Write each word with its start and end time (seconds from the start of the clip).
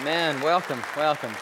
Amen. 0.00 0.38
Welcome, 0.42 0.82
welcome. 0.94 1.32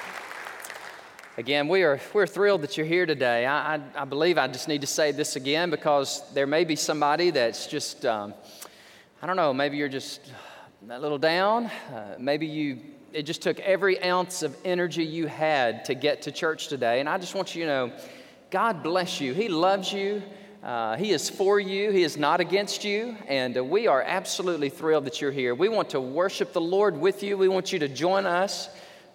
Again, 1.36 1.66
we 1.66 1.82
are 1.82 2.00
we're 2.12 2.24
thrilled 2.24 2.62
that 2.62 2.76
you're 2.76 2.86
here 2.86 3.04
today. 3.04 3.46
I, 3.46 3.74
I, 3.74 3.80
I 3.96 4.04
believe 4.04 4.38
I 4.38 4.46
just 4.46 4.68
need 4.68 4.80
to 4.82 4.86
say 4.86 5.10
this 5.10 5.34
again 5.34 5.70
because 5.70 6.22
there 6.34 6.46
may 6.46 6.62
be 6.62 6.76
somebody 6.76 7.30
that's 7.30 7.66
just, 7.66 8.06
um, 8.06 8.32
I 9.20 9.26
don't 9.26 9.34
know, 9.34 9.52
maybe 9.52 9.76
you're 9.76 9.88
just 9.88 10.20
a 10.88 10.98
little 11.00 11.18
down. 11.18 11.66
Uh, 11.66 12.14
maybe 12.20 12.46
you 12.46 12.78
it 13.12 13.24
just 13.24 13.42
took 13.42 13.58
every 13.58 14.00
ounce 14.04 14.44
of 14.44 14.56
energy 14.64 15.04
you 15.04 15.26
had 15.26 15.84
to 15.86 15.94
get 15.96 16.22
to 16.22 16.30
church 16.30 16.68
today. 16.68 17.00
And 17.00 17.08
I 17.08 17.18
just 17.18 17.34
want 17.34 17.56
you 17.56 17.64
to 17.64 17.68
know, 17.68 17.92
God 18.50 18.84
bless 18.84 19.20
you. 19.20 19.34
He 19.34 19.48
loves 19.48 19.92
you. 19.92 20.22
Uh, 20.64 20.96
he 20.96 21.12
is 21.12 21.28
for 21.28 21.60
you, 21.60 21.90
He 21.90 22.02
is 22.04 22.16
not 22.16 22.40
against 22.40 22.84
you, 22.84 23.18
and 23.28 23.54
uh, 23.58 23.62
we 23.62 23.86
are 23.86 24.00
absolutely 24.00 24.70
thrilled 24.70 25.04
that 25.04 25.20
you're 25.20 25.30
here. 25.30 25.54
We 25.54 25.68
want 25.68 25.90
to 25.90 26.00
worship 26.00 26.54
the 26.54 26.60
Lord 26.62 26.96
with 26.96 27.22
you. 27.22 27.36
We 27.36 27.48
want 27.48 27.70
you 27.70 27.78
to 27.80 27.88
join 27.88 28.24
us 28.24 28.70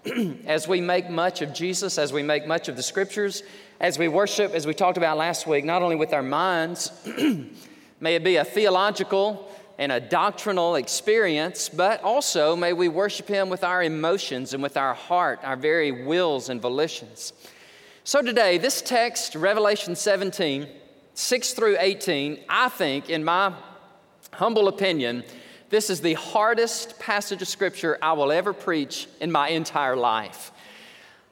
as 0.46 0.68
we 0.68 0.80
make 0.80 1.10
much 1.10 1.42
of 1.42 1.52
Jesus, 1.52 1.98
as 1.98 2.14
we 2.14 2.22
make 2.22 2.46
much 2.46 2.68
of 2.68 2.76
the 2.76 2.84
scriptures, 2.84 3.42
as 3.80 3.98
we 3.98 4.08
worship, 4.08 4.54
as 4.54 4.68
we 4.68 4.76
talked 4.76 5.00
about 5.00 5.18
last 5.18 5.48
week, 5.48 5.66
not 5.66 5.82
only 5.82 5.96
with 5.96 6.14
our 6.14 6.22
minds, 6.22 6.92
may 8.00 8.14
it 8.14 8.24
be 8.24 8.36
a 8.36 8.46
theological 8.46 9.52
and 9.80 9.92
a 9.92 10.00
doctrinal 10.00 10.76
experience, 10.76 11.68
but 11.68 12.00
also 12.04 12.56
may 12.56 12.74
we 12.74 12.90
worship 12.90 13.28
Him 13.28 13.50
with 13.50 13.64
our 13.64 13.82
emotions 13.82 14.54
and 14.54 14.62
with 14.62 14.78
our 14.78 14.94
heart, 14.94 15.40
our 15.42 15.56
very 15.56 16.06
wills 16.06 16.50
and 16.50 16.62
volitions. 16.62 17.34
So 18.04 18.22
today, 18.22 18.60
this 18.60 18.84
text, 18.84 19.34
Revelation 19.34 19.96
17, 19.96 20.68
6 21.20 21.52
through 21.52 21.76
18, 21.78 22.40
I 22.48 22.70
think, 22.70 23.10
in 23.10 23.26
my 23.26 23.54
humble 24.32 24.70
opinion, 24.70 25.26
this 25.70 25.90
is 25.90 26.00
the 26.00 26.14
hardest 26.14 26.98
passage 26.98 27.42
of 27.42 27.50
scripture 27.50 27.98
I 28.02 28.14
will 28.14 28.32
ever 28.32 28.54
preach 28.54 29.10
in 29.20 29.30
my 29.30 29.50
entire 29.50 29.98
life. 29.98 30.54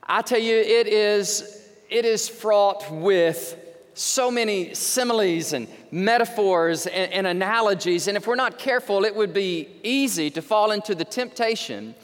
I 0.04 0.24
tell 0.24 0.42
you, 0.42 0.58
it 0.58 0.88
is, 0.88 1.70
it 1.90 2.04
is 2.04 2.28
fraught 2.28 2.92
with 2.92 3.58
so 3.94 4.30
many 4.30 4.74
similes 4.74 5.54
and 5.54 5.70
metaphors 5.90 6.86
and, 6.86 7.14
and 7.14 7.26
analogies, 7.26 8.10
and 8.10 8.18
if 8.18 8.28
we're 8.28 8.36
not 8.36 8.60
careful, 8.60 9.06
it 9.06 9.16
would 9.16 9.34
be 9.34 9.70
easy 9.84 10.30
to 10.32 10.42
fall 10.42 10.72
into 10.72 10.96
the 10.96 11.06
temptation 11.06 11.96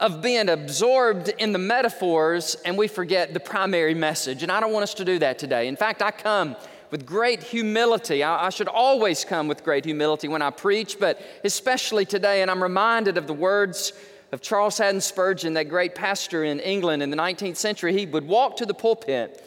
of 0.00 0.20
being 0.20 0.48
absorbed 0.48 1.28
in 1.38 1.52
the 1.52 1.58
metaphors 1.58 2.56
and 2.64 2.76
we 2.76 2.88
forget 2.88 3.34
the 3.34 3.40
primary 3.40 3.94
message. 3.94 4.42
And 4.42 4.50
I 4.50 4.58
don't 4.58 4.72
want 4.72 4.82
us 4.82 4.94
to 4.94 5.04
do 5.04 5.20
that 5.20 5.38
today. 5.38 5.68
In 5.68 5.76
fact, 5.76 6.02
I 6.02 6.10
come 6.10 6.56
with 6.90 7.06
great 7.06 7.42
humility. 7.42 8.22
I, 8.22 8.46
I, 8.46 8.50
should 8.50 8.68
always 8.68 9.24
come 9.24 9.48
with 9.48 9.64
great 9.64 9.84
humility 9.84 10.28
when 10.28 10.42
I 10.42 10.50
preach, 10.50 10.98
but 10.98 11.20
especially 11.44 12.04
today. 12.04 12.42
And 12.42 12.50
I'm 12.50 12.62
reminded 12.62 13.16
of 13.16 13.26
the 13.26 13.32
words 13.32 13.92
of 14.32 14.40
Charles 14.40 14.78
Haddon 14.78 15.00
Spurgeon, 15.00 15.54
that 15.54 15.68
great 15.68 15.94
pastor 15.94 16.44
in 16.44 16.60
England 16.60 17.02
in 17.02 17.10
the 17.10 17.16
19th 17.16 17.56
century. 17.56 17.96
He 17.96 18.06
would 18.06 18.26
walk 18.26 18.56
to 18.58 18.66
the 18.66 18.74
pulpit. 18.74 19.44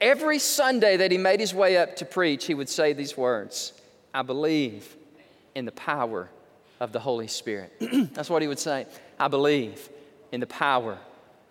Every 0.00 0.38
Sunday 0.38 0.96
that 0.98 1.10
he 1.10 1.18
made 1.18 1.40
his 1.40 1.54
way 1.54 1.76
up 1.76 1.96
to 1.96 2.04
preach, 2.04 2.46
he 2.46 2.54
would 2.54 2.68
say 2.68 2.92
these 2.92 3.16
words 3.16 3.72
I 4.14 4.22
believe 4.22 4.96
in 5.54 5.64
the 5.64 5.72
power 5.72 6.28
of 6.80 6.92
the 6.92 7.00
Holy 7.00 7.26
Spirit. 7.26 7.72
That's 8.14 8.30
what 8.30 8.42
he 8.42 8.48
would 8.48 8.58
say. 8.58 8.86
I 9.18 9.28
believe 9.28 9.88
in 10.32 10.40
the 10.40 10.46
power 10.46 10.98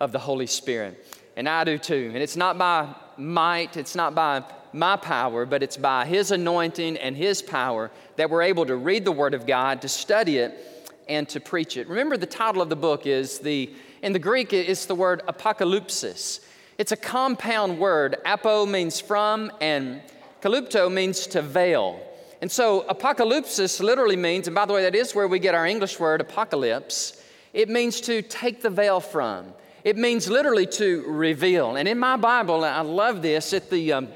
of 0.00 0.12
the 0.12 0.18
Holy 0.18 0.46
Spirit. 0.46 1.04
And 1.36 1.48
I 1.48 1.64
do 1.64 1.78
too. 1.78 2.10
And 2.14 2.22
it's 2.22 2.36
not 2.36 2.58
by 2.58 2.94
might, 3.16 3.76
it's 3.76 3.94
not 3.94 4.14
by 4.14 4.44
my 4.72 4.96
power, 4.96 5.46
but 5.46 5.62
it's 5.62 5.76
by 5.76 6.06
His 6.06 6.30
anointing 6.30 6.96
and 6.96 7.16
His 7.16 7.42
power 7.42 7.90
that 8.16 8.30
we're 8.30 8.42
able 8.42 8.66
to 8.66 8.76
read 8.76 9.04
the 9.04 9.12
Word 9.12 9.34
of 9.34 9.46
God, 9.46 9.82
to 9.82 9.88
study 9.88 10.38
it, 10.38 10.78
and 11.08 11.28
to 11.30 11.40
preach 11.40 11.76
it. 11.76 11.88
Remember, 11.88 12.16
the 12.16 12.26
title 12.26 12.62
of 12.62 12.68
the 12.68 12.76
book 12.76 13.06
is 13.06 13.38
the, 13.38 13.70
in 14.02 14.12
the 14.12 14.18
Greek, 14.18 14.52
it's 14.52 14.86
the 14.86 14.94
word 14.94 15.22
apocalypsis. 15.26 16.40
It's 16.76 16.92
a 16.92 16.96
compound 16.96 17.78
word. 17.78 18.16
Apo 18.24 18.66
means 18.66 19.00
from, 19.00 19.50
and 19.60 20.00
kalupto 20.42 20.92
means 20.92 21.26
to 21.28 21.42
veil. 21.42 22.00
And 22.40 22.50
so, 22.50 22.82
apocalypsis 22.88 23.80
literally 23.80 24.16
means, 24.16 24.46
and 24.46 24.54
by 24.54 24.64
the 24.64 24.72
way, 24.72 24.82
that 24.82 24.94
is 24.94 25.14
where 25.14 25.26
we 25.26 25.40
get 25.40 25.54
our 25.54 25.66
English 25.66 25.98
word 25.98 26.20
apocalypse, 26.20 27.20
it 27.52 27.68
means 27.68 28.00
to 28.02 28.22
take 28.22 28.62
the 28.62 28.70
veil 28.70 29.00
from. 29.00 29.52
It 29.82 29.96
means 29.96 30.28
literally 30.28 30.66
to 30.66 31.04
reveal. 31.06 31.76
And 31.76 31.88
in 31.88 31.98
my 31.98 32.16
Bible, 32.16 32.62
I 32.64 32.82
love 32.82 33.22
this, 33.22 33.52
at 33.52 33.70
the 33.70 33.92
um, 33.94 34.08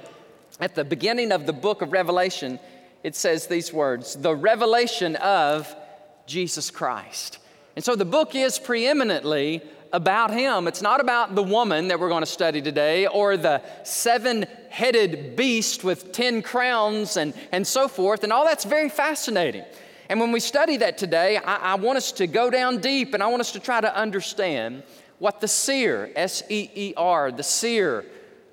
at 0.63 0.77
the 0.77 0.85
beginning 0.85 1.33
of 1.33 1.45
the 1.45 1.53
book 1.53 1.83
of 1.83 1.91
Revelation, 1.91 2.61
it 3.03 3.17
says 3.17 3.49
these 3.49 3.73
words 3.73 4.15
the 4.15 4.35
revelation 4.35 5.17
of 5.17 5.75
Jesus 6.27 6.71
Christ. 6.71 7.39
And 7.75 7.85
so 7.85 7.97
the 7.97 8.05
book 8.05 8.37
is 8.37 8.61
preeminently 8.61 9.61
about 9.93 10.31
him. 10.31 10.69
It's 10.69 10.81
not 10.81 11.01
about 11.01 11.35
the 11.35 11.43
woman 11.43 11.89
that 11.89 11.99
we're 11.99 12.09
going 12.09 12.23
to 12.23 12.31
study 12.31 12.63
today 12.63 13.09
or 13.09 13.37
the 13.37 13.61
seven 13.83 14.47
headed 14.71 15.35
beast 15.35 15.83
with 15.83 16.13
10 16.13 16.43
crowns 16.43 17.17
and, 17.17 17.35
and 17.51 17.67
so 17.67 17.89
forth. 17.89 18.23
And 18.23 18.33
all 18.33 18.45
that's 18.45 18.65
very 18.65 18.89
fascinating. 18.89 19.65
And 20.09 20.21
when 20.21 20.31
we 20.31 20.39
study 20.39 20.77
that 20.77 20.97
today, 20.97 21.39
I, 21.39 21.73
I 21.73 21.75
want 21.75 21.97
us 21.97 22.13
to 22.13 22.29
go 22.29 22.51
down 22.51 22.79
deep 22.79 23.15
and 23.15 23.23
I 23.23 23.27
want 23.27 23.41
us 23.41 23.51
to 23.53 23.61
try 23.61 23.81
to 23.81 23.95
understand 23.97 24.85
what 25.19 25.41
the 25.41 25.49
seer, 25.49 26.13
S 26.15 26.45
E 26.49 26.71
E 26.73 26.95
R, 26.97 27.33
the 27.33 27.43
seer, 27.43 28.05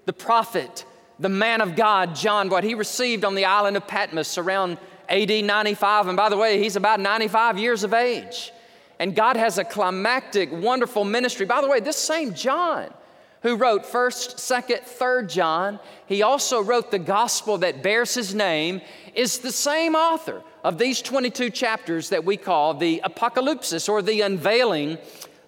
the 0.05 0.13
prophet, 0.13 0.85
the 1.19 1.29
man 1.29 1.61
of 1.61 1.75
God, 1.75 2.15
John, 2.15 2.49
what 2.49 2.63
he 2.63 2.75
received 2.75 3.25
on 3.25 3.35
the 3.35 3.45
island 3.45 3.75
of 3.77 3.87
Patmos 3.87 4.37
around 4.37 4.77
AD 5.09 5.43
95. 5.43 6.07
And 6.07 6.15
by 6.15 6.29
the 6.29 6.37
way, 6.37 6.61
he's 6.61 6.75
about 6.75 6.99
95 6.99 7.57
years 7.57 7.83
of 7.83 7.93
age. 7.93 8.51
And 8.99 9.15
God 9.15 9.35
has 9.37 9.57
a 9.57 9.63
climactic, 9.63 10.51
wonderful 10.51 11.03
ministry. 11.03 11.45
By 11.45 11.61
the 11.61 11.67
way, 11.67 11.79
this 11.79 11.97
same 11.97 12.33
John 12.33 12.93
who 13.41 13.55
wrote 13.55 13.83
1st, 13.83 14.35
2nd, 14.35 14.97
3rd 14.97 15.29
John, 15.29 15.79
he 16.05 16.21
also 16.21 16.61
wrote 16.61 16.91
the 16.91 16.99
gospel 16.99 17.57
that 17.59 17.81
bears 17.81 18.13
his 18.13 18.35
name, 18.35 18.81
is 19.15 19.39
the 19.39 19.51
same 19.51 19.95
author 19.95 20.43
of 20.63 20.77
these 20.77 21.01
22 21.01 21.49
chapters 21.49 22.09
that 22.09 22.25
we 22.25 22.35
call 22.35 22.73
the 22.73 23.01
apocalypsis 23.05 23.87
or 23.87 24.01
the 24.01 24.21
unveiling 24.21 24.97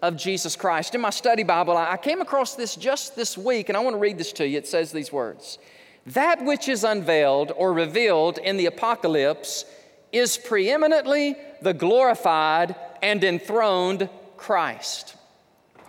of 0.02 0.18
Jesus 0.18 0.56
Christ. 0.56 0.96
In 0.96 1.02
my 1.02 1.12
study 1.12 1.44
Bible, 1.44 1.78
I 1.78 1.98
came 1.98 2.22
across 2.22 2.56
this 2.56 2.76
just 2.76 3.16
this 3.16 3.38
week, 3.38 3.70
and 3.70 3.78
I 3.78 3.82
want 3.82 3.94
to 3.94 4.00
read 4.00 4.18
this 4.18 4.34
to 4.34 4.48
you. 4.48 4.58
It 4.58 4.68
says 4.68 4.92
these 4.92 5.12
words 5.12 5.60
That 6.08 6.44
which 6.44 6.68
is 6.68 6.84
unveiled 6.84 7.52
or 7.56 7.74
revealed 7.74 8.38
in 8.40 8.58
the 8.58 8.66
apocalypse 8.66 9.66
is 10.12 10.38
preeminently 10.38 11.36
the 11.62 11.74
glorified 11.74 12.76
and 13.02 13.24
enthroned 13.24 14.10
Christ. 14.38 15.16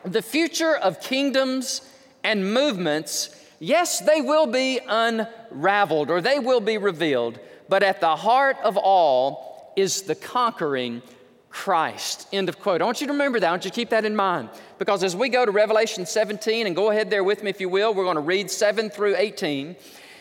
The 0.04 0.22
future 0.22 0.76
of 0.76 1.00
kingdoms 1.00 1.82
and 2.22 2.52
movements, 2.52 3.34
yes, 3.58 4.00
they 4.00 4.20
will 4.20 4.46
be 4.46 4.80
unraveled 4.86 6.10
or 6.10 6.20
they 6.20 6.38
will 6.38 6.60
be 6.60 6.78
revealed, 6.78 7.38
but 7.68 7.82
at 7.82 8.00
the 8.00 8.16
heart 8.16 8.56
of 8.62 8.76
all 8.76 9.72
is 9.76 10.02
the 10.02 10.14
conquering 10.14 11.02
Christ. 11.52 12.26
End 12.32 12.48
of 12.48 12.58
quote. 12.58 12.80
I 12.80 12.84
want 12.86 13.02
you 13.02 13.06
to 13.06 13.12
remember 13.12 13.38
that. 13.38 13.46
I 13.46 13.50
want 13.50 13.64
you 13.64 13.70
to 13.70 13.74
keep 13.74 13.90
that 13.90 14.06
in 14.06 14.16
mind. 14.16 14.48
Because 14.78 15.04
as 15.04 15.14
we 15.14 15.28
go 15.28 15.44
to 15.44 15.52
Revelation 15.52 16.06
17, 16.06 16.66
and 16.66 16.74
go 16.74 16.90
ahead 16.90 17.10
there 17.10 17.22
with 17.22 17.42
me 17.42 17.50
if 17.50 17.60
you 17.60 17.68
will, 17.68 17.92
we're 17.94 18.04
going 18.04 18.16
to 18.16 18.22
read 18.22 18.50
7 18.50 18.88
through 18.88 19.16
18. 19.16 19.76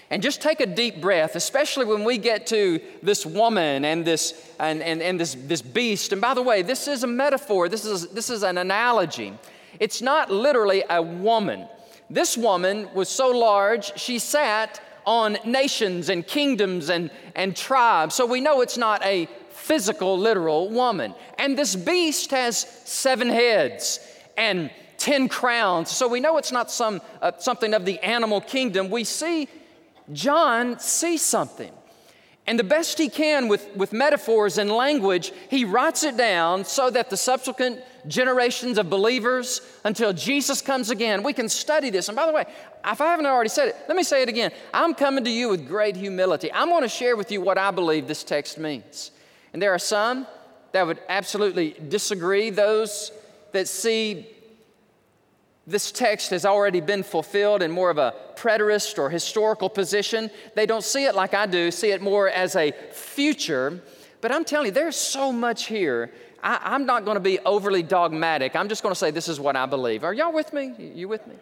And 0.09 0.21
just 0.21 0.41
take 0.41 0.59
a 0.59 0.65
deep 0.65 0.99
breath, 0.99 1.37
especially 1.37 1.85
when 1.85 2.03
we 2.03 2.17
get 2.17 2.45
to 2.47 2.81
this 3.01 3.25
woman 3.25 3.85
and 3.85 4.03
this 4.03 4.53
and, 4.59 4.83
and, 4.83 5.01
and 5.01 5.17
this, 5.17 5.35
this 5.35 5.61
beast. 5.61 6.11
And 6.11 6.21
by 6.21 6.33
the 6.33 6.41
way, 6.41 6.63
this 6.63 6.89
is 6.89 7.03
a 7.03 7.07
metaphor, 7.07 7.69
this 7.69 7.85
is, 7.85 8.09
this 8.09 8.29
is 8.29 8.43
an 8.43 8.57
analogy. 8.57 9.33
It's 9.79 10.01
not 10.01 10.29
literally 10.29 10.83
a 10.89 11.01
woman. 11.01 11.65
This 12.09 12.37
woman 12.37 12.89
was 12.93 13.07
so 13.07 13.29
large, 13.29 13.97
she 13.97 14.19
sat 14.19 14.81
on 15.05 15.37
nations 15.45 16.09
and 16.09 16.27
kingdoms 16.27 16.89
and, 16.89 17.09
and 17.33 17.55
tribes. 17.55 18.13
So 18.13 18.25
we 18.25 18.41
know 18.41 18.59
it's 18.59 18.77
not 18.77 19.01
a 19.05 19.29
physical, 19.61 20.17
literal 20.17 20.69
woman. 20.69 21.13
And 21.37 21.57
this 21.57 21.75
beast 21.75 22.31
has 22.31 22.57
seven 22.85 23.29
heads 23.29 23.99
and 24.35 24.71
ten 24.97 25.29
crowns. 25.29 25.89
So 25.91 26.07
we 26.07 26.19
know 26.19 26.37
it's 26.37 26.51
not 26.51 26.71
some, 26.71 27.01
uh, 27.21 27.31
something 27.37 27.73
of 27.73 27.85
the 27.85 27.99
animal 27.99 28.41
kingdom. 28.41 28.89
We 28.89 29.03
see 29.03 29.47
John 30.11 30.79
see 30.79 31.17
something. 31.17 31.71
And 32.47 32.57
the 32.57 32.63
best 32.63 32.97
he 32.97 33.07
can 33.07 33.47
with, 33.47 33.63
with 33.75 33.93
metaphors 33.93 34.57
and 34.57 34.69
language, 34.71 35.31
he 35.49 35.63
writes 35.63 36.03
it 36.03 36.17
down 36.17 36.65
so 36.65 36.89
that 36.89 37.11
the 37.11 37.15
subsequent 37.15 37.79
generations 38.07 38.79
of 38.79 38.89
believers, 38.89 39.61
until 39.85 40.11
Jesus 40.11 40.59
comes 40.59 40.89
again, 40.89 41.21
we 41.21 41.33
can 41.33 41.47
study 41.47 41.91
this. 41.91 42.09
And 42.09 42.15
by 42.15 42.25
the 42.25 42.33
way, 42.33 42.45
if 42.83 42.99
I 42.99 43.11
haven't 43.11 43.27
already 43.27 43.49
said 43.49 43.69
it, 43.69 43.75
let 43.87 43.95
me 43.95 44.03
say 44.03 44.23
it 44.23 44.29
again. 44.29 44.51
I'm 44.73 44.95
coming 44.95 45.23
to 45.23 45.29
you 45.29 45.49
with 45.49 45.67
great 45.67 45.95
humility. 45.95 46.51
I'm 46.51 46.69
going 46.69 46.81
to 46.81 46.89
share 46.89 47.15
with 47.15 47.31
you 47.31 47.41
what 47.41 47.59
I 47.59 47.69
believe 47.69 48.07
this 48.07 48.23
text 48.23 48.57
means. 48.57 49.11
And 49.53 49.61
there 49.61 49.73
are 49.73 49.79
some 49.79 50.27
that 50.71 50.85
would 50.87 50.99
absolutely 51.09 51.75
disagree, 51.89 52.49
those 52.49 53.11
that 53.51 53.67
see 53.67 54.27
this 55.67 55.91
text 55.91 56.31
has 56.31 56.45
already 56.45 56.81
been 56.81 57.03
fulfilled 57.03 57.61
in 57.61 57.71
more 57.71 57.89
of 57.89 57.97
a 57.97 58.15
preterist 58.35 58.97
or 58.97 59.09
historical 59.09 59.69
position. 59.69 60.31
They 60.55 60.65
don't 60.65 60.83
see 60.83 61.05
it 61.05 61.15
like 61.15 61.33
I 61.33 61.45
do, 61.45 61.71
see 61.71 61.91
it 61.91 62.01
more 62.01 62.29
as 62.29 62.55
a 62.55 62.71
future. 62.91 63.81
But 64.21 64.31
I'm 64.31 64.43
telling 64.43 64.67
you, 64.67 64.71
there's 64.71 64.95
so 64.95 65.31
much 65.31 65.67
here. 65.67 66.11
I, 66.43 66.75
am 66.75 66.85
not 66.85 67.05
going 67.05 67.15
to 67.15 67.21
be 67.21 67.39
overly 67.39 67.83
dogmatic. 67.83 68.55
I'm 68.55 68.69
just 68.69 68.81
going 68.81 68.93
to 68.93 68.99
say 68.99 69.11
this 69.11 69.27
is 69.27 69.39
what 69.39 69.55
I 69.55 69.65
believe. 69.67 70.03
Are 70.03 70.13
y'all 70.13 70.33
with 70.33 70.53
me? 70.53 70.73
You 70.77 71.07
with 71.07 71.25
me? 71.27 71.35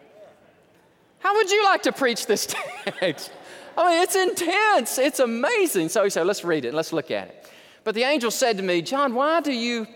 How 1.19 1.35
would 1.35 1.49
you 1.49 1.63
like 1.63 1.83
to 1.83 1.91
preach 1.91 2.25
this 2.25 2.47
text? 2.99 3.31
I 3.77 3.89
mean, 3.89 4.03
it's 4.03 4.15
intense. 4.15 4.97
It's 4.97 5.19
amazing. 5.19 5.89
So 5.89 6.03
he 6.03 6.09
said, 6.09 6.25
let's 6.25 6.43
read 6.43 6.65
it. 6.65 6.73
Let's 6.73 6.91
look 6.91 7.11
at 7.11 7.29
it. 7.29 7.49
But 7.83 7.95
the 7.95 8.03
angel 8.03 8.31
said 8.31 8.57
to 8.57 8.63
me, 8.63 8.81
John, 8.81 9.13
why 9.13 9.41
do 9.41 9.51
you 9.51 9.87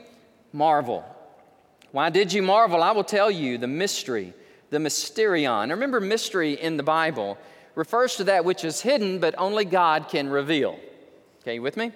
marvel? 0.51 1.06
Why 1.91 2.09
did 2.09 2.33
you 2.33 2.41
marvel? 2.41 2.81
I 2.81 2.91
will 2.91 3.03
tell 3.03 3.30
you 3.30 3.57
the 3.57 3.68
mystery, 3.68 4.33
the 4.69 4.80
mysterion. 4.80 5.69
Remember, 5.69 6.00
mystery 6.00 6.53
in 6.53 6.77
the 6.77 6.83
Bible 6.83 7.38
refers 7.75 8.15
to 8.18 8.24
that 8.25 8.45
which 8.45 8.63
is 8.63 8.81
hidden, 8.81 9.19
but 9.19 9.35
only 9.38 9.65
God 9.65 10.09
can 10.09 10.30
reveal. 10.30 10.80
Okay, 11.41 11.56
you 11.56 11.62
with 11.62 11.77
me? 11.77 11.91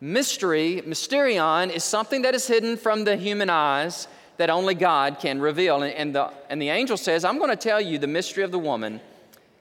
Mystery, 0.00 0.82
mysterion, 0.86 1.70
is 1.70 1.84
something 1.84 2.22
that 2.22 2.34
is 2.34 2.46
hidden 2.46 2.76
from 2.76 3.04
the 3.04 3.16
human 3.16 3.50
eyes 3.50 4.08
that 4.36 4.50
only 4.50 4.74
God 4.74 5.18
can 5.18 5.40
reveal. 5.40 5.82
And, 5.82 5.94
and, 5.94 6.14
the, 6.14 6.32
and 6.50 6.60
the 6.60 6.68
angel 6.68 6.96
says, 6.96 7.24
I'm 7.24 7.38
going 7.38 7.50
to 7.50 7.56
tell 7.56 7.80
you 7.80 7.98
the 7.98 8.06
mystery 8.06 8.42
of 8.42 8.50
the 8.50 8.58
woman 8.58 9.00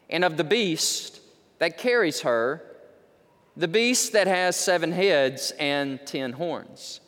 and 0.09 0.23
of 0.23 0.37
the 0.37 0.43
beast 0.43 1.19
that 1.59 1.77
carries 1.77 2.21
her, 2.21 2.61
the 3.57 3.67
beast 3.67 4.13
that 4.13 4.27
has 4.27 4.55
seven 4.55 4.91
heads 4.91 5.51
and 5.59 6.05
ten 6.05 6.33
horns. 6.33 6.99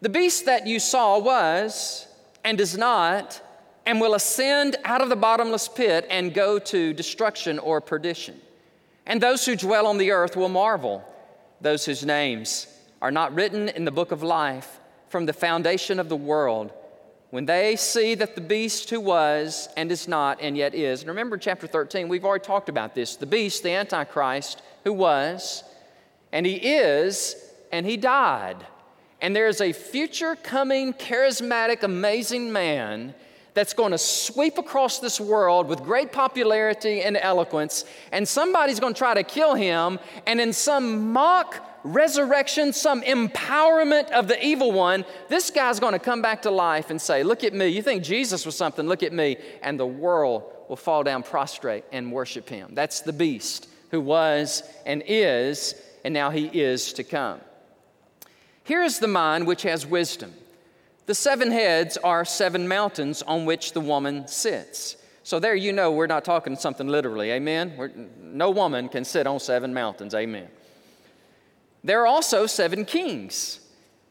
The 0.00 0.08
beast 0.08 0.46
that 0.46 0.66
you 0.66 0.78
saw 0.78 1.18
was 1.18 2.06
and 2.44 2.60
is 2.60 2.78
not 2.78 3.40
and 3.86 4.00
will 4.00 4.14
ascend 4.14 4.76
out 4.84 5.02
of 5.02 5.08
the 5.08 5.16
bottomless 5.16 5.68
pit 5.68 6.06
and 6.10 6.32
go 6.32 6.58
to 6.58 6.92
destruction 6.92 7.58
or 7.58 7.80
perdition. 7.80 8.40
And 9.06 9.20
those 9.20 9.44
who 9.44 9.56
dwell 9.56 9.86
on 9.86 9.98
the 9.98 10.12
earth 10.12 10.36
will 10.36 10.48
marvel 10.48 11.04
those 11.60 11.84
whose 11.84 12.04
names 12.04 12.66
are 13.02 13.10
not 13.10 13.34
written 13.34 13.68
in 13.68 13.84
the 13.84 13.90
book 13.90 14.12
of 14.12 14.22
life 14.22 14.78
from 15.08 15.26
the 15.26 15.32
foundation 15.32 15.98
of 15.98 16.08
the 16.08 16.16
world, 16.16 16.72
when 17.30 17.46
they 17.46 17.76
see 17.76 18.14
that 18.14 18.34
the 18.34 18.40
beast 18.40 18.90
who 18.90 19.00
was 19.00 19.68
and 19.76 19.90
is 19.90 20.08
not 20.08 20.40
and 20.40 20.56
yet 20.56 20.74
is, 20.74 21.00
and 21.00 21.08
remember 21.08 21.36
chapter 21.36 21.66
13, 21.66 22.08
we've 22.08 22.24
already 22.24 22.44
talked 22.44 22.68
about 22.68 22.94
this 22.94 23.16
the 23.16 23.26
beast, 23.26 23.62
the 23.62 23.70
Antichrist, 23.70 24.62
who 24.84 24.92
was, 24.92 25.64
and 26.32 26.46
he 26.46 26.54
is, 26.54 27.36
and 27.72 27.86
he 27.86 27.96
died. 27.96 28.56
And 29.20 29.36
there's 29.36 29.60
a 29.60 29.72
future 29.72 30.36
coming, 30.36 30.94
charismatic, 30.94 31.82
amazing 31.82 32.52
man 32.52 33.14
that's 33.54 33.74
going 33.74 33.90
to 33.90 33.98
sweep 33.98 34.58
across 34.58 35.00
this 35.00 35.20
world 35.20 35.66
with 35.66 35.82
great 35.82 36.12
popularity 36.12 37.02
and 37.02 37.16
eloquence, 37.16 37.84
and 38.12 38.26
somebody's 38.26 38.80
going 38.80 38.94
to 38.94 38.98
try 38.98 39.14
to 39.14 39.24
kill 39.24 39.54
him, 39.54 39.98
and 40.26 40.40
in 40.40 40.52
some 40.52 41.12
mock 41.12 41.66
resurrection, 41.82 42.72
some 42.72 43.02
empowerment 43.02 44.10
of 44.10 44.28
the 44.28 44.44
evil 44.44 44.72
one, 44.72 45.04
this 45.28 45.50
guy's 45.50 45.80
going 45.80 45.92
to 45.92 45.98
come 45.98 46.22
back 46.22 46.42
to 46.42 46.50
life 46.50 46.90
and 46.90 47.00
say, 47.00 47.22
Look 47.22 47.44
at 47.44 47.54
me. 47.54 47.68
You 47.68 47.82
think 47.82 48.02
Jesus 48.02 48.44
was 48.44 48.56
something, 48.56 48.86
look 48.86 49.02
at 49.02 49.12
me. 49.12 49.36
And 49.62 49.78
the 49.78 49.86
world 49.86 50.44
will 50.68 50.76
fall 50.76 51.02
down 51.02 51.22
prostrate 51.22 51.84
and 51.92 52.12
worship 52.12 52.48
him. 52.48 52.74
That's 52.74 53.00
the 53.00 53.12
beast 53.12 53.68
who 53.90 54.00
was 54.00 54.62
and 54.86 55.02
is, 55.06 55.74
and 56.04 56.14
now 56.14 56.30
he 56.30 56.46
is 56.46 56.92
to 56.94 57.04
come. 57.04 57.40
Here 58.64 58.82
is 58.82 58.98
the 58.98 59.08
mind 59.08 59.46
which 59.46 59.62
has 59.62 59.86
wisdom. 59.86 60.32
The 61.06 61.14
seven 61.14 61.50
heads 61.50 61.96
are 61.96 62.24
seven 62.24 62.68
mountains 62.68 63.22
on 63.22 63.44
which 63.44 63.72
the 63.72 63.80
woman 63.80 64.28
sits. 64.28 64.96
So 65.22 65.38
there 65.38 65.54
you 65.54 65.72
know 65.72 65.92
we're 65.92 66.06
not 66.06 66.24
talking 66.24 66.56
something 66.56 66.88
literally, 66.88 67.30
amen? 67.32 67.74
We're, 67.76 67.90
no 68.20 68.50
woman 68.50 68.88
can 68.88 69.04
sit 69.04 69.26
on 69.26 69.40
seven 69.40 69.74
mountains, 69.74 70.14
amen. 70.14 70.48
There 71.82 72.02
are 72.02 72.06
also 72.06 72.46
seven 72.46 72.84
kings. 72.84 73.60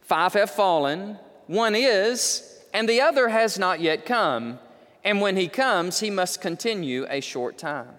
Five 0.01 0.33
have 0.33 0.49
fallen, 0.49 1.17
one 1.47 1.75
is, 1.75 2.59
and 2.73 2.87
the 2.87 3.01
other 3.01 3.29
has 3.29 3.59
not 3.59 3.79
yet 3.79 4.05
come. 4.05 4.59
And 5.03 5.21
when 5.21 5.37
he 5.37 5.47
comes, 5.47 5.99
he 5.99 6.09
must 6.09 6.41
continue 6.41 7.05
a 7.09 7.21
short 7.21 7.57
time. 7.57 7.93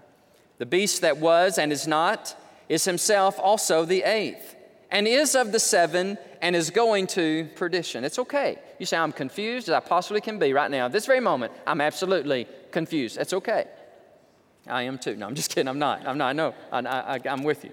The 0.59 0.67
beast 0.67 1.01
that 1.01 1.17
was 1.17 1.57
and 1.57 1.73
is 1.73 1.87
not 1.87 2.37
is 2.71 2.85
himself 2.85 3.39
also 3.39 3.85
the 3.85 4.05
eighth, 4.05 4.55
and 4.93 5.07
is 5.07 5.35
of 5.35 5.51
the 5.51 5.59
seven 5.59 6.17
and 6.41 6.55
is 6.55 6.71
going 6.71 7.09
to 7.09 7.49
perdition. 7.57 8.05
It's 8.05 8.19
okay. 8.21 8.59
You 8.79 8.87
say, 8.87 8.97
I'm 8.97 9.13
confused 9.13 9.69
as 9.69 9.75
I 9.75 9.81
possibly 9.81 10.21
can 10.21 10.39
be 10.39 10.53
right 10.53 10.71
now. 10.71 10.87
This 10.87 11.05
very 11.05 11.21
moment, 11.21 11.53
I'm 11.67 11.81
absolutely 11.81 12.47
confused. 12.71 13.19
That's 13.19 13.33
okay. 13.33 13.67
I 14.69 14.83
am 14.85 14.99
too. 14.99 15.17
No, 15.17 15.27
I'm 15.27 15.35
just 15.35 15.51
kidding. 15.51 15.67
I'm 15.67 15.81
not. 15.81 16.07
I'm 16.07 16.17
not. 16.17 16.29
I 16.29 16.33
know. 16.33 16.55
I, 16.71 16.79
I, 16.79 17.21
I'm 17.29 17.43
with 17.43 17.65
you. 17.65 17.73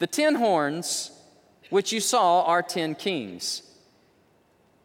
The 0.00 0.08
ten 0.08 0.34
horns 0.34 1.12
which 1.70 1.92
you 1.92 2.00
saw 2.00 2.42
are 2.42 2.62
ten 2.62 2.96
kings. 2.96 3.62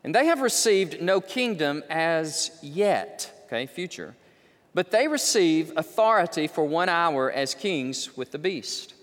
And 0.03 0.13
they 0.13 0.27
have 0.27 0.41
received 0.41 1.01
no 1.01 1.19
kingdom 1.19 1.83
as 1.89 2.51
yet, 2.61 3.43
okay, 3.45 3.65
future, 3.65 4.15
but 4.73 4.91
they 4.91 5.07
receive 5.07 5.73
authority 5.75 6.47
for 6.47 6.63
one 6.63 6.89
hour 6.89 7.31
as 7.31 7.55
kings 7.55 8.15
with 8.15 8.31
the 8.31 8.39
beast. 8.39 8.93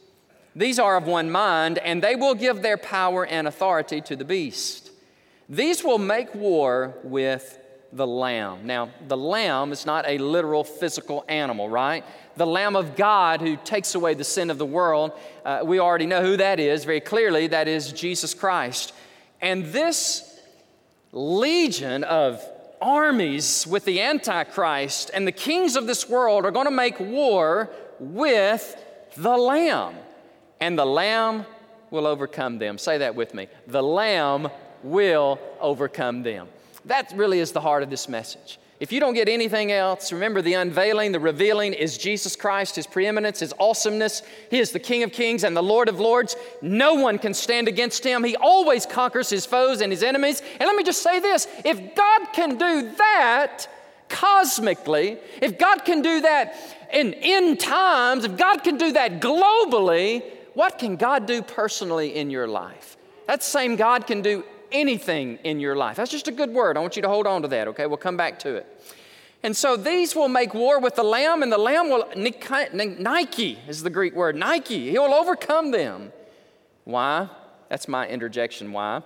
These 0.57 0.79
are 0.79 0.97
of 0.97 1.07
one 1.07 1.31
mind, 1.31 1.79
and 1.79 2.03
they 2.03 2.17
will 2.17 2.35
give 2.35 2.63
their 2.63 2.77
power 2.77 3.25
and 3.25 3.47
authority 3.47 4.01
to 4.03 4.17
the 4.17 4.25
beast. 4.25 4.91
These 5.49 5.85
will 5.85 5.99
make 5.99 6.35
war 6.35 6.95
with 7.05 7.59
the 7.93 8.07
lamb. 8.07 8.67
Now, 8.67 8.91
the 9.07 9.17
lamb 9.17 9.73
is 9.73 9.87
not 9.87 10.07
a 10.07 10.19
literal 10.19 10.65
physical 10.65 11.25
animal, 11.29 11.69
right? 11.69 12.05
The 12.37 12.47
Lamb 12.47 12.77
of 12.77 12.97
God 12.97 13.41
who 13.41 13.57
takes 13.57 13.95
away 13.95 14.15
the 14.15 14.25
sin 14.25 14.51
of 14.51 14.59
the 14.59 14.67
world, 14.67 15.13
uh, 15.45 15.61
we 15.65 15.79
already 15.79 16.07
know 16.07 16.23
who 16.23 16.37
that 16.37 16.61
is 16.61 16.85
very 16.85 17.01
clearly. 17.01 17.47
That 17.47 17.67
is 17.67 17.93
Jesus 17.93 18.35
Christ. 18.35 18.93
And 19.41 19.67
this 19.67 20.39
legion 21.13 22.05
of 22.05 22.45
armies 22.81 23.67
with 23.67 23.85
the 23.85 24.03
Antichrist 24.03 25.11
and 25.15 25.27
the 25.27 25.33
kings 25.33 25.75
of 25.75 25.87
this 25.87 26.09
world 26.09 26.45
are 26.45 26.51
going 26.51 26.67
to 26.67 26.71
make 26.71 27.01
war 27.01 27.71
with 27.99 28.77
the 29.17 29.37
Lamb 29.37 29.97
and 30.61 30.79
the 30.79 30.87
Lamb 30.87 31.47
will 31.91 32.07
overcome 32.07 32.59
them. 32.59 32.79
Say 32.79 32.99
that 32.99 33.15
with 33.15 33.35
me. 33.35 33.49
The 33.67 33.83
Lamb 33.83 34.49
will 34.83 35.39
overcome 35.61 36.23
them. 36.23 36.49
That 36.85 37.13
really 37.15 37.39
is 37.39 37.53
the 37.53 37.61
heart 37.61 37.83
of 37.83 37.91
this 37.91 38.09
message. 38.09 38.59
If 38.81 38.93
you 38.93 39.01
don't 39.01 39.15
get 39.15 39.29
anything 39.29 39.73
else, 39.73 40.13
remember 40.13 40.41
the 40.41 40.55
unveiling, 40.55 41.11
the 41.11 41.19
revealing 41.19 41.73
is 41.73 41.99
Jesus 41.99 42.37
Christ, 42.37 42.77
His 42.77 42.87
preeminence, 42.87 43.41
His 43.41 43.53
awesomeness. 43.59 44.23
He 44.51 44.61
is 44.61 44.71
the 44.71 44.79
King 44.79 45.03
of 45.03 45.11
kings 45.11 45.43
and 45.43 45.57
the 45.57 45.63
Lord 45.63 45.89
of 45.89 45.99
lords. 45.99 46.37
No 46.63 46.95
one 46.95 47.19
can 47.19 47.35
stand 47.35 47.67
against 47.67 48.05
Him. 48.05 48.23
He 48.23 48.37
always 48.37 48.87
conquers 48.87 49.31
His 49.31 49.47
foes 49.47 49.81
and 49.81 49.91
His 49.91 50.05
enemies. 50.05 50.43
And 50.61 50.67
let 50.67 50.77
me 50.77 50.85
just 50.85 51.03
say 51.03 51.19
this 51.19 51.49
if 51.65 51.97
God 51.97 52.29
can 52.33 52.57
do 52.57 52.93
that 52.99 53.67
cosmically, 54.09 55.19
if 55.43 55.59
God 55.59 55.85
can 55.85 56.01
do 56.01 56.21
that 56.21 56.55
in 56.93 57.15
end 57.15 57.59
times, 57.59 58.25
if 58.25 58.37
God 58.37 58.63
can 58.63 58.79
do 58.79 58.93
that 58.93 59.21
globally, 59.21 60.23
what 60.59 60.77
can 60.77 60.97
God 60.97 61.25
do 61.25 61.41
personally 61.41 62.17
in 62.17 62.31
your 62.31 62.49
life? 62.49 62.97
That 63.29 63.45
same 63.45 63.77
God 63.77 64.09
can 64.09 64.23
do 64.23 64.43
anything 64.73 65.39
in 65.45 65.61
your 65.61 65.77
life. 65.77 65.95
That's 65.95 66.11
just 66.11 66.27
a 66.27 66.33
good 66.33 66.51
word. 66.51 66.77
I 66.77 66.81
want 66.81 66.97
you 66.97 67.03
to 67.03 67.09
hold 67.09 67.29
on 67.29 67.43
to 67.43 67.49
that, 67.49 67.69
okay? 67.69 67.87
We'll 67.87 67.97
come 67.97 68.17
back 68.17 68.41
to 68.41 68.57
it. 68.57 68.67
And 69.45 69.57
so 69.57 69.77
these 69.77 70.17
will 70.17 70.29
make 70.29 70.55
war 70.55 70.81
with 70.81 70.97
the 70.97 71.05
Lamb, 71.05 71.45
and 71.45 71.53
the 71.53 71.59
Lamb 71.59 71.91
will, 71.91 72.09
Nike 72.17 73.59
is 73.69 73.85
the 73.85 73.91
Greek 73.91 74.17
word, 74.17 74.35
Nike. 74.35 74.91
He'll 74.91 75.15
overcome 75.15 75.71
them. 75.71 76.13
Why? 76.83 77.29
That's 77.69 77.87
my 77.87 78.09
interjection. 78.09 78.73
Why? 78.73 79.03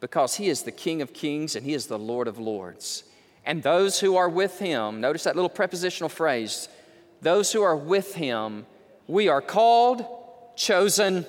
Because 0.00 0.34
he 0.34 0.50
is 0.50 0.60
the 0.60 0.72
King 0.72 1.00
of 1.00 1.14
kings 1.14 1.56
and 1.56 1.64
he 1.64 1.72
is 1.72 1.86
the 1.86 1.98
Lord 1.98 2.28
of 2.28 2.38
lords. 2.38 3.04
And 3.46 3.62
those 3.62 4.00
who 4.00 4.16
are 4.16 4.28
with 4.28 4.58
him, 4.58 5.00
notice 5.00 5.24
that 5.24 5.36
little 5.36 5.48
prepositional 5.48 6.10
phrase, 6.10 6.68
those 7.22 7.50
who 7.50 7.62
are 7.62 7.76
with 7.76 8.14
him, 8.14 8.66
we 9.06 9.28
are 9.28 9.40
called, 9.40 10.04
chosen, 10.56 11.26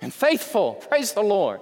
and 0.00 0.12
faithful. 0.12 0.74
Praise 0.74 1.12
the 1.12 1.22
Lord. 1.22 1.60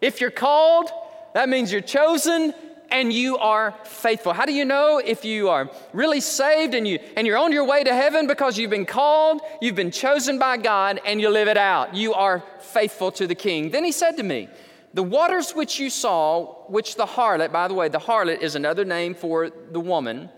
If 0.00 0.20
you're 0.20 0.30
called, 0.30 0.90
that 1.34 1.48
means 1.48 1.70
you're 1.70 1.80
chosen 1.80 2.54
and 2.90 3.12
you 3.12 3.36
are 3.36 3.74
faithful. 3.84 4.32
How 4.32 4.46
do 4.46 4.52
you 4.52 4.64
know 4.64 4.98
if 5.04 5.24
you 5.24 5.50
are 5.50 5.70
really 5.92 6.20
saved 6.20 6.74
and 6.74 6.88
you 6.88 6.98
and 7.16 7.26
you're 7.26 7.36
on 7.36 7.52
your 7.52 7.64
way 7.64 7.84
to 7.84 7.94
heaven 7.94 8.26
because 8.26 8.56
you've 8.56 8.70
been 8.70 8.86
called, 8.86 9.42
you've 9.60 9.74
been 9.74 9.90
chosen 9.90 10.38
by 10.38 10.56
God 10.56 11.00
and 11.04 11.20
you 11.20 11.28
live 11.28 11.48
it 11.48 11.58
out. 11.58 11.94
You 11.94 12.14
are 12.14 12.42
faithful 12.60 13.12
to 13.12 13.26
the 13.26 13.34
king. 13.34 13.70
Then 13.70 13.84
he 13.84 13.92
said 13.92 14.16
to 14.16 14.22
me, 14.22 14.48
the 14.94 15.02
waters 15.02 15.52
which 15.52 15.78
you 15.78 15.90
saw, 15.90 16.54
which 16.68 16.96
the 16.96 17.04
harlot, 17.04 17.52
by 17.52 17.68
the 17.68 17.74
way, 17.74 17.88
the 17.88 17.98
harlot 17.98 18.40
is 18.40 18.54
another 18.54 18.86
name 18.86 19.14
for 19.14 19.50
the 19.50 19.80
woman, 19.80 20.30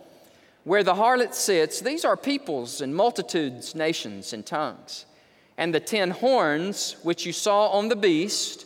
where 0.65 0.83
the 0.83 0.95
harlot 0.95 1.35
sits, 1.35 1.81
these 1.81 2.05
are 2.05 2.17
peoples 2.17 2.81
and 2.81 2.95
multitudes, 2.95 3.77
nations, 3.77 4.33
and 4.33 4.45
tongues 4.45 5.07
and 5.61 5.75
the 5.75 5.79
ten 5.79 6.11
horns 6.11 6.97
which 7.03 7.27
you 7.27 7.33
saw 7.33 7.69
on 7.69 7.89
the 7.89 7.95
beast, 7.95 8.65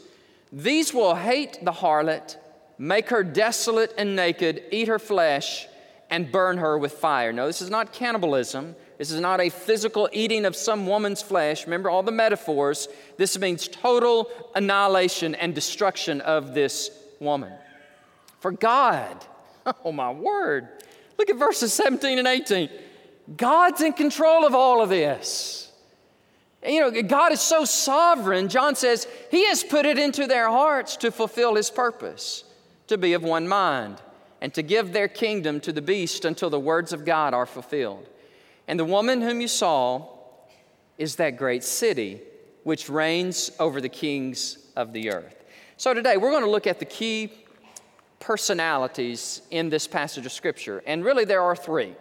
these 0.52 0.94
will 0.94 1.16
hate 1.16 1.58
the 1.64 1.72
harlot, 1.72 2.36
make 2.78 3.08
her 3.08 3.24
desolate 3.24 3.92
and 3.98 4.14
naked, 4.14 4.62
eat 4.70 4.86
her 4.86 5.00
flesh, 5.00 5.66
and 6.08 6.30
burn 6.30 6.56
her 6.58 6.78
with 6.78 6.92
fire. 6.92 7.32
No, 7.32 7.48
this 7.48 7.60
is 7.60 7.68
not 7.68 7.92
cannibalism. 7.92 8.76
This 8.96 9.10
is 9.10 9.20
not 9.20 9.40
a 9.40 9.48
physical 9.48 10.08
eating 10.12 10.44
of 10.44 10.54
some 10.54 10.86
woman's 10.86 11.20
flesh. 11.20 11.64
Remember 11.64 11.90
all 11.90 12.04
the 12.04 12.12
metaphors. 12.12 12.86
This 13.16 13.36
means 13.40 13.66
total 13.66 14.30
annihilation 14.54 15.34
and 15.34 15.52
destruction 15.52 16.20
of 16.20 16.54
this 16.54 16.90
woman. 17.18 17.52
for 18.38 18.52
God. 18.52 19.16
Oh, 19.82 19.92
my 19.92 20.12
word. 20.12 20.68
Look 21.16 21.30
at 21.30 21.36
verses 21.36 21.72
17 21.72 22.18
and 22.18 22.28
18. 22.28 22.68
God's 23.34 23.80
in 23.80 23.94
control 23.94 24.44
of 24.44 24.54
all 24.54 24.82
of 24.82 24.90
this. 24.90 25.63
You 26.64 26.80
know, 26.80 27.02
God 27.02 27.33
is 27.33 27.40
so 27.40 27.64
sovereign. 27.64 28.49
John 28.49 28.75
says 28.75 29.06
he 29.30 29.47
has 29.49 29.62
put 29.62 29.85
it 29.85 29.99
into 29.99 30.26
their 30.26 30.49
hearts 30.49 30.97
to 30.99 31.11
fulfill 31.11 31.56
his 31.56 31.71
purpose, 31.71 32.44
to 32.87 32.97
be 32.97 33.12
of 33.12 33.23
one 33.23 33.47
mind, 33.47 34.00
and 34.40 34.52
to 34.54 34.62
give 34.62 34.92
their 34.92 35.09
kingdom 35.09 35.61
to 35.61 35.73
the 35.73 35.83
beast 35.83 36.25
until 36.25 36.50
the 36.50 36.61
words 36.61 36.92
of 36.92 37.04
God 37.04 37.35
are 37.35 37.47
fulfilled. 37.47 38.09
And 38.66 38.80
the 38.80 38.85
woman 38.85 39.21
whom 39.21 39.40
you 39.40 39.49
saw 39.49 40.09
is 40.97 41.16
that 41.16 41.37
great 41.37 41.64
city 41.64 42.21
which 42.62 42.88
reigns 42.88 43.50
over 43.61 43.80
the 43.80 43.88
kings 43.88 44.59
of 44.75 44.92
the 44.92 45.11
earth. 45.11 45.44
So 45.76 45.92
today 45.92 46.16
we're 46.16 46.30
going 46.30 46.44
to 46.44 46.50
look 46.50 46.66
at 46.66 46.78
the 46.78 46.87
key 46.87 47.33
personalities 48.21 49.42
in 49.50 49.68
this 49.68 49.87
passage 49.87 50.25
of 50.25 50.33
Scripture. 50.33 50.83
And 50.87 51.04
really, 51.04 51.26
there 51.26 51.42
are 51.42 51.54
three. 51.54 51.94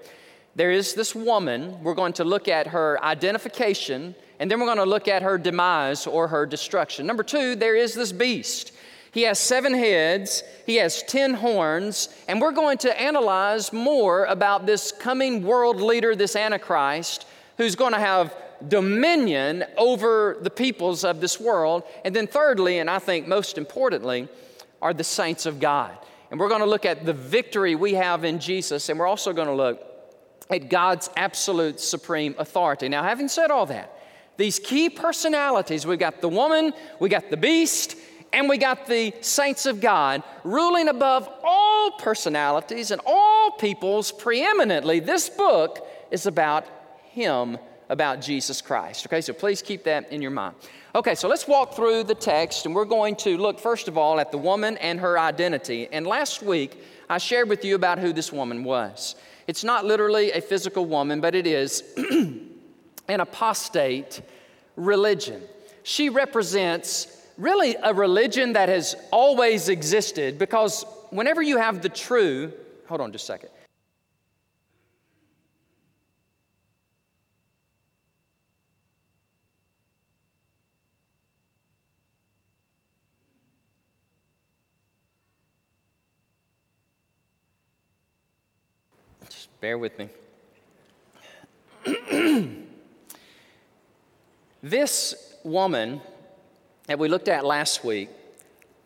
There 0.55 0.71
is 0.71 0.93
this 0.93 1.13
woman, 1.13 1.83
we're 1.83 1.95
going 1.95 2.13
to 2.13 2.23
look 2.23 2.47
at 2.47 2.67
her 2.67 3.03
identification, 3.03 4.15
and 4.43 4.51
then 4.51 4.59
we're 4.59 4.65
going 4.65 4.77
to 4.77 4.83
look 4.83 5.07
at 5.07 5.21
her 5.21 5.37
demise 5.37 6.05
or 6.05 6.27
her 6.27 6.45
destruction. 6.45 7.07
Number 7.07 7.23
two, 7.23 7.55
there 7.55 7.77
is 7.77 7.93
this 7.93 8.11
beast. 8.11 8.73
He 9.13 9.21
has 9.21 9.39
seven 9.39 9.73
heads, 9.73 10.43
he 10.65 10.75
has 10.75 11.01
ten 11.03 11.33
horns, 11.33 12.09
and 12.27 12.41
we're 12.41 12.51
going 12.51 12.77
to 12.79 13.01
analyze 13.01 13.71
more 13.71 14.25
about 14.25 14.65
this 14.65 14.91
coming 14.91 15.43
world 15.43 15.79
leader, 15.79 16.13
this 16.13 16.35
Antichrist, 16.35 17.25
who's 17.55 17.75
going 17.77 17.93
to 17.93 17.99
have 17.99 18.35
dominion 18.67 19.63
over 19.77 20.37
the 20.41 20.49
peoples 20.49 21.05
of 21.05 21.21
this 21.21 21.39
world. 21.39 21.83
And 22.03 22.13
then, 22.13 22.27
thirdly, 22.27 22.79
and 22.79 22.89
I 22.89 22.99
think 22.99 23.29
most 23.29 23.57
importantly, 23.57 24.27
are 24.81 24.93
the 24.93 25.05
saints 25.05 25.45
of 25.45 25.61
God. 25.61 25.97
And 26.31 26.37
we're 26.37 26.49
going 26.49 26.59
to 26.59 26.69
look 26.69 26.85
at 26.85 27.05
the 27.05 27.13
victory 27.13 27.75
we 27.75 27.93
have 27.93 28.25
in 28.25 28.41
Jesus, 28.41 28.89
and 28.89 28.99
we're 28.99 29.07
also 29.07 29.31
going 29.31 29.47
to 29.47 29.53
look 29.53 29.81
at 30.49 30.69
God's 30.69 31.09
absolute 31.15 31.79
supreme 31.79 32.35
authority. 32.37 32.89
Now, 32.89 33.03
having 33.03 33.29
said 33.29 33.49
all 33.49 33.67
that, 33.67 34.01
these 34.37 34.59
key 34.59 34.89
personalities 34.89 35.85
we 35.85 35.97
got 35.97 36.21
the 36.21 36.29
woman, 36.29 36.73
we 36.99 37.09
got 37.09 37.29
the 37.29 37.37
beast, 37.37 37.95
and 38.33 38.49
we 38.49 38.57
got 38.57 38.87
the 38.87 39.13
saints 39.21 39.65
of 39.65 39.79
God 39.79 40.23
ruling 40.43 40.87
above 40.87 41.29
all 41.43 41.91
personalities 41.91 42.89
and 42.91 42.99
all 43.05 43.51
peoples 43.51 44.11
preeminently. 44.11 44.99
This 44.99 45.29
book 45.29 45.87
is 46.09 46.25
about 46.25 46.65
Him, 47.11 47.59
about 47.89 48.21
Jesus 48.21 48.59
Christ. 48.59 49.05
Okay, 49.05 49.21
so 49.21 49.33
please 49.33 49.61
keep 49.61 49.83
that 49.83 50.11
in 50.11 50.21
your 50.21 50.31
mind. 50.31 50.55
Okay, 50.95 51.13
so 51.13 51.27
let's 51.27 51.47
walk 51.47 51.75
through 51.75 52.03
the 52.03 52.15
text, 52.15 52.65
and 52.65 52.73
we're 52.73 52.85
going 52.85 53.15
to 53.17 53.37
look 53.37 53.59
first 53.59 53.87
of 53.87 53.97
all 53.97 54.19
at 54.19 54.31
the 54.31 54.37
woman 54.37 54.77
and 54.77 54.99
her 54.99 55.19
identity. 55.19 55.87
And 55.91 56.05
last 56.07 56.41
week, 56.41 56.81
I 57.09 57.19
shared 57.19 57.49
with 57.49 57.63
you 57.63 57.75
about 57.75 57.99
who 57.99 58.13
this 58.13 58.31
woman 58.31 58.63
was. 58.63 59.15
It's 59.45 59.63
not 59.63 59.85
literally 59.85 60.31
a 60.31 60.41
physical 60.41 60.85
woman, 60.85 61.21
but 61.21 61.35
it 61.35 61.45
is 61.45 61.83
an 63.07 63.19
apostate 63.19 64.21
religion. 64.75 65.41
She 65.83 66.09
represents 66.09 67.07
really 67.37 67.75
a 67.81 67.93
religion 67.93 68.53
that 68.53 68.69
has 68.69 68.95
always 69.11 69.69
existed 69.69 70.37
because 70.37 70.85
whenever 71.09 71.41
you 71.41 71.57
have 71.57 71.81
the 71.81 71.89
true, 71.89 72.53
hold 72.87 73.01
on 73.01 73.11
just 73.11 73.25
a 73.25 73.27
second. 73.27 73.49
Bear 89.63 89.77
with 89.77 89.97
me. 89.97 90.09
this 94.63 95.35
woman 95.43 96.01
that 96.87 96.97
we 96.97 97.09
looked 97.09 97.27
at 97.27 97.45
last 97.45 97.83
week 97.83 98.09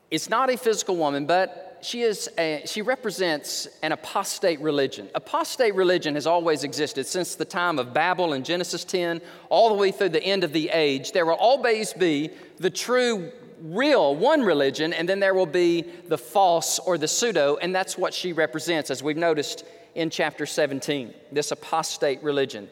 is 0.09 0.29
not 0.29 0.49
a 0.49 0.57
physical 0.57 0.97
woman, 0.97 1.27
but 1.27 1.77
she, 1.81 2.01
is 2.01 2.27
a, 2.39 2.63
she 2.65 2.81
represents 2.81 3.67
an 3.83 3.91
apostate 3.91 4.59
religion. 4.59 5.07
Apostate 5.13 5.75
religion 5.75 6.15
has 6.15 6.25
always 6.25 6.63
existed 6.63 7.05
since 7.05 7.35
the 7.35 7.45
time 7.45 7.77
of 7.77 7.93
Babel 7.93 8.33
in 8.33 8.43
Genesis 8.43 8.83
10, 8.83 9.21
all 9.49 9.69
the 9.69 9.75
way 9.75 9.91
through 9.91 10.09
the 10.09 10.23
end 10.23 10.43
of 10.43 10.51
the 10.51 10.69
age. 10.69 11.11
There 11.11 11.25
will 11.25 11.33
always 11.33 11.93
be 11.93 12.31
the 12.57 12.71
true, 12.71 13.31
real 13.61 14.15
one 14.15 14.41
religion, 14.41 14.93
and 14.93 15.07
then 15.07 15.19
there 15.19 15.35
will 15.35 15.45
be 15.45 15.83
the 16.07 16.17
false 16.17 16.79
or 16.79 16.97
the 16.97 17.07
pseudo, 17.07 17.57
and 17.57 17.75
that's 17.75 17.97
what 17.97 18.13
she 18.13 18.33
represents, 18.33 18.89
as 18.89 19.03
we've 19.03 19.15
noticed 19.15 19.63
in 19.93 20.09
chapter 20.09 20.47
17, 20.47 21.13
this 21.31 21.51
apostate 21.51 22.23
religion. 22.23 22.67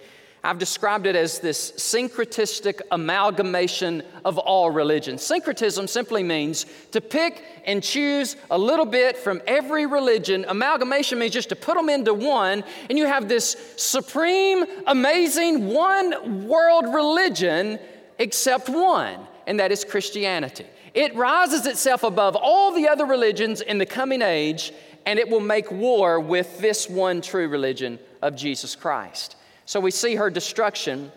I've 0.46 0.60
described 0.60 1.08
it 1.08 1.16
as 1.16 1.40
this 1.40 1.72
syncretistic 1.72 2.82
amalgamation 2.92 4.04
of 4.24 4.38
all 4.38 4.70
religions. 4.70 5.24
Syncretism 5.24 5.88
simply 5.88 6.22
means 6.22 6.68
to 6.92 7.02
pick 7.02 7.44
and 7.66 7.82
choose 7.82 8.36
a 8.52 8.58
little 8.58 8.86
bit 8.86 9.18
from 9.18 9.42
every 9.48 9.88
religion. 9.88 10.46
Amalgamation 10.48 11.18
means 11.18 11.34
just 11.34 11.50
to 11.50 11.56
put 11.56 11.76
them 11.76 11.90
into 11.90 12.14
one, 12.14 12.64
and 12.92 12.98
you 12.98 13.08
have 13.08 13.28
this 13.28 13.58
supreme, 13.76 14.66
amazing, 14.86 15.66
one 15.66 16.48
world 16.48 16.94
religion 16.94 17.80
except 18.20 18.70
one, 18.70 19.20
and 19.48 19.60
that 19.60 19.72
is 19.72 19.84
Christianity. 19.84 20.68
It 20.94 21.16
rises 21.16 21.66
itself 21.66 22.04
above 22.04 22.36
all 22.36 22.72
the 22.72 22.88
other 22.88 23.08
religions 23.08 23.62
in 23.62 23.80
the 23.80 23.86
coming 23.88 24.22
age, 24.22 24.72
and 25.08 25.18
it 25.18 25.28
will 25.28 25.40
make 25.40 25.72
war 25.72 26.20
with 26.20 26.60
this 26.60 26.88
one 26.88 27.22
true 27.22 27.48
religion 27.48 27.98
of 28.22 28.36
Jesus 28.36 28.76
Christ. 28.76 29.36
So 29.66 29.80
we 29.80 29.92
see 29.92 30.16
her 30.16 30.30
destruction 30.30 31.12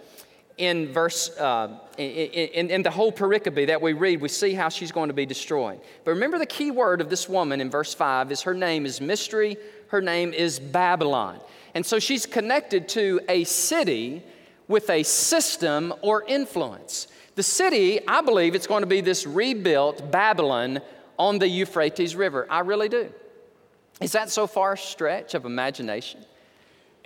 in 0.56 0.92
verse 0.92 1.30
uh, 1.38 1.78
in, 1.96 2.70
in, 2.70 2.82
the 2.82 2.90
whole 2.90 3.12
pericope 3.12 3.68
that 3.68 3.80
we 3.80 3.92
read. 3.92 4.20
We 4.20 4.28
see 4.28 4.54
how 4.54 4.68
she's 4.68 4.90
going 4.90 5.08
to 5.08 5.14
be 5.14 5.24
destroyed. 5.24 5.80
But 6.04 6.12
remember 6.12 6.38
the 6.38 6.46
key 6.46 6.72
word 6.72 7.00
of 7.00 7.10
this 7.10 7.28
woman 7.28 7.60
in 7.60 7.70
verse 7.70 7.94
5 7.94 8.32
is 8.32 8.42
her 8.42 8.54
name 8.54 8.84
is 8.84 9.00
mystery. 9.00 9.56
Her 9.88 10.00
name 10.00 10.32
is 10.32 10.58
babylon. 10.58 11.40
And 11.74 11.86
so 11.86 11.98
she's 11.98 12.26
connected 12.26 12.88
to 12.90 13.20
a 13.28 13.44
city 13.44 14.22
with 14.66 14.90
a 14.90 15.02
system 15.04 15.94
or 16.02 16.24
influence. 16.26 17.08
The 17.36 17.42
city 17.42 18.06
i 18.08 18.20
believe 18.20 18.54
it's 18.54 18.66
going 18.66 18.82
to 18.82 18.88
be 18.88 19.00
this 19.00 19.26
rebuilt 19.26 20.10
babylon 20.10 20.80
on 21.18 21.38
the 21.38 21.48
euphrates 21.48 22.16
river. 22.16 22.46
I 22.50 22.60
really 22.60 22.88
do. 22.88 23.12
Is 24.00 24.12
that 24.12 24.30
so 24.30 24.46
far 24.46 24.72
a 24.72 24.78
stretch 24.78 25.34
of 25.34 25.44
imagination? 25.44 26.20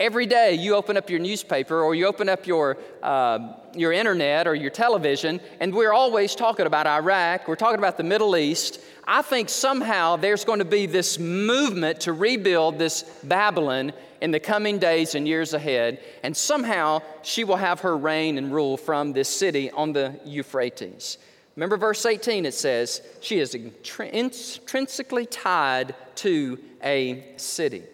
Every 0.03 0.27
day 0.27 0.55
you 0.55 0.75
open 0.75 0.97
up 0.97 1.11
your 1.11 1.21
newspaper 1.21 1.81
or 1.81 1.95
you 1.95 2.07
open 2.07 2.29
up 2.29 2.45
your, 2.45 2.77
uh, 3.05 3.53
your 3.73 3.93
internet 3.93 4.49
or 4.49 4.55
your 4.57 4.73
television, 4.73 5.41
and 5.61 5.73
we're 5.73 5.93
always 5.93 6.35
talking 6.35 6.67
about 6.67 6.89
Iraq, 6.89 7.47
we're 7.47 7.55
talking 7.55 7.79
about 7.79 7.99
the 7.99 8.03
Middle 8.03 8.37
East. 8.37 8.81
I 9.07 9.23
think 9.23 9.49
somehow 9.49 10.17
there's 10.17 10.45
going 10.45 10.59
to 10.59 10.65
be 10.65 10.87
this 10.87 11.21
movement 11.21 12.01
to 12.01 12.13
rebuild 12.13 12.81
this 12.81 13.05
Babylon 13.23 13.93
in 14.21 14.33
the 14.33 14.41
coming 14.41 14.81
days 14.81 15.15
and 15.15 15.29
years 15.29 15.55
ahead, 15.55 16.01
and 16.25 16.37
somehow 16.37 17.01
she 17.23 17.45
will 17.45 17.55
have 17.55 17.79
her 17.83 17.97
reign 17.97 18.39
and 18.39 18.53
rule 18.53 18.77
from 18.77 19.13
this 19.13 19.29
city 19.29 19.71
on 19.71 19.93
the 19.93 20.19
Euphrates. 20.25 21.19
Remember 21.55 21.77
verse 21.77 22.05
18, 22.05 22.45
it 22.45 22.55
says, 22.55 23.03
She 23.21 23.39
is 23.39 23.55
intrinsically 23.55 25.27
tied 25.27 25.95
to 26.17 26.59
a 26.83 27.25
city. 27.37 27.85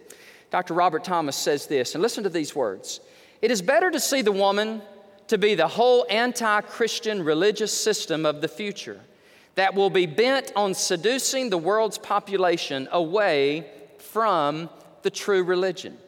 Dr. 0.51 0.75
Robert 0.75 1.05
Thomas 1.05 1.37
says 1.37 1.67
this, 1.67 1.95
and 1.95 2.03
listen 2.03 2.25
to 2.25 2.31
these 2.31 2.55
words 2.55 3.01
It 3.43 3.51
is 3.51 3.63
better 3.63 3.91
to 3.91 4.01
see 4.01 4.23
the 4.23 4.33
woman 4.33 4.83
to 5.29 5.39
be 5.39 5.55
the 5.55 5.69
whole 5.69 6.07
anti 6.09 6.61
Christian 6.63 7.23
religious 7.23 7.73
system 7.73 8.25
of 8.27 8.41
the 8.41 8.49
future 8.49 9.01
that 9.55 9.75
will 9.75 9.91
be 9.91 10.07
bent 10.07 10.53
on 10.57 10.73
seducing 10.73 11.51
the 11.51 11.59
world's 11.59 11.99
population 11.99 12.89
away 12.93 13.67
from 13.99 14.71
the 15.03 15.11
true 15.11 15.43
religion. 15.43 15.99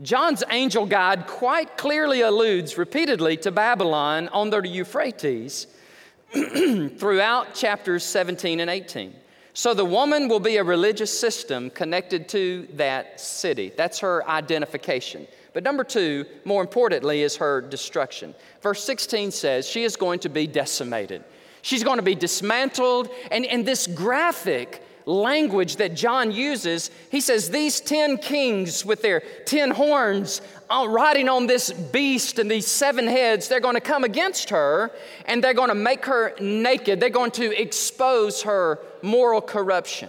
John's 0.00 0.42
angel 0.50 0.86
guide 0.86 1.26
quite 1.26 1.76
clearly 1.76 2.22
alludes 2.22 2.76
repeatedly 2.76 3.36
to 3.38 3.52
Babylon 3.52 4.28
on 4.28 4.50
the 4.50 4.60
Euphrates 4.66 5.68
throughout 6.32 7.54
chapters 7.54 8.02
17 8.02 8.58
and 8.58 8.68
18. 8.70 9.14
So 9.54 9.74
the 9.74 9.84
woman 9.84 10.28
will 10.28 10.40
be 10.40 10.56
a 10.56 10.64
religious 10.64 11.16
system 11.16 11.68
connected 11.70 12.28
to 12.30 12.66
that 12.74 13.20
city. 13.20 13.72
That's 13.76 13.98
her 13.98 14.26
identification. 14.26 15.26
But 15.52 15.62
number 15.62 15.84
two, 15.84 16.24
more 16.44 16.62
importantly, 16.62 17.22
is 17.22 17.36
her 17.36 17.60
destruction. 17.60 18.34
Verse 18.62 18.82
16 18.82 19.30
says 19.30 19.68
she 19.68 19.84
is 19.84 19.96
going 19.96 20.20
to 20.20 20.30
be 20.30 20.46
decimated. 20.46 21.22
She's 21.60 21.84
going 21.84 21.98
to 21.98 22.02
be 22.02 22.14
dismantled. 22.14 23.10
And 23.30 23.44
in 23.44 23.64
this 23.64 23.86
graphic 23.86 24.82
language 25.04 25.76
that 25.76 25.94
John 25.94 26.32
uses, 26.32 26.90
he 27.10 27.20
says, 27.20 27.50
These 27.50 27.80
10 27.80 28.18
kings 28.18 28.86
with 28.86 29.02
their 29.02 29.20
10 29.44 29.72
horns 29.72 30.40
uh, 30.70 30.86
riding 30.88 31.28
on 31.28 31.46
this 31.46 31.70
beast 31.70 32.38
and 32.38 32.50
these 32.50 32.66
seven 32.66 33.06
heads, 33.06 33.48
they're 33.48 33.60
going 33.60 33.74
to 33.74 33.80
come 33.80 34.04
against 34.04 34.48
her 34.50 34.90
and 35.26 35.44
they're 35.44 35.52
going 35.52 35.68
to 35.68 35.74
make 35.74 36.06
her 36.06 36.34
naked. 36.40 37.00
They're 37.00 37.10
going 37.10 37.32
to 37.32 37.60
expose 37.60 38.42
her 38.42 38.80
moral 39.02 39.40
corruption. 39.40 40.08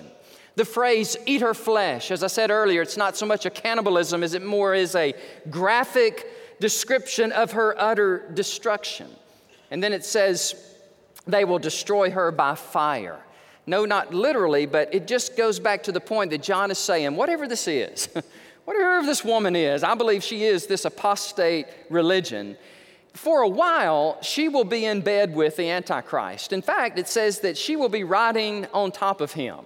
The 0.55 0.65
phrase 0.65 1.17
eat 1.25 1.41
her 1.41 1.53
flesh, 1.53 2.11
as 2.11 2.23
I 2.23 2.27
said 2.27 2.51
earlier, 2.51 2.81
it's 2.81 2.97
not 2.97 3.17
so 3.17 3.25
much 3.25 3.45
a 3.45 3.49
cannibalism 3.49 4.23
as 4.23 4.33
it 4.35 4.43
more 4.43 4.75
is 4.75 4.95
a 4.95 5.13
graphic 5.49 6.27
description 6.59 7.31
of 7.31 7.53
her 7.53 7.75
utter 7.79 8.29
destruction. 8.33 9.07
And 9.71 9.83
then 9.83 9.93
it 9.93 10.05
says, 10.05 10.55
they 11.25 11.45
will 11.45 11.59
destroy 11.59 12.11
her 12.11 12.31
by 12.31 12.55
fire. 12.55 13.19
No, 13.65 13.85
not 13.85 14.13
literally, 14.13 14.65
but 14.65 14.93
it 14.93 15.07
just 15.07 15.37
goes 15.37 15.59
back 15.59 15.83
to 15.83 15.91
the 15.91 16.01
point 16.01 16.31
that 16.31 16.43
John 16.43 16.69
is 16.69 16.77
saying 16.77 17.15
whatever 17.15 17.47
this 17.47 17.67
is, 17.67 18.09
whatever 18.65 19.05
this 19.05 19.23
woman 19.23 19.55
is, 19.55 19.83
I 19.83 19.95
believe 19.95 20.23
she 20.23 20.43
is 20.43 20.67
this 20.67 20.85
apostate 20.85 21.65
religion. 21.89 22.57
For 23.13 23.43
a 23.43 23.47
while, 23.47 24.17
she 24.21 24.49
will 24.49 24.63
be 24.63 24.85
in 24.85 25.01
bed 25.01 25.35
with 25.35 25.55
the 25.55 25.69
Antichrist. 25.69 26.51
In 26.51 26.61
fact, 26.61 26.97
it 26.97 27.07
says 27.07 27.39
that 27.41 27.57
she 27.57 27.75
will 27.75 27.89
be 27.89 28.03
riding 28.03 28.65
on 28.73 28.91
top 28.91 29.21
of 29.21 29.31
him. 29.31 29.59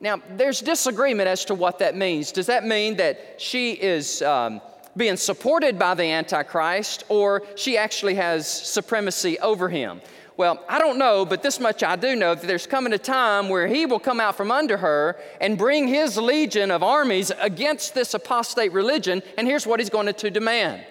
Now, 0.00 0.22
there's 0.36 0.60
disagreement 0.60 1.28
as 1.28 1.44
to 1.46 1.54
what 1.54 1.78
that 1.80 1.94
means. 1.94 2.32
Does 2.32 2.46
that 2.46 2.64
mean 2.64 2.96
that 2.96 3.34
she 3.36 3.72
is 3.72 4.22
um, 4.22 4.62
being 4.96 5.16
supported 5.16 5.78
by 5.78 5.94
the 5.94 6.04
Antichrist 6.04 7.04
or 7.10 7.42
she 7.54 7.76
actually 7.76 8.14
has 8.14 8.48
supremacy 8.48 9.38
over 9.40 9.68
him? 9.68 10.00
Well, 10.38 10.64
I 10.70 10.78
don't 10.78 10.96
know, 10.96 11.26
but 11.26 11.42
this 11.42 11.60
much 11.60 11.82
I 11.82 11.96
do 11.96 12.16
know 12.16 12.34
that 12.34 12.46
there's 12.46 12.66
coming 12.66 12.94
a 12.94 12.98
time 12.98 13.50
where 13.50 13.66
he 13.66 13.84
will 13.84 14.00
come 14.00 14.20
out 14.20 14.38
from 14.38 14.50
under 14.50 14.78
her 14.78 15.20
and 15.38 15.58
bring 15.58 15.86
his 15.86 16.16
legion 16.16 16.70
of 16.70 16.82
armies 16.82 17.30
against 17.38 17.92
this 17.92 18.14
apostate 18.14 18.72
religion, 18.72 19.22
and 19.36 19.46
here's 19.46 19.66
what 19.66 19.80
he's 19.80 19.90
going 19.90 20.10
to 20.10 20.30
demand. 20.30 20.82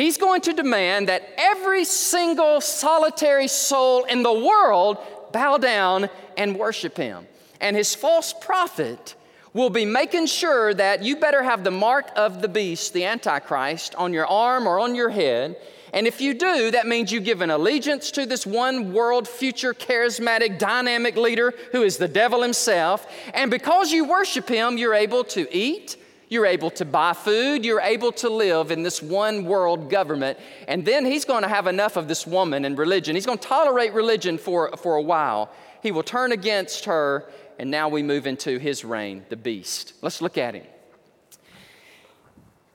He's 0.00 0.16
going 0.16 0.40
to 0.42 0.54
demand 0.54 1.10
that 1.10 1.28
every 1.36 1.84
single 1.84 2.62
solitary 2.62 3.48
soul 3.48 4.04
in 4.04 4.22
the 4.22 4.32
world 4.32 4.96
bow 5.30 5.58
down 5.58 6.08
and 6.38 6.58
worship 6.58 6.96
him. 6.96 7.26
And 7.60 7.76
his 7.76 7.94
false 7.94 8.32
prophet 8.32 9.14
will 9.52 9.68
be 9.68 9.84
making 9.84 10.24
sure 10.24 10.72
that 10.72 11.02
you 11.02 11.16
better 11.16 11.42
have 11.42 11.64
the 11.64 11.70
mark 11.70 12.10
of 12.16 12.40
the 12.40 12.48
beast, 12.48 12.94
the 12.94 13.04
Antichrist, 13.04 13.94
on 13.94 14.14
your 14.14 14.26
arm 14.26 14.66
or 14.66 14.80
on 14.80 14.94
your 14.94 15.10
head. 15.10 15.56
And 15.92 16.06
if 16.06 16.22
you 16.22 16.32
do, 16.32 16.70
that 16.70 16.86
means 16.86 17.12
you 17.12 17.20
give 17.20 17.42
an 17.42 17.50
allegiance 17.50 18.10
to 18.12 18.24
this 18.24 18.46
one 18.46 18.94
world, 18.94 19.28
future, 19.28 19.74
charismatic, 19.74 20.58
dynamic 20.58 21.18
leader 21.18 21.52
who 21.72 21.82
is 21.82 21.98
the 21.98 22.08
devil 22.08 22.40
himself. 22.40 23.06
And 23.34 23.50
because 23.50 23.92
you 23.92 24.06
worship 24.06 24.48
him, 24.48 24.78
you're 24.78 24.94
able 24.94 25.24
to 25.24 25.46
eat, 25.54 25.98
you're 26.30 26.46
able 26.46 26.70
to 26.70 26.84
buy 26.84 27.12
food, 27.12 27.64
you're 27.64 27.80
able 27.80 28.12
to 28.12 28.30
live 28.30 28.70
in 28.70 28.84
this 28.84 29.02
one 29.02 29.44
world 29.44 29.90
government. 29.90 30.38
And 30.68 30.84
then 30.84 31.04
he's 31.04 31.24
going 31.24 31.42
to 31.42 31.48
have 31.48 31.66
enough 31.66 31.96
of 31.96 32.06
this 32.06 32.24
woman 32.24 32.64
and 32.64 32.78
religion. 32.78 33.16
He's 33.16 33.26
going 33.26 33.38
to 33.38 33.46
tolerate 33.46 33.92
religion 33.92 34.38
for, 34.38 34.74
for 34.76 34.94
a 34.94 35.02
while. 35.02 35.50
He 35.82 35.90
will 35.90 36.04
turn 36.04 36.30
against 36.30 36.84
her, 36.84 37.28
and 37.58 37.68
now 37.68 37.88
we 37.88 38.04
move 38.04 38.28
into 38.28 38.58
his 38.58 38.84
reign, 38.84 39.26
the 39.28 39.36
beast. 39.36 39.94
Let's 40.02 40.22
look 40.22 40.38
at 40.38 40.54
him. 40.54 40.64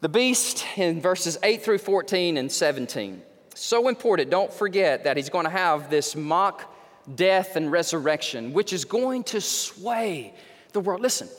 The 0.02 0.10
beast 0.10 0.66
in 0.76 1.02
verses 1.02 1.38
8 1.42 1.64
through 1.64 1.78
14 1.78 2.36
and 2.36 2.52
17. 2.52 3.22
So 3.56 3.88
important, 3.88 4.30
don't 4.30 4.52
forget 4.52 5.06
that 5.06 5.16
he's 5.16 5.30
going 5.30 5.46
to 5.46 5.50
have 5.52 5.90
this 5.90 6.14
mock 6.14 6.76
death 7.16 7.56
and 7.56 7.72
resurrection, 7.72 8.52
which 8.52 8.74
is 8.74 8.84
going 8.84 9.24
to 9.24 9.40
sway 9.40 10.34
the 10.74 10.82
world. 10.82 11.02
Listen, 11.02 11.30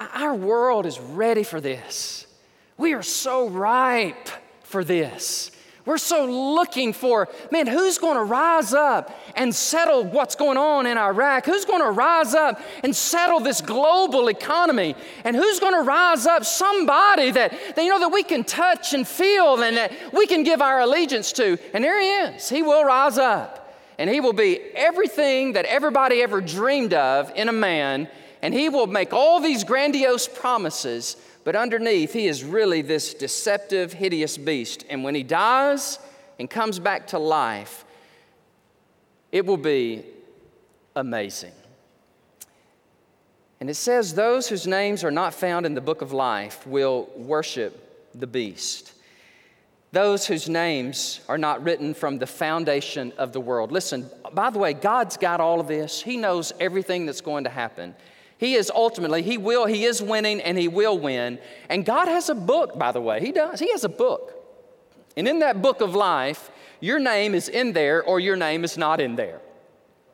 our 0.00 0.34
world 0.34 0.86
is 0.86 0.98
ready 0.98 1.42
for 1.42 1.60
this. 1.60 2.26
We 2.76 2.94
are 2.94 3.02
so 3.02 3.48
ripe 3.48 4.28
for 4.62 4.84
this. 4.84 5.50
We're 5.86 5.98
so 5.98 6.24
looking 6.24 6.94
for, 6.94 7.28
man, 7.50 7.66
who's 7.66 7.98
going 7.98 8.16
to 8.16 8.24
rise 8.24 8.72
up 8.72 9.14
and 9.36 9.54
settle 9.54 10.04
what's 10.04 10.34
going 10.34 10.56
on 10.56 10.86
in 10.86 10.96
Iraq? 10.96 11.44
Who's 11.44 11.66
going 11.66 11.82
to 11.82 11.90
rise 11.90 12.32
up 12.32 12.58
and 12.82 12.96
settle 12.96 13.40
this 13.40 13.60
global 13.60 14.28
economy? 14.28 14.96
And 15.24 15.36
who's 15.36 15.60
going 15.60 15.74
to 15.74 15.82
rise 15.82 16.24
up 16.26 16.46
somebody 16.46 17.32
that, 17.32 17.52
that, 17.76 17.84
you 17.84 17.90
know, 17.90 17.98
that 17.98 18.08
we 18.08 18.22
can 18.22 18.44
touch 18.44 18.94
and 18.94 19.06
feel 19.06 19.62
and 19.62 19.76
that 19.76 19.92
we 20.14 20.26
can 20.26 20.42
give 20.42 20.62
our 20.62 20.80
allegiance 20.80 21.32
to? 21.32 21.58
And 21.74 21.84
there 21.84 22.00
he 22.00 22.34
is. 22.34 22.48
He 22.48 22.62
will 22.62 22.84
rise 22.84 23.18
up. 23.18 23.60
And 23.98 24.08
he 24.08 24.20
will 24.20 24.32
be 24.32 24.58
everything 24.74 25.52
that 25.52 25.66
everybody 25.66 26.22
ever 26.22 26.40
dreamed 26.40 26.94
of 26.94 27.30
in 27.36 27.50
a 27.50 27.52
man. 27.52 28.08
And 28.44 28.54
he 28.54 28.68
will 28.68 28.86
make 28.86 29.12
all 29.12 29.40
these 29.40 29.64
grandiose 29.64 30.28
promises 30.28 31.16
but 31.44 31.54
underneath, 31.54 32.14
he 32.14 32.26
is 32.26 32.42
really 32.42 32.80
this 32.80 33.12
deceptive, 33.12 33.92
hideous 33.92 34.38
beast. 34.38 34.84
And 34.88 35.04
when 35.04 35.14
he 35.14 35.22
dies 35.22 35.98
and 36.38 36.48
comes 36.48 36.78
back 36.78 37.08
to 37.08 37.18
life, 37.18 37.84
it 39.30 39.44
will 39.44 39.58
be 39.58 40.04
amazing. 40.96 41.52
And 43.60 43.68
it 43.68 43.74
says, 43.74 44.14
Those 44.14 44.48
whose 44.48 44.66
names 44.66 45.04
are 45.04 45.10
not 45.10 45.34
found 45.34 45.66
in 45.66 45.74
the 45.74 45.82
book 45.82 46.00
of 46.00 46.12
life 46.12 46.66
will 46.66 47.10
worship 47.14 48.10
the 48.14 48.26
beast. 48.26 48.94
Those 49.92 50.26
whose 50.26 50.48
names 50.48 51.20
are 51.28 51.38
not 51.38 51.62
written 51.62 51.94
from 51.94 52.18
the 52.18 52.26
foundation 52.26 53.12
of 53.18 53.32
the 53.32 53.40
world. 53.40 53.70
Listen, 53.70 54.10
by 54.32 54.50
the 54.50 54.58
way, 54.58 54.72
God's 54.72 55.16
got 55.18 55.40
all 55.40 55.60
of 55.60 55.68
this. 55.68 56.02
He 56.02 56.16
knows 56.16 56.52
everything 56.58 57.06
that's 57.06 57.20
going 57.20 57.44
to 57.44 57.50
happen. 57.50 57.94
He 58.38 58.54
is 58.54 58.70
ultimately, 58.74 59.22
he 59.22 59.38
will, 59.38 59.66
he 59.66 59.84
is 59.84 60.02
winning 60.02 60.40
and 60.40 60.58
he 60.58 60.68
will 60.68 60.98
win. 60.98 61.38
And 61.68 61.84
God 61.84 62.08
has 62.08 62.28
a 62.28 62.34
book, 62.34 62.78
by 62.78 62.92
the 62.92 63.00
way. 63.00 63.20
He 63.20 63.32
does. 63.32 63.60
He 63.60 63.70
has 63.70 63.84
a 63.84 63.88
book. 63.88 64.32
And 65.16 65.28
in 65.28 65.38
that 65.38 65.62
book 65.62 65.80
of 65.80 65.94
life, 65.94 66.50
your 66.80 66.98
name 66.98 67.34
is 67.34 67.48
in 67.48 67.72
there 67.72 68.02
or 68.02 68.18
your 68.18 68.36
name 68.36 68.64
is 68.64 68.76
not 68.76 69.00
in 69.00 69.16
there. 69.16 69.40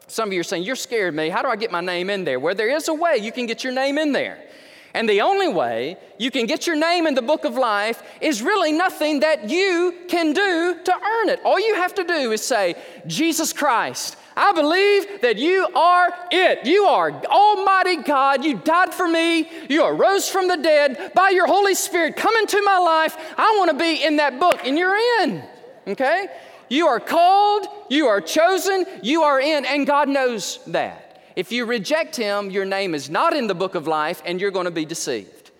Some 0.06 0.28
of 0.28 0.32
you 0.32 0.40
are 0.40 0.44
saying, 0.44 0.64
You're 0.64 0.76
scared 0.76 1.14
me. 1.14 1.28
How 1.28 1.40
do 1.42 1.48
I 1.48 1.56
get 1.56 1.70
my 1.70 1.80
name 1.80 2.10
in 2.10 2.24
there? 2.24 2.40
Well, 2.40 2.54
there 2.54 2.68
is 2.68 2.88
a 2.88 2.94
way 2.94 3.16
you 3.18 3.32
can 3.32 3.46
get 3.46 3.64
your 3.64 3.72
name 3.72 3.96
in 3.96 4.12
there. 4.12 4.44
And 4.92 5.08
the 5.08 5.20
only 5.20 5.48
way 5.48 5.96
you 6.18 6.30
can 6.30 6.46
get 6.46 6.66
your 6.66 6.76
name 6.76 7.06
in 7.06 7.14
the 7.14 7.22
book 7.22 7.44
of 7.44 7.54
life 7.54 8.02
is 8.20 8.42
really 8.42 8.72
nothing 8.72 9.20
that 9.20 9.48
you 9.48 9.94
can 10.08 10.32
do 10.32 10.76
to 10.84 10.92
earn 10.92 11.28
it. 11.28 11.40
All 11.44 11.60
you 11.60 11.76
have 11.76 11.94
to 11.94 12.04
do 12.04 12.32
is 12.32 12.42
say, 12.42 12.74
Jesus 13.06 13.52
Christ, 13.52 14.16
I 14.36 14.52
believe 14.52 15.20
that 15.22 15.36
you 15.36 15.68
are 15.74 16.12
it. 16.30 16.66
You 16.66 16.84
are 16.84 17.12
Almighty 17.26 17.96
God. 17.96 18.44
You 18.44 18.58
died 18.58 18.94
for 18.94 19.06
me. 19.06 19.48
You 19.68 19.84
arose 19.84 20.28
from 20.28 20.48
the 20.48 20.56
dead. 20.56 21.12
By 21.14 21.30
your 21.30 21.46
Holy 21.46 21.74
Spirit, 21.74 22.16
come 22.16 22.34
into 22.36 22.60
my 22.62 22.78
life. 22.78 23.16
I 23.36 23.56
want 23.58 23.70
to 23.70 23.76
be 23.76 24.04
in 24.04 24.16
that 24.16 24.40
book, 24.40 24.60
and 24.64 24.78
you're 24.78 24.96
in. 25.22 25.42
Okay? 25.86 26.28
You 26.68 26.86
are 26.86 27.00
called, 27.00 27.66
you 27.88 28.06
are 28.06 28.20
chosen, 28.20 28.86
you 29.02 29.22
are 29.22 29.40
in, 29.40 29.64
and 29.64 29.86
God 29.86 30.08
knows 30.08 30.60
that. 30.68 31.09
If 31.36 31.52
you 31.52 31.64
reject 31.64 32.16
Him, 32.16 32.50
your 32.50 32.64
name 32.64 32.94
is 32.94 33.08
not 33.10 33.34
in 33.34 33.46
the 33.46 33.54
book 33.54 33.74
of 33.74 33.86
life, 33.86 34.22
and 34.24 34.40
you're 34.40 34.50
going 34.50 34.64
to 34.64 34.70
be 34.70 34.84
deceived, 34.84 35.50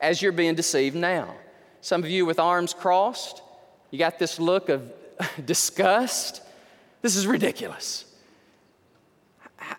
as 0.00 0.22
you're 0.22 0.32
being 0.32 0.54
deceived 0.54 0.96
now. 0.96 1.34
Some 1.80 2.02
of 2.02 2.10
you 2.10 2.26
with 2.26 2.38
arms 2.38 2.74
crossed, 2.74 3.42
you 3.90 3.98
got 3.98 4.18
this 4.18 4.38
look 4.40 4.68
of 4.68 4.92
disgust. 5.44 6.42
This 7.02 7.16
is 7.16 7.26
ridiculous 7.26 8.04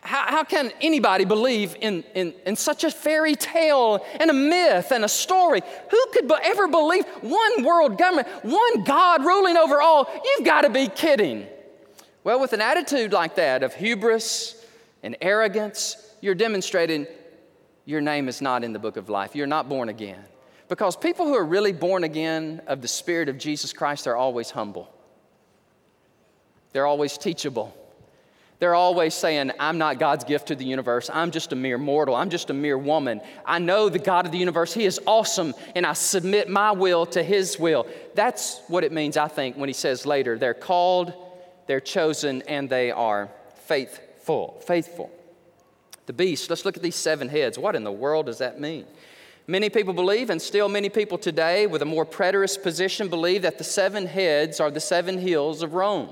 how, 0.02 0.26
how, 0.26 0.44
can 0.44 0.72
anybody 0.82 1.26
believe 1.26 1.76
in, 1.80 2.04
in, 2.14 2.34
in, 2.46 2.56
such 2.56 2.84
a 2.84 2.92
fairy 2.92 3.36
tale 3.36 4.06
and 4.20 4.30
a 4.30 4.34
myth 4.34 4.92
and 4.92 5.06
a 5.06 5.10
story? 5.10 5.62
Who 5.90 6.06
could 6.14 6.32
ever 6.44 6.68
believe 6.68 7.06
one 7.22 7.64
world 7.64 7.98
government, 7.98 8.28
one 8.44 8.84
God 8.84 9.26
ruling 9.26 9.58
over 9.58 9.82
all? 9.82 10.10
You've 10.24 10.46
got 10.46 10.62
to 10.62 10.70
be 10.70 10.88
kidding. 10.88 11.48
Well, 12.24 12.40
with 12.40 12.54
an 12.54 12.62
attitude 12.62 13.14
like 13.14 13.36
that 13.36 13.64
of 13.64 13.74
hubris 13.74 14.56
and 15.04 15.16
arrogance, 15.22 15.98
you're 16.22 16.36
demonstrating 16.36 17.08
your 17.86 18.02
name 18.02 18.28
is 18.28 18.42
not 18.42 18.64
in 18.64 18.74
the 18.74 18.80
book 18.80 18.98
of 18.98 19.10
life. 19.10 19.36
You're 19.36 19.48
not 19.48 19.68
born 19.68 19.90
again. 19.90 20.24
Because 20.68 20.96
people 20.96 21.26
who 21.26 21.36
are 21.36 21.46
really 21.46 21.74
born 21.74 22.04
again 22.04 22.62
of 22.68 22.82
the 22.82 22.88
Spirit 22.88 23.28
of 23.30 23.40
Jesus 23.40 23.74
Christ 23.74 24.06
are 24.06 24.16
always 24.16 24.52
humble, 24.52 24.94
they're 26.72 26.86
always 26.86 27.18
teachable. 27.18 27.76
They're 28.60 28.76
always 28.76 29.14
saying, 29.14 29.54
I'm 29.58 29.78
not 29.78 30.00
God's 30.00 30.26
gift 30.26 30.50
to 30.50 30.56
the 30.56 30.66
universe. 30.66 31.10
I'm 31.12 31.32
just 31.32 31.54
a 31.54 31.56
mere 31.56 31.78
mortal. 31.78 32.14
I'm 32.14 32.30
just 32.30 32.50
a 32.50 32.54
mere 32.54 32.78
woman. 32.78 33.22
I 33.46 33.58
know 33.60 33.88
the 33.88 34.00
God 34.00 34.26
of 34.26 34.34
the 34.34 34.38
universe. 34.38 34.74
He 34.74 34.84
is 34.84 35.00
awesome, 35.06 35.54
and 35.76 35.86
I 35.86 35.94
submit 35.94 36.50
my 36.50 36.74
will 36.74 37.06
to 37.06 37.24
His 37.24 37.58
will. 37.58 37.88
That's 38.16 38.60
what 38.68 38.84
it 38.84 38.92
means, 38.92 39.16
I 39.16 39.30
think, 39.30 39.56
when 39.56 39.70
He 39.70 39.74
says 39.74 40.06
later, 40.06 40.38
they're 40.38 40.54
called, 40.54 41.14
they're 41.68 41.80
chosen, 41.80 42.42
and 42.50 42.70
they 42.70 42.92
are 42.92 43.30
faithful. 43.64 44.04
Faithful. 44.62 45.10
The 46.06 46.14
beast, 46.14 46.52
let's 46.52 46.64
look 46.64 46.78
at 46.78 46.84
these 46.84 46.96
seven 46.96 47.30
heads. 47.30 47.58
What 47.58 47.76
in 47.76 47.84
the 47.84 47.92
world 47.92 48.28
does 48.28 48.38
that 48.38 48.60
mean? 48.60 48.86
Many 49.48 49.72
people 49.72 49.94
believe, 49.94 50.30
and 50.30 50.40
still 50.40 50.70
many 50.70 50.90
people 50.90 51.18
today 51.18 51.66
with 51.66 51.82
a 51.82 51.86
more 51.86 52.06
preterist 52.06 52.62
position 52.62 53.10
believe, 53.10 53.42
that 53.42 53.58
the 53.58 53.64
seven 53.64 54.06
heads 54.06 54.60
are 54.60 54.70
the 54.70 54.80
seven 54.80 55.18
hills 55.18 55.64
of 55.64 55.74
Rome. 55.74 56.10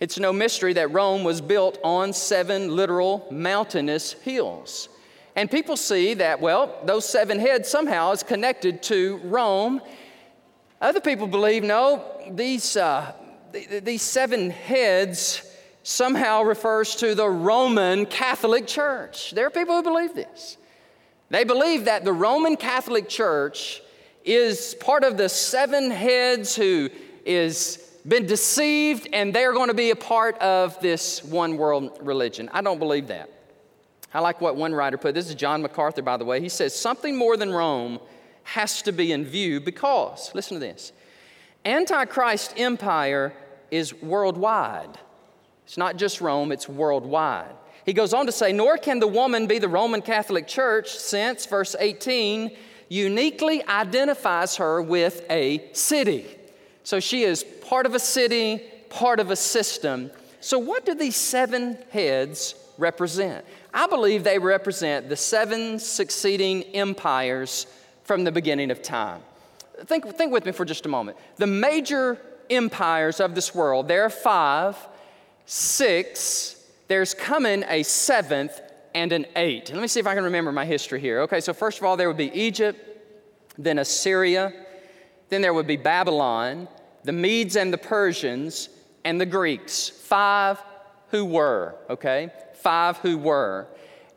It's 0.00 0.18
no 0.18 0.32
mystery 0.32 0.72
that 0.72 0.92
Rome 0.92 1.24
was 1.24 1.42
built 1.42 1.78
on 1.84 2.14
seven 2.14 2.74
literal 2.74 3.26
mountainous 3.30 4.14
hills. 4.14 4.88
And 5.34 5.50
people 5.50 5.76
see 5.76 6.14
that, 6.14 6.40
well, 6.40 6.74
those 6.84 7.06
seven 7.06 7.38
heads 7.38 7.68
somehow 7.68 8.12
is 8.12 8.22
connected 8.22 8.82
to 8.84 9.18
Rome. 9.24 9.82
Other 10.80 11.02
people 11.02 11.26
believe, 11.26 11.62
no, 11.62 12.02
these, 12.30 12.78
uh, 12.78 13.12
th- 13.52 13.84
these 13.84 14.00
seven 14.00 14.48
heads 14.48 15.42
somehow 15.86 16.42
refers 16.42 16.96
to 16.96 17.14
the 17.14 17.28
Roman 17.28 18.06
Catholic 18.06 18.66
Church. 18.66 19.30
There 19.30 19.46
are 19.46 19.50
people 19.50 19.76
who 19.76 19.84
believe 19.84 20.16
this. 20.16 20.56
They 21.30 21.44
believe 21.44 21.84
that 21.84 22.04
the 22.04 22.12
Roman 22.12 22.56
Catholic 22.56 23.08
Church 23.08 23.80
is 24.24 24.74
part 24.80 25.04
of 25.04 25.16
the 25.16 25.28
seven 25.28 25.92
heads 25.92 26.56
who 26.56 26.90
is 27.24 27.76
been 28.06 28.26
deceived 28.26 29.08
and 29.12 29.32
they're 29.32 29.52
going 29.52 29.68
to 29.68 29.74
be 29.74 29.90
a 29.90 29.96
part 29.96 30.36
of 30.38 30.78
this 30.80 31.22
one 31.22 31.56
world 31.56 31.96
religion. 32.00 32.50
I 32.52 32.62
don't 32.62 32.80
believe 32.80 33.06
that. 33.06 33.30
I 34.12 34.18
like 34.18 34.40
what 34.40 34.56
one 34.56 34.74
writer 34.74 34.98
put. 34.98 35.14
This 35.14 35.28
is 35.28 35.36
John 35.36 35.62
MacArthur, 35.62 36.02
by 36.02 36.16
the 36.16 36.24
way. 36.24 36.40
He 36.40 36.48
says, 36.48 36.74
Something 36.74 37.16
more 37.16 37.36
than 37.36 37.52
Rome 37.52 38.00
has 38.42 38.82
to 38.82 38.92
be 38.92 39.12
in 39.12 39.24
view 39.24 39.60
because, 39.60 40.34
listen 40.34 40.56
to 40.56 40.60
this, 40.60 40.90
Antichrist 41.64 42.54
empire 42.56 43.32
is 43.70 43.94
worldwide. 43.94 44.98
It's 45.66 45.76
not 45.76 45.96
just 45.96 46.20
Rome, 46.20 46.52
it's 46.52 46.68
worldwide. 46.68 47.50
He 47.84 47.92
goes 47.92 48.14
on 48.14 48.26
to 48.26 48.32
say, 48.32 48.52
Nor 48.52 48.78
can 48.78 49.00
the 49.00 49.06
woman 49.06 49.46
be 49.46 49.58
the 49.58 49.68
Roman 49.68 50.00
Catholic 50.00 50.46
Church, 50.46 50.96
since, 50.96 51.44
verse 51.44 51.74
18, 51.78 52.56
uniquely 52.88 53.64
identifies 53.66 54.56
her 54.56 54.80
with 54.80 55.24
a 55.28 55.68
city. 55.72 56.26
So 56.84 57.00
she 57.00 57.24
is 57.24 57.42
part 57.42 57.84
of 57.84 57.94
a 57.94 57.98
city, 57.98 58.62
part 58.90 59.18
of 59.18 59.30
a 59.30 59.36
system. 59.36 60.10
So, 60.40 60.58
what 60.58 60.86
do 60.86 60.94
these 60.94 61.16
seven 61.16 61.78
heads 61.90 62.54
represent? 62.78 63.44
I 63.74 63.88
believe 63.88 64.22
they 64.22 64.38
represent 64.38 65.08
the 65.08 65.16
seven 65.16 65.80
succeeding 65.80 66.62
empires 66.74 67.66
from 68.04 68.22
the 68.22 68.30
beginning 68.30 68.70
of 68.70 68.82
time. 68.82 69.20
Think, 69.84 70.06
think 70.14 70.32
with 70.32 70.46
me 70.46 70.52
for 70.52 70.64
just 70.64 70.86
a 70.86 70.88
moment. 70.88 71.18
The 71.36 71.46
major 71.48 72.18
empires 72.48 73.18
of 73.18 73.34
this 73.34 73.54
world, 73.54 73.88
there 73.88 74.04
are 74.04 74.10
five, 74.10 74.76
six, 75.46 76.62
there's 76.88 77.14
coming 77.14 77.64
a 77.68 77.82
seventh 77.82 78.60
and 78.94 79.12
an 79.12 79.26
eight. 79.36 79.70
Let 79.72 79.80
me 79.80 79.88
see 79.88 80.00
if 80.00 80.06
I 80.06 80.14
can 80.14 80.24
remember 80.24 80.52
my 80.52 80.64
history 80.64 81.00
here. 81.00 81.20
Okay, 81.22 81.40
so 81.40 81.52
first 81.52 81.78
of 81.78 81.84
all, 81.84 81.96
there 81.96 82.08
would 82.08 82.16
be 82.16 82.32
Egypt, 82.38 82.78
then 83.56 83.78
Assyria, 83.78 84.52
then 85.28 85.40
there 85.40 85.54
would 85.54 85.66
be 85.66 85.76
Babylon, 85.76 86.68
the 87.04 87.12
Medes 87.12 87.56
and 87.56 87.72
the 87.72 87.78
Persians, 87.78 88.68
and 89.04 89.20
the 89.20 89.26
Greeks. 89.26 89.88
Five 89.88 90.62
who 91.10 91.24
were, 91.24 91.74
okay? 91.88 92.30
Five 92.54 92.98
who 92.98 93.16
were. 93.16 93.66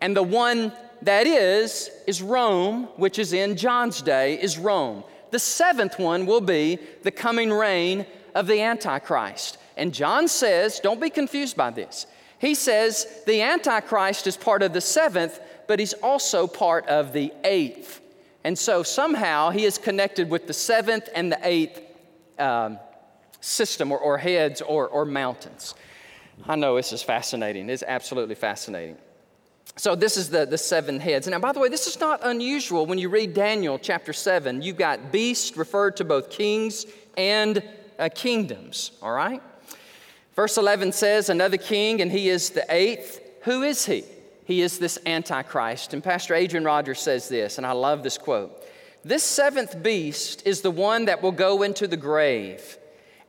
And 0.02 0.16
the 0.16 0.24
one 0.24 0.74
that 1.04 1.28
is, 1.28 1.90
is 2.08 2.22
Rome, 2.22 2.84
which 2.96 3.20
is 3.20 3.34
in 3.34 3.56
John's 3.56 4.02
day, 4.02 4.42
is 4.42 4.58
Rome. 4.58 5.04
The 5.32 5.40
seventh 5.40 6.00
one 6.00 6.26
will 6.26 6.42
be 6.42 6.80
the 7.04 7.12
coming 7.12 7.52
reign 7.52 8.06
of 8.34 8.48
the 8.48 8.62
Antichrist. 8.62 9.58
And 9.80 9.94
John 9.94 10.28
says, 10.28 10.80
don't 10.82 11.00
be 11.00 11.10
confused 11.10 11.56
by 11.56 11.72
this. 11.72 12.06
He 12.38 12.54
says 12.54 13.24
the 13.26 13.42
Antichrist 13.42 14.28
is 14.28 14.36
part 14.38 14.62
of 14.62 14.74
the 14.74 14.82
seventh, 14.82 15.40
but 15.68 15.80
he's 15.80 15.94
also 15.94 16.48
part 16.48 16.86
of 16.88 17.14
the 17.14 17.34
eighth. 17.44 18.02
And 18.44 18.58
so 18.58 18.84
somehow 18.84 19.52
he 19.52 19.66
is 19.66 19.78
connected 19.78 20.30
with 20.30 20.48
the 20.48 20.54
seventh 20.54 21.08
and 21.16 21.32
the 21.32 21.40
eighth 21.44 21.82
um, 22.38 22.78
system 23.40 23.92
or, 23.92 23.98
or 23.98 24.18
heads 24.18 24.62
or, 24.62 24.88
or 24.88 25.06
mountains. 25.06 25.76
I 26.46 26.56
know 26.56 26.76
this 26.76 26.94
is 26.94 27.02
fascinating. 27.02 27.70
It's 27.70 27.84
absolutely 27.84 28.36
fascinating. 28.36 28.98
So, 29.76 29.96
this 29.96 30.18
is 30.18 30.30
the, 30.30 30.46
the 30.46 30.58
seven 30.58 31.00
heads. 31.00 31.28
Now, 31.28 31.40
by 31.40 31.54
the 31.54 31.60
way, 31.60 31.70
this 31.70 31.88
is 31.88 32.00
not 32.00 32.20
unusual 32.24 32.86
when 32.86 32.98
you 32.98 33.08
read 33.08 33.34
Daniel 33.34 33.78
chapter 33.80 34.12
7. 34.12 34.62
You've 34.62 34.78
got 34.78 35.12
beasts 35.12 35.56
referred 35.56 35.96
to 35.98 36.04
both 36.04 36.30
kings 36.30 36.86
and 37.16 37.64
uh, 37.98 38.10
kingdoms, 38.14 38.92
all 39.02 39.12
right? 39.12 39.42
Verse 40.40 40.56
11 40.56 40.94
says, 40.94 41.28
Another 41.28 41.58
king, 41.58 42.02
and 42.02 42.10
he 42.10 42.30
is 42.30 42.52
the 42.52 42.66
eighth. 42.74 43.20
Who 43.44 43.62
is 43.62 43.86
he? 43.86 44.06
He 44.46 44.62
is 44.62 44.80
this 44.80 44.98
Antichrist. 45.06 45.94
And 45.94 46.02
Pastor 46.02 46.34
Adrian 46.34 46.64
Rogers 46.64 47.02
says 47.02 47.28
this, 47.28 47.58
and 47.58 47.68
I 47.68 47.74
love 47.74 48.04
this 48.04 48.18
quote 48.18 48.50
This 49.04 49.22
seventh 49.22 49.84
beast 49.84 50.44
is 50.48 50.62
the 50.62 50.72
one 50.72 51.04
that 51.08 51.22
will 51.22 51.34
go 51.34 51.62
into 51.62 51.90
the 51.90 51.98
grave. 51.98 52.78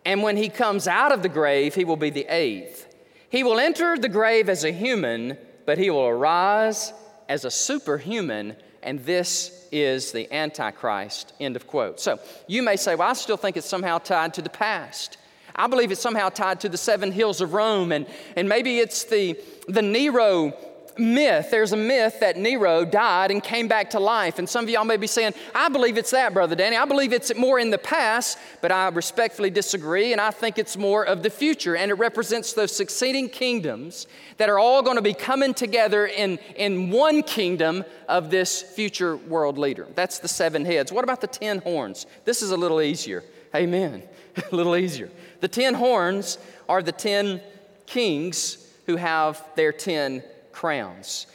And 0.05 0.23
when 0.23 0.37
he 0.37 0.49
comes 0.49 0.87
out 0.87 1.11
of 1.11 1.25
the 1.25 1.29
grave, 1.29 1.75
he 1.75 1.85
will 1.85 1.96
be 1.96 2.11
the 2.11 2.27
eighth. 2.33 2.87
He 3.29 3.42
will 3.42 3.59
enter 3.59 3.99
the 3.99 4.09
grave 4.09 4.49
as 4.49 4.62
a 4.62 4.70
human, 4.70 5.37
but 5.66 5.79
he 5.79 5.90
will 5.90 6.07
arise 6.07 6.92
as 7.29 7.44
a 7.44 7.51
superhuman, 7.51 8.55
and 8.85 9.01
this 9.01 9.66
is 9.73 10.12
the 10.12 10.33
Antichrist. 10.33 11.33
End 11.40 11.57
of 11.57 11.66
quote. 11.66 11.99
So 11.99 12.20
you 12.46 12.62
may 12.62 12.77
say, 12.77 12.94
well, 12.94 13.11
I 13.11 13.14
still 13.14 13.37
think 13.37 13.57
it's 13.57 13.68
somehow 13.68 13.99
tied 13.99 14.35
to 14.35 14.42
the 14.42 14.49
past. 14.49 15.16
I 15.54 15.66
believe 15.66 15.90
it's 15.92 16.00
somehow 16.00 16.28
tied 16.28 16.60
to 16.60 16.68
the 16.68 16.78
seven 16.78 17.12
hills 17.12 17.40
of 17.40 17.54
Rome, 17.54 17.92
and, 17.92 18.06
and 18.36 18.48
maybe 18.48 18.78
it's 18.78 19.04
the, 19.04 19.38
the 19.68 19.82
Nero 19.82 20.54
myth. 21.00 21.50
There's 21.50 21.72
a 21.72 21.76
myth 21.76 22.20
that 22.20 22.36
Nero 22.36 22.84
died 22.84 23.30
and 23.30 23.42
came 23.42 23.66
back 23.68 23.90
to 23.90 24.00
life. 24.00 24.38
And 24.38 24.48
some 24.48 24.64
of 24.64 24.70
y'all 24.70 24.84
may 24.84 24.96
be 24.96 25.06
saying, 25.06 25.34
I 25.54 25.68
believe 25.68 25.98
it's 25.98 26.10
that, 26.10 26.32
Brother 26.34 26.54
Danny. 26.54 26.76
I 26.76 26.84
believe 26.84 27.12
it's 27.12 27.34
more 27.34 27.58
in 27.58 27.70
the 27.70 27.78
past, 27.78 28.38
but 28.60 28.70
I 28.70 28.88
respectfully 28.88 29.50
disagree. 29.50 30.12
And 30.12 30.20
I 30.20 30.30
think 30.30 30.58
it's 30.58 30.76
more 30.76 31.04
of 31.04 31.22
the 31.22 31.30
future. 31.30 31.76
And 31.76 31.90
it 31.90 31.94
represents 31.94 32.52
those 32.52 32.74
succeeding 32.74 33.28
kingdoms 33.28 34.06
that 34.36 34.48
are 34.48 34.58
all 34.58 34.82
going 34.82 34.96
to 34.96 35.02
be 35.02 35.14
coming 35.14 35.54
together 35.54 36.06
in, 36.06 36.38
in 36.56 36.90
one 36.90 37.22
kingdom 37.22 37.84
of 38.08 38.30
this 38.30 38.62
future 38.62 39.16
world 39.16 39.58
leader. 39.58 39.86
That's 39.94 40.18
the 40.18 40.28
seven 40.28 40.64
heads. 40.64 40.92
What 40.92 41.04
about 41.04 41.20
the 41.20 41.26
ten 41.26 41.58
horns? 41.58 42.06
This 42.24 42.42
is 42.42 42.50
a 42.50 42.56
little 42.56 42.80
easier. 42.80 43.24
Amen. 43.54 44.02
a 44.52 44.54
little 44.54 44.76
easier. 44.76 45.10
The 45.40 45.48
ten 45.48 45.74
horns 45.74 46.38
are 46.68 46.83
the 46.83 46.92
ten 46.92 47.40
kings 47.87 48.59
who 48.87 48.96
have 48.96 49.42
their 49.57 49.72
ten 49.72 50.22
crowns. 50.53 51.26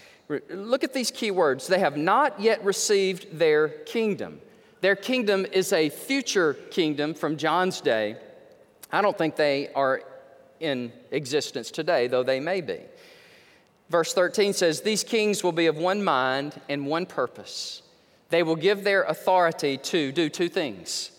Look 0.49 0.83
at 0.83 0.93
these 0.93 1.11
key 1.11 1.31
words. 1.31 1.67
They 1.67 1.79
have 1.79 1.97
not 1.97 2.39
yet 2.39 2.63
received 2.63 3.37
their 3.37 3.69
kingdom. 3.69 4.41
Their 4.81 4.95
kingdom 4.95 5.45
is 5.51 5.71
a 5.73 5.89
future 5.89 6.53
kingdom 6.53 7.13
from 7.13 7.37
John's 7.37 7.81
day. 7.81 8.17
I 8.91 9.01
don't 9.01 9.17
think 9.17 9.35
they 9.35 9.69
are 9.73 10.01
in 10.59 10.91
existence 11.11 11.71
today, 11.71 12.07
though 12.07 12.23
they 12.23 12.39
may 12.39 12.61
be. 12.61 12.79
Verse 13.89 14.13
13 14.13 14.53
says, 14.53 14.81
These 14.81 15.03
kings 15.03 15.43
will 15.43 15.51
be 15.51 15.67
of 15.67 15.77
one 15.77 16.03
mind 16.03 16.59
and 16.69 16.87
one 16.87 17.05
purpose. 17.05 17.83
They 18.29 18.41
will 18.41 18.55
give 18.55 18.83
their 18.83 19.03
authority 19.03 19.77
to 19.77 20.11
do 20.11 20.29
two 20.29 20.49
things 20.49 21.11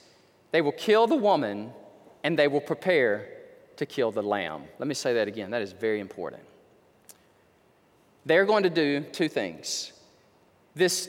they 0.53 0.62
will 0.62 0.72
kill 0.72 1.07
the 1.07 1.16
woman 1.16 1.70
and 2.27 2.39
they 2.39 2.49
will 2.49 2.61
prepare 2.61 3.29
to 3.77 3.87
kill 3.87 4.11
the 4.11 4.23
lamb. 4.23 4.65
Let 4.79 4.89
me 4.89 4.95
say 4.95 5.15
that 5.15 5.29
again, 5.29 5.51
that 5.53 5.62
is 5.62 5.73
very 5.73 6.01
important 6.01 6.43
they're 8.27 8.45
going 8.45 8.65
to 8.65 8.71
do 8.71 9.01
two 9.01 9.29
things. 9.29 9.93
This, 10.75 11.09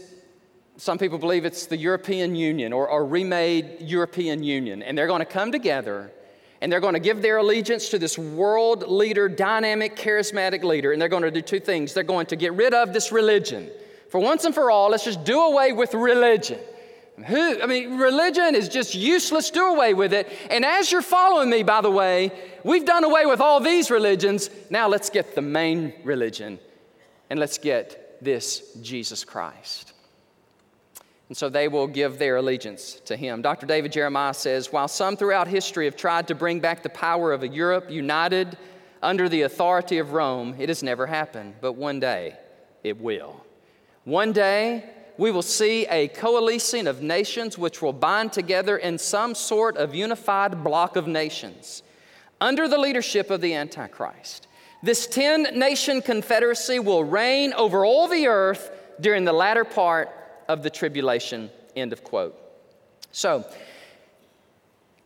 some 0.78 0.98
people 0.98 1.18
believe 1.18 1.44
it's 1.44 1.66
the 1.66 1.76
European 1.76 2.36
Union 2.36 2.72
or, 2.72 2.88
or 2.88 3.06
remade 3.06 3.82
European 3.82 4.44
Union, 4.44 4.84
and 4.84 4.96
they're 4.96 5.08
going 5.08 5.20
to 5.20 5.26
come 5.26 5.52
together 5.52 6.12
and 6.62 6.72
they're 6.72 6.80
going 6.80 6.94
to 6.94 7.00
give 7.00 7.22
their 7.22 7.38
allegiance 7.38 7.90
to 7.90 8.00
this 8.00 8.18
world 8.18 8.88
leader, 8.88 9.30
dynamic, 9.30 9.96
charismatic 9.96 10.64
leader, 10.64 10.92
and 10.92 11.00
they're 11.00 11.10
going 11.10 11.22
to 11.22 11.30
do 11.30 11.42
two 11.42 11.60
things. 11.60 11.94
They're 11.94 12.04
going 12.04 12.26
to 12.28 12.36
get 12.36 12.54
rid 12.54 12.74
of 12.74 12.94
this 12.94 13.12
religion. 13.12 13.70
For 14.10 14.20
once 14.20 14.44
and 14.46 14.56
for 14.56 14.72
all, 14.72 14.90
let's 14.90 15.04
just 15.04 15.24
do 15.24 15.40
away 15.40 15.72
with 15.72 15.94
religion. 15.94 16.60
Who, 17.26 17.62
I 17.62 17.66
mean, 17.66 17.98
religion 17.98 18.54
is 18.54 18.70
just 18.70 18.94
useless. 18.94 19.50
Do 19.50 19.66
away 19.66 19.96
with 19.96 20.14
it. 20.14 20.32
And 20.52 20.64
as 20.64 20.92
you're 20.92 21.02
following 21.02 21.50
me, 21.50 21.64
by 21.64 21.82
the 21.82 21.90
way, 21.90 22.32
we've 22.64 22.86
done 22.86 23.04
away 23.04 23.26
with 23.26 23.42
all 23.42 23.60
these 23.60 23.90
religions. 23.90 24.52
Now 24.70 24.88
let's 24.88 25.10
get 25.10 25.34
the 25.34 25.42
main 25.42 25.94
religion, 26.04 26.60
and 27.32 27.40
let's 27.40 27.58
get 27.58 28.24
this 28.24 28.72
Jesus 28.82 29.24
Christ. 29.24 29.94
And 31.30 31.36
so 31.36 31.50
they 31.50 31.68
will 31.68 31.88
give 31.88 32.20
their 32.20 32.38
allegiance 32.38 33.02
to 33.06 33.18
him. 33.18 33.42
Dr. 33.42 33.66
David 33.66 33.92
Jeremiah 33.92 34.34
says 34.34 34.72
While 34.72 34.88
some 34.88 35.18
throughout 35.18 35.48
history 35.48 35.86
have 35.86 35.98
tried 35.98 36.28
to 36.28 36.36
bring 36.36 36.60
back 36.60 36.84
the 36.84 36.90
power 36.90 37.34
of 37.34 37.42
a 37.42 37.48
Europe 37.48 37.90
united 37.90 38.58
under 39.02 39.28
the 39.28 39.42
authority 39.42 39.98
of 39.98 40.14
Rome, 40.14 40.56
it 40.60 40.70
has 40.70 40.84
never 40.84 41.08
happened. 41.08 41.56
But 41.62 41.74
one 41.74 42.00
day 42.00 42.38
it 42.84 43.02
will. 43.02 43.44
One 44.04 44.32
day 44.32 44.90
we 45.18 45.32
will 45.32 45.42
see 45.42 45.86
a 45.88 46.08
coalescing 46.10 46.88
of 46.88 47.02
nations 47.02 47.58
which 47.58 47.82
will 47.82 47.94
bind 47.94 48.32
together 48.32 48.78
in 48.78 48.98
some 48.98 49.34
sort 49.34 49.78
of 49.78 49.96
unified 49.96 50.64
block 50.64 50.96
of 50.96 51.08
nations 51.08 51.84
under 52.40 52.68
the 52.68 52.78
leadership 52.78 53.30
of 53.30 53.42
the 53.42 53.54
Antichrist. 53.54 54.48
This 54.84 55.08
10 55.08 55.58
nation 55.58 56.02
confederacy 56.02 56.80
will 56.80 57.04
reign 57.04 57.54
over 57.54 57.84
all 57.84 58.08
the 58.08 58.28
earth 58.28 58.70
during 59.02 59.26
the 59.26 59.34
latter 59.34 59.66
part 59.66 60.10
of 60.48 60.62
the 60.62 60.70
tribulation. 60.70 61.50
End 61.76 61.94
of 61.94 62.04
quote. 62.04 62.38
So, 63.12 63.46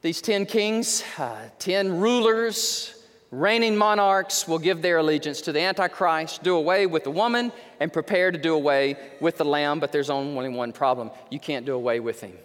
these 0.01 0.21
10 0.21 0.45
kings, 0.45 1.03
uh, 1.17 1.49
10 1.59 1.99
rulers, 1.99 3.00
reigning 3.31 3.77
monarchs 3.77 4.47
will 4.47 4.59
give 4.59 4.81
their 4.81 4.97
allegiance 4.97 5.41
to 5.41 5.51
the 5.51 5.61
Antichrist, 5.61 6.43
do 6.43 6.55
away 6.55 6.85
with 6.85 7.03
the 7.05 7.11
woman, 7.11 7.51
and 7.79 7.91
prepare 7.91 8.29
to 8.31 8.37
do 8.37 8.53
away 8.53 8.97
with 9.19 9.37
the 9.37 9.45
lamb. 9.45 9.79
But 9.79 9.91
there's 9.91 10.09
only 10.09 10.49
one 10.49 10.73
problem 10.73 11.11
you 11.29 11.39
can't 11.39 11.65
do 11.65 11.73
away 11.73 11.99
with 11.99 12.21
him, 12.21 12.37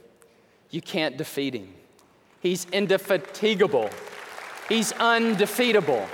you 0.70 0.80
can't 0.80 1.16
defeat 1.16 1.54
him. 1.54 1.68
He's 2.40 2.66
indefatigable, 2.66 3.90
he's 4.68 4.92
undefeatable. 4.92 6.06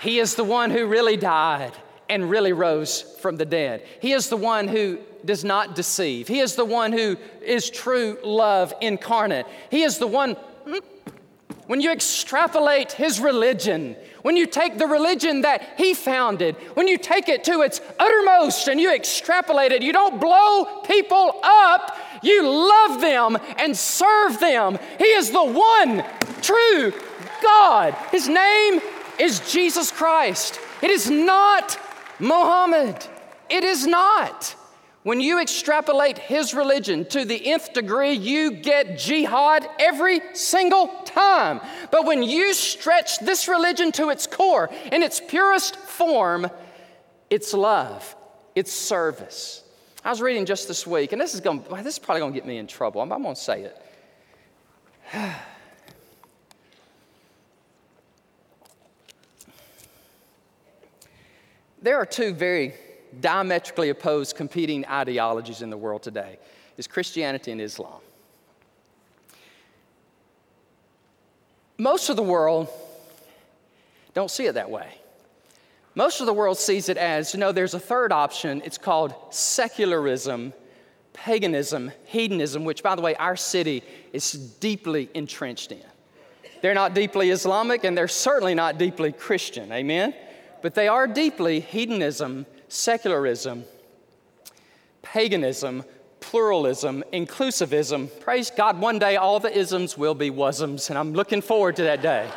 He 0.00 0.20
is 0.20 0.36
the 0.36 0.44
one 0.44 0.70
who 0.70 0.86
really 0.86 1.16
died 1.16 1.72
and 2.08 2.30
really 2.30 2.52
rose 2.52 3.02
from 3.20 3.36
the 3.36 3.44
dead. 3.44 3.82
He 4.00 4.12
is 4.12 4.28
the 4.28 4.36
one 4.36 4.68
who 4.68 4.98
does 5.24 5.44
not 5.44 5.74
deceive. 5.74 6.28
He 6.28 6.38
is 6.38 6.54
the 6.54 6.64
one 6.64 6.92
who 6.92 7.16
is 7.42 7.68
true 7.68 8.16
love 8.22 8.72
incarnate. 8.80 9.46
He 9.70 9.82
is 9.82 9.98
the 9.98 10.06
one, 10.06 10.36
when 11.68 11.82
you 11.82 11.92
extrapolate 11.92 12.92
his 12.92 13.20
religion, 13.20 13.94
when 14.22 14.38
you 14.38 14.46
take 14.46 14.78
the 14.78 14.86
religion 14.86 15.42
that 15.42 15.74
he 15.76 15.92
founded, 15.92 16.56
when 16.74 16.88
you 16.88 16.96
take 16.96 17.28
it 17.28 17.44
to 17.44 17.60
its 17.60 17.82
uttermost 17.98 18.68
and 18.68 18.80
you 18.80 18.92
extrapolate 18.92 19.70
it, 19.70 19.82
you 19.82 19.92
don't 19.92 20.18
blow 20.18 20.80
people 20.82 21.38
up, 21.44 21.94
you 22.22 22.42
love 22.48 23.02
them 23.02 23.36
and 23.58 23.76
serve 23.76 24.40
them. 24.40 24.78
He 24.96 25.04
is 25.04 25.30
the 25.30 25.44
one 25.44 26.04
true 26.40 26.92
God. 27.42 27.94
His 28.10 28.28
name 28.28 28.80
is 29.18 29.40
Jesus 29.52 29.90
Christ. 29.90 30.58
It 30.80 30.90
is 30.90 31.10
not 31.10 31.78
Mohammed. 32.18 32.96
It 33.50 33.62
is 33.62 33.86
not. 33.86 34.56
When 35.08 35.22
you 35.22 35.40
extrapolate 35.40 36.18
his 36.18 36.52
religion 36.52 37.06
to 37.06 37.24
the 37.24 37.46
nth 37.50 37.72
degree, 37.72 38.12
you 38.12 38.50
get 38.50 38.98
jihad 38.98 39.66
every 39.78 40.20
single 40.34 40.88
time. 41.06 41.62
But 41.90 42.04
when 42.04 42.22
you 42.22 42.52
stretch 42.52 43.18
this 43.20 43.48
religion 43.48 43.90
to 43.92 44.10
its 44.10 44.26
core, 44.26 44.68
in 44.92 45.02
its 45.02 45.18
purest 45.18 45.76
form, 45.76 46.50
it's 47.30 47.54
love, 47.54 48.14
it's 48.54 48.70
service. 48.70 49.64
I 50.04 50.10
was 50.10 50.20
reading 50.20 50.44
just 50.44 50.68
this 50.68 50.86
week, 50.86 51.12
and 51.12 51.20
this 51.22 51.32
is 51.32 51.40
going 51.40 51.64
this 51.82 51.94
is 51.94 51.98
probably 51.98 52.20
going 52.20 52.34
to 52.34 52.38
get 52.38 52.46
me 52.46 52.58
in 52.58 52.66
trouble. 52.66 53.00
I'm, 53.00 53.10
I'm 53.10 53.22
going 53.22 53.34
to 53.34 53.40
say 53.40 53.62
it. 53.62 53.82
there 61.80 61.96
are 61.96 62.04
two 62.04 62.34
very 62.34 62.74
diametrically 63.20 63.88
opposed 63.90 64.36
competing 64.36 64.86
ideologies 64.86 65.62
in 65.62 65.70
the 65.70 65.76
world 65.76 66.02
today 66.02 66.38
is 66.76 66.86
Christianity 66.86 67.52
and 67.52 67.60
Islam. 67.60 68.00
Most 71.78 72.08
of 72.08 72.16
the 72.16 72.22
world 72.22 72.68
don't 74.14 74.30
see 74.30 74.46
it 74.46 74.54
that 74.54 74.70
way. 74.70 74.98
Most 75.94 76.20
of 76.20 76.26
the 76.26 76.32
world 76.32 76.58
sees 76.58 76.88
it 76.88 76.96
as, 76.96 77.34
you 77.34 77.40
know, 77.40 77.52
there's 77.52 77.74
a 77.74 77.80
third 77.80 78.12
option. 78.12 78.62
It's 78.64 78.78
called 78.78 79.14
secularism, 79.30 80.52
paganism, 81.12 81.90
hedonism, 82.04 82.64
which, 82.64 82.82
by 82.82 82.94
the 82.94 83.02
way, 83.02 83.14
our 83.16 83.36
city 83.36 83.82
is 84.12 84.32
deeply 84.32 85.08
entrenched 85.14 85.72
in. 85.72 85.82
They're 86.62 86.74
not 86.74 86.94
deeply 86.94 87.30
Islamic 87.30 87.84
and 87.84 87.96
they're 87.96 88.08
certainly 88.08 88.54
not 88.54 88.78
deeply 88.78 89.12
Christian, 89.12 89.70
amen? 89.72 90.14
But 90.62 90.74
they 90.74 90.88
are 90.88 91.06
deeply 91.06 91.60
hedonism, 91.60 92.46
secularism, 92.68 93.64
paganism, 95.02 95.84
pluralism, 96.20 97.02
inclusivism. 97.12 98.08
Praise 98.20 98.50
God, 98.50 98.80
one 98.80 98.98
day 98.98 99.16
all 99.16 99.40
the 99.40 99.56
isms 99.56 99.96
will 99.96 100.14
be 100.14 100.30
wasms, 100.30 100.90
and 100.90 100.98
I'm 100.98 101.12
looking 101.12 101.40
forward 101.40 101.76
to 101.76 101.82
that 101.84 102.02
day. 102.02 102.28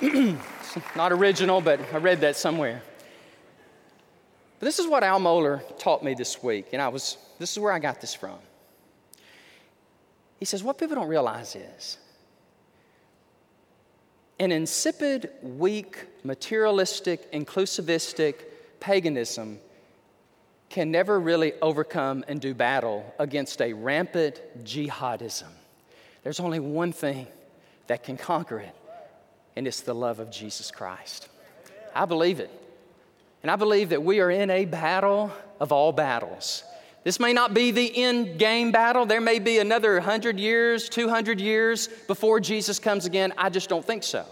not 0.96 1.12
original, 1.12 1.60
but 1.60 1.80
I 1.92 1.98
read 1.98 2.20
that 2.20 2.36
somewhere. 2.36 2.82
But 4.58 4.66
this 4.66 4.78
is 4.78 4.86
what 4.86 5.04
Al 5.04 5.20
Mohler 5.20 5.62
taught 5.78 6.02
me 6.02 6.14
this 6.14 6.42
week, 6.42 6.68
and 6.72 6.80
I 6.80 6.88
was, 6.88 7.18
this 7.38 7.52
is 7.52 7.58
where 7.58 7.72
I 7.72 7.78
got 7.78 8.00
this 8.00 8.14
from. 8.14 8.38
He 10.38 10.44
says, 10.44 10.62
What 10.62 10.78
people 10.78 10.96
don't 10.96 11.08
realize 11.08 11.56
is 11.56 11.98
an 14.38 14.52
insipid, 14.52 15.30
weak, 15.42 16.06
materialistic, 16.24 17.32
inclusivistic, 17.32 18.34
paganism 18.80 19.58
can 20.68 20.90
never 20.90 21.18
really 21.18 21.52
overcome 21.62 22.24
and 22.28 22.40
do 22.40 22.54
battle 22.54 23.14
against 23.18 23.62
a 23.62 23.72
rampant 23.72 24.40
jihadism. 24.64 25.48
There's 26.22 26.40
only 26.40 26.58
one 26.58 26.92
thing 26.92 27.28
that 27.86 28.02
can 28.02 28.16
conquer 28.16 28.58
it, 28.58 28.74
and 29.54 29.66
it's 29.66 29.80
the 29.80 29.94
love 29.94 30.18
of 30.18 30.30
Jesus 30.30 30.70
Christ. 30.70 31.28
I 31.94 32.04
believe 32.04 32.40
it. 32.40 32.50
And 33.42 33.50
I 33.50 33.56
believe 33.56 33.90
that 33.90 34.02
we 34.02 34.20
are 34.20 34.30
in 34.30 34.50
a 34.50 34.64
battle 34.64 35.30
of 35.60 35.70
all 35.72 35.92
battles. 35.92 36.64
This 37.04 37.20
may 37.20 37.32
not 37.32 37.54
be 37.54 37.70
the 37.70 37.96
end 37.96 38.38
game 38.38 38.72
battle. 38.72 39.06
There 39.06 39.20
may 39.20 39.38
be 39.38 39.60
another 39.60 39.92
100 39.94 40.40
years, 40.40 40.88
200 40.88 41.40
years 41.40 41.86
before 42.08 42.40
Jesus 42.40 42.80
comes 42.80 43.06
again. 43.06 43.32
I 43.38 43.48
just 43.48 43.68
don't 43.68 43.84
think 43.84 44.02
so. 44.02 44.26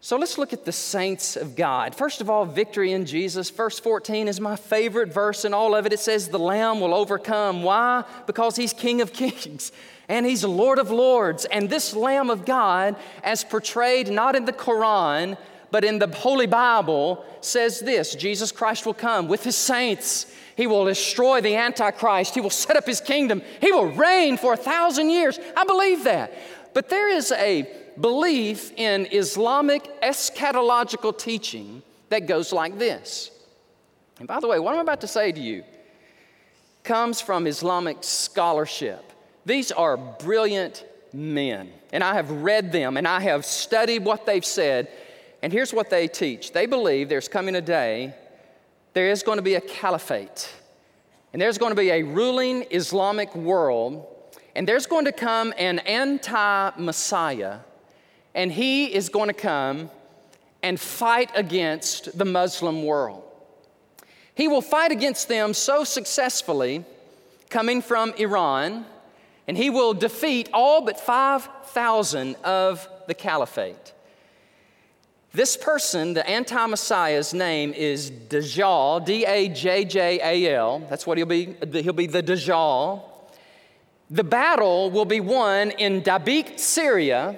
So 0.00 0.16
let's 0.16 0.38
look 0.38 0.52
at 0.52 0.64
the 0.64 0.72
saints 0.72 1.36
of 1.36 1.56
God. 1.56 1.92
First 1.92 2.20
of 2.20 2.30
all, 2.30 2.44
victory 2.44 2.92
in 2.92 3.04
Jesus. 3.04 3.50
Verse 3.50 3.80
14 3.80 4.28
is 4.28 4.40
my 4.40 4.54
favorite 4.54 5.12
verse 5.12 5.44
in 5.44 5.52
all 5.52 5.74
of 5.74 5.86
it. 5.86 5.92
It 5.92 5.98
says, 5.98 6.28
The 6.28 6.38
Lamb 6.38 6.80
will 6.80 6.94
overcome. 6.94 7.64
Why? 7.64 8.04
Because 8.26 8.54
He's 8.54 8.72
King 8.72 9.00
of 9.00 9.12
Kings 9.12 9.72
and 10.08 10.24
He's 10.24 10.44
Lord 10.44 10.78
of 10.78 10.92
Lords. 10.92 11.46
And 11.46 11.68
this 11.68 11.94
Lamb 11.94 12.30
of 12.30 12.44
God, 12.44 12.94
as 13.24 13.42
portrayed 13.42 14.08
not 14.08 14.36
in 14.36 14.44
the 14.44 14.52
Quran, 14.52 15.36
but 15.72 15.84
in 15.84 15.98
the 15.98 16.06
Holy 16.06 16.46
Bible, 16.46 17.24
says 17.40 17.80
this 17.80 18.14
Jesus 18.14 18.52
Christ 18.52 18.86
will 18.86 18.94
come 18.94 19.26
with 19.26 19.42
His 19.42 19.56
saints. 19.56 20.32
He 20.56 20.68
will 20.68 20.84
destroy 20.84 21.40
the 21.40 21.56
Antichrist. 21.56 22.34
He 22.34 22.40
will 22.40 22.50
set 22.50 22.76
up 22.76 22.86
His 22.86 23.00
kingdom. 23.00 23.42
He 23.60 23.72
will 23.72 23.86
reign 23.86 24.36
for 24.36 24.52
a 24.52 24.56
thousand 24.56 25.10
years. 25.10 25.40
I 25.56 25.64
believe 25.64 26.04
that. 26.04 26.32
But 26.72 26.88
there 26.88 27.08
is 27.08 27.32
a 27.32 27.68
belief 28.00 28.72
in 28.76 29.06
Islamic 29.12 30.00
eschatological 30.02 31.16
teaching 31.16 31.82
that 32.08 32.26
goes 32.26 32.52
like 32.52 32.78
this. 32.78 33.30
And 34.18 34.26
by 34.26 34.40
the 34.40 34.48
way, 34.48 34.58
what 34.58 34.74
I'm 34.74 34.80
about 34.80 35.00
to 35.02 35.06
say 35.06 35.32
to 35.32 35.40
you 35.40 35.64
comes 36.84 37.20
from 37.20 37.46
Islamic 37.46 37.98
scholarship. 38.00 39.12
These 39.44 39.72
are 39.72 39.96
brilliant 39.96 40.84
men, 41.12 41.70
and 41.92 42.02
I 42.02 42.14
have 42.14 42.30
read 42.30 42.72
them 42.72 42.96
and 42.96 43.06
I 43.06 43.20
have 43.20 43.44
studied 43.44 44.04
what 44.04 44.26
they've 44.26 44.44
said. 44.44 44.88
And 45.42 45.52
here's 45.52 45.72
what 45.72 45.90
they 45.90 46.08
teach 46.08 46.52
they 46.52 46.66
believe 46.66 47.08
there's 47.08 47.28
coming 47.28 47.54
a 47.54 47.60
day, 47.60 48.14
there 48.94 49.10
is 49.10 49.22
going 49.22 49.38
to 49.38 49.42
be 49.42 49.54
a 49.54 49.60
caliphate, 49.60 50.48
and 51.32 51.40
there's 51.40 51.58
going 51.58 51.70
to 51.70 51.80
be 51.80 51.90
a 51.90 52.02
ruling 52.02 52.66
Islamic 52.70 53.34
world, 53.34 54.06
and 54.56 54.66
there's 54.66 54.86
going 54.86 55.04
to 55.04 55.12
come 55.12 55.54
an 55.58 55.78
anti 55.80 56.70
Messiah 56.76 57.58
and 58.38 58.52
he 58.52 58.84
is 58.94 59.08
going 59.08 59.26
to 59.26 59.34
come 59.34 59.90
and 60.62 60.78
fight 60.78 61.28
against 61.34 62.16
the 62.16 62.24
Muslim 62.24 62.84
world. 62.84 63.24
He 64.32 64.46
will 64.46 64.60
fight 64.62 64.92
against 64.92 65.26
them 65.26 65.52
so 65.52 65.82
successfully, 65.82 66.84
coming 67.50 67.82
from 67.82 68.12
Iran, 68.12 68.86
and 69.48 69.56
he 69.56 69.70
will 69.70 69.92
defeat 69.92 70.48
all 70.54 70.82
but 70.82 71.00
5,000 71.00 72.36
of 72.44 72.88
the 73.08 73.14
caliphate. 73.14 73.92
This 75.32 75.56
person, 75.56 76.14
the 76.14 76.28
anti 76.30 76.64
Messiah's 76.64 77.34
name 77.34 77.72
is 77.72 78.08
Dajjal, 78.08 79.04
D 79.04 79.24
A 79.24 79.48
J 79.48 79.84
J 79.84 80.20
A 80.22 80.54
L. 80.54 80.78
That's 80.88 81.08
what 81.08 81.18
he'll 81.18 81.26
be. 81.26 81.56
He'll 81.72 81.92
be 81.92 82.06
the 82.06 82.22
Dajjal. 82.22 83.02
The 84.10 84.24
battle 84.24 84.92
will 84.92 85.04
be 85.04 85.20
won 85.20 85.72
in 85.72 86.02
Dabiq, 86.02 86.58
Syria, 86.58 87.36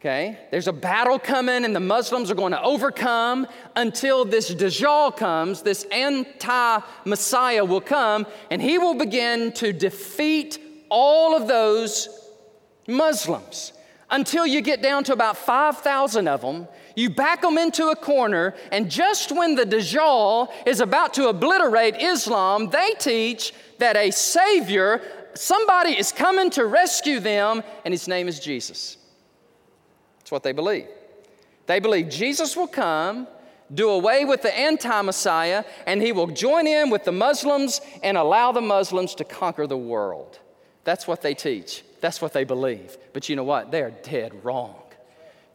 Okay? 0.00 0.38
There's 0.50 0.66
a 0.66 0.72
battle 0.72 1.18
coming, 1.18 1.66
and 1.66 1.76
the 1.76 1.80
Muslims 1.80 2.30
are 2.30 2.34
going 2.34 2.52
to 2.52 2.62
overcome 2.62 3.46
until 3.76 4.24
this 4.24 4.54
Dajjal 4.54 5.14
comes, 5.14 5.60
this 5.60 5.84
anti 5.92 6.80
Messiah 7.04 7.64
will 7.66 7.82
come, 7.82 8.26
and 8.50 8.62
he 8.62 8.78
will 8.78 8.94
begin 8.94 9.52
to 9.52 9.74
defeat 9.74 10.58
all 10.88 11.36
of 11.36 11.48
those 11.48 12.08
Muslims 12.88 13.74
until 14.08 14.46
you 14.46 14.62
get 14.62 14.80
down 14.80 15.04
to 15.04 15.12
about 15.12 15.36
5,000 15.36 16.28
of 16.28 16.40
them. 16.40 16.66
You 16.96 17.10
back 17.10 17.42
them 17.42 17.58
into 17.58 17.88
a 17.88 17.96
corner, 17.96 18.54
and 18.72 18.90
just 18.90 19.30
when 19.30 19.54
the 19.54 19.64
Dajjal 19.64 20.50
is 20.64 20.80
about 20.80 21.12
to 21.14 21.28
obliterate 21.28 21.96
Islam, 22.00 22.70
they 22.70 22.94
teach 22.98 23.52
that 23.76 23.96
a 23.96 24.10
Savior, 24.10 25.02
somebody 25.34 25.90
is 25.90 26.10
coming 26.10 26.48
to 26.52 26.64
rescue 26.64 27.20
them, 27.20 27.62
and 27.84 27.92
his 27.92 28.08
name 28.08 28.28
is 28.28 28.40
Jesus. 28.40 28.96
That's 30.30 30.36
what 30.36 30.42
they 30.44 30.52
believe. 30.52 30.86
They 31.66 31.80
believe 31.80 32.08
Jesus 32.08 32.56
will 32.56 32.68
come, 32.68 33.26
do 33.74 33.90
away 33.90 34.24
with 34.24 34.42
the 34.42 34.56
anti 34.56 35.02
Messiah, 35.02 35.64
and 35.88 36.00
he 36.00 36.12
will 36.12 36.28
join 36.28 36.68
in 36.68 36.88
with 36.88 37.02
the 37.02 37.10
Muslims 37.10 37.80
and 38.04 38.16
allow 38.16 38.52
the 38.52 38.60
Muslims 38.60 39.16
to 39.16 39.24
conquer 39.24 39.66
the 39.66 39.76
world. 39.76 40.38
That's 40.84 41.08
what 41.08 41.22
they 41.22 41.34
teach. 41.34 41.82
That's 42.00 42.22
what 42.22 42.32
they 42.32 42.44
believe. 42.44 42.96
But 43.12 43.28
you 43.28 43.34
know 43.34 43.42
what? 43.42 43.72
They're 43.72 43.90
dead 43.90 44.44
wrong. 44.44 44.76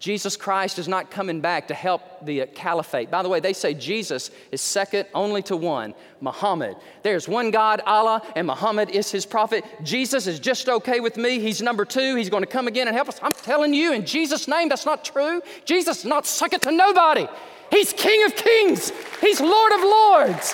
Jesus 0.06 0.38
Christ 0.38 0.78
is 0.78 0.88
not 0.88 1.10
coming 1.10 1.41
back 1.41 1.70
to 1.70 1.74
help 1.74 2.24
the 2.24 2.46
caliphate. 2.54 3.10
By 3.10 3.24
the 3.24 3.28
way, 3.28 3.39
they 3.39 3.54
say 3.54 3.74
Jesus 3.74 4.30
is 4.52 4.62
second 4.62 5.08
only 5.15 5.41
to 5.41 5.58
one 5.58 5.96
Muhammad. 6.22 6.78
There's 7.02 7.28
one 7.28 7.50
God, 7.50 7.82
Allah, 7.88 8.22
and 8.36 8.46
Muhammad 8.46 8.91
is 8.91 9.10
his 9.10 9.26
prophet. 9.26 9.65
Jesus 9.82 10.28
is 10.28 10.39
just 10.39 10.70
okay 10.70 11.00
with 11.00 11.18
me. 11.18 11.39
He's 11.39 11.60
number 11.60 11.86
two. 11.86 12.15
He's 12.15 12.30
going 12.30 12.44
to 12.44 12.48
come 12.48 12.68
again 12.68 12.88
and 12.88 12.96
help 12.96 13.10
us. 13.10 13.20
I'm 13.24 13.34
telling 13.34 13.74
you, 13.74 13.94
in 13.94 14.06
Jesus' 14.06 14.48
name, 14.48 14.70
that's 14.70 14.86
not 14.86 15.04
true. 15.04 15.41
Jesus 15.65 16.02
is 16.02 16.06
not 16.06 16.28
second 16.28 16.60
to 16.60 16.72
nobody. 16.72 17.26
He's 17.72 17.91
King 17.91 18.26
of 18.26 18.36
Kings, 18.36 18.91
He's 19.22 19.41
Lord 19.41 19.74
of 19.74 19.82
Lords. 19.82 20.54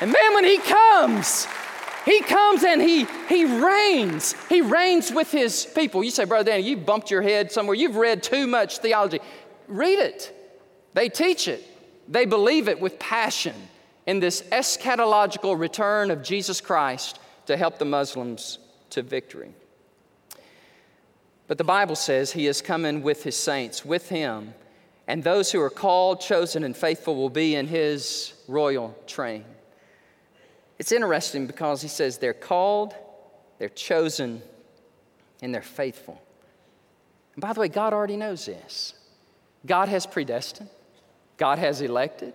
And 0.00 0.10
man, 0.10 0.32
when 0.32 0.44
He 0.44 0.56
comes, 0.56 1.46
He 2.06 2.20
comes 2.22 2.62
and 2.62 2.80
He, 2.80 3.04
he 3.28 3.44
reigns. 3.44 4.34
He 4.48 4.62
reigns 4.62 5.12
with 5.12 5.30
His 5.30 5.66
people. 5.66 6.02
You 6.02 6.10
say, 6.10 6.24
Brother 6.24 6.52
Danny, 6.52 6.62
you 6.62 6.76
bumped 6.78 7.10
your 7.10 7.20
head 7.20 7.52
somewhere. 7.52 7.74
You've 7.74 7.96
read 7.96 8.22
too 8.22 8.46
much 8.46 8.78
theology. 8.78 9.18
Read 9.68 9.98
it. 9.98 10.32
They 10.94 11.10
teach 11.10 11.46
it, 11.46 11.62
they 12.08 12.24
believe 12.24 12.68
it 12.68 12.80
with 12.80 12.98
passion 12.98 13.54
in 14.06 14.20
this 14.20 14.42
eschatological 14.52 15.58
return 15.58 16.10
of 16.10 16.22
Jesus 16.22 16.60
Christ 16.60 17.18
to 17.46 17.56
help 17.56 17.78
the 17.78 17.84
Muslims 17.84 18.60
to 18.90 19.02
victory. 19.02 19.50
But 21.48 21.58
the 21.58 21.64
Bible 21.64 21.96
says 21.96 22.32
he 22.32 22.46
is 22.46 22.62
coming 22.62 23.02
with 23.02 23.24
his 23.24 23.36
saints, 23.36 23.84
with 23.84 24.08
him, 24.08 24.54
and 25.06 25.22
those 25.22 25.52
who 25.52 25.60
are 25.60 25.70
called, 25.70 26.20
chosen, 26.20 26.64
and 26.64 26.76
faithful 26.76 27.14
will 27.14 27.30
be 27.30 27.54
in 27.54 27.66
his 27.66 28.32
royal 28.48 28.96
train. 29.06 29.44
It's 30.78 30.92
interesting 30.92 31.46
because 31.46 31.82
he 31.82 31.88
says 31.88 32.18
they're 32.18 32.34
called, 32.34 32.94
they're 33.58 33.68
chosen, 33.68 34.42
and 35.42 35.54
they're 35.54 35.62
faithful. 35.62 36.20
And 37.34 37.42
by 37.42 37.52
the 37.52 37.60
way, 37.60 37.68
God 37.68 37.92
already 37.92 38.16
knows 38.16 38.46
this. 38.46 38.94
God 39.64 39.88
has 39.88 40.06
predestined, 40.06 40.70
God 41.38 41.58
has 41.58 41.80
elected, 41.80 42.34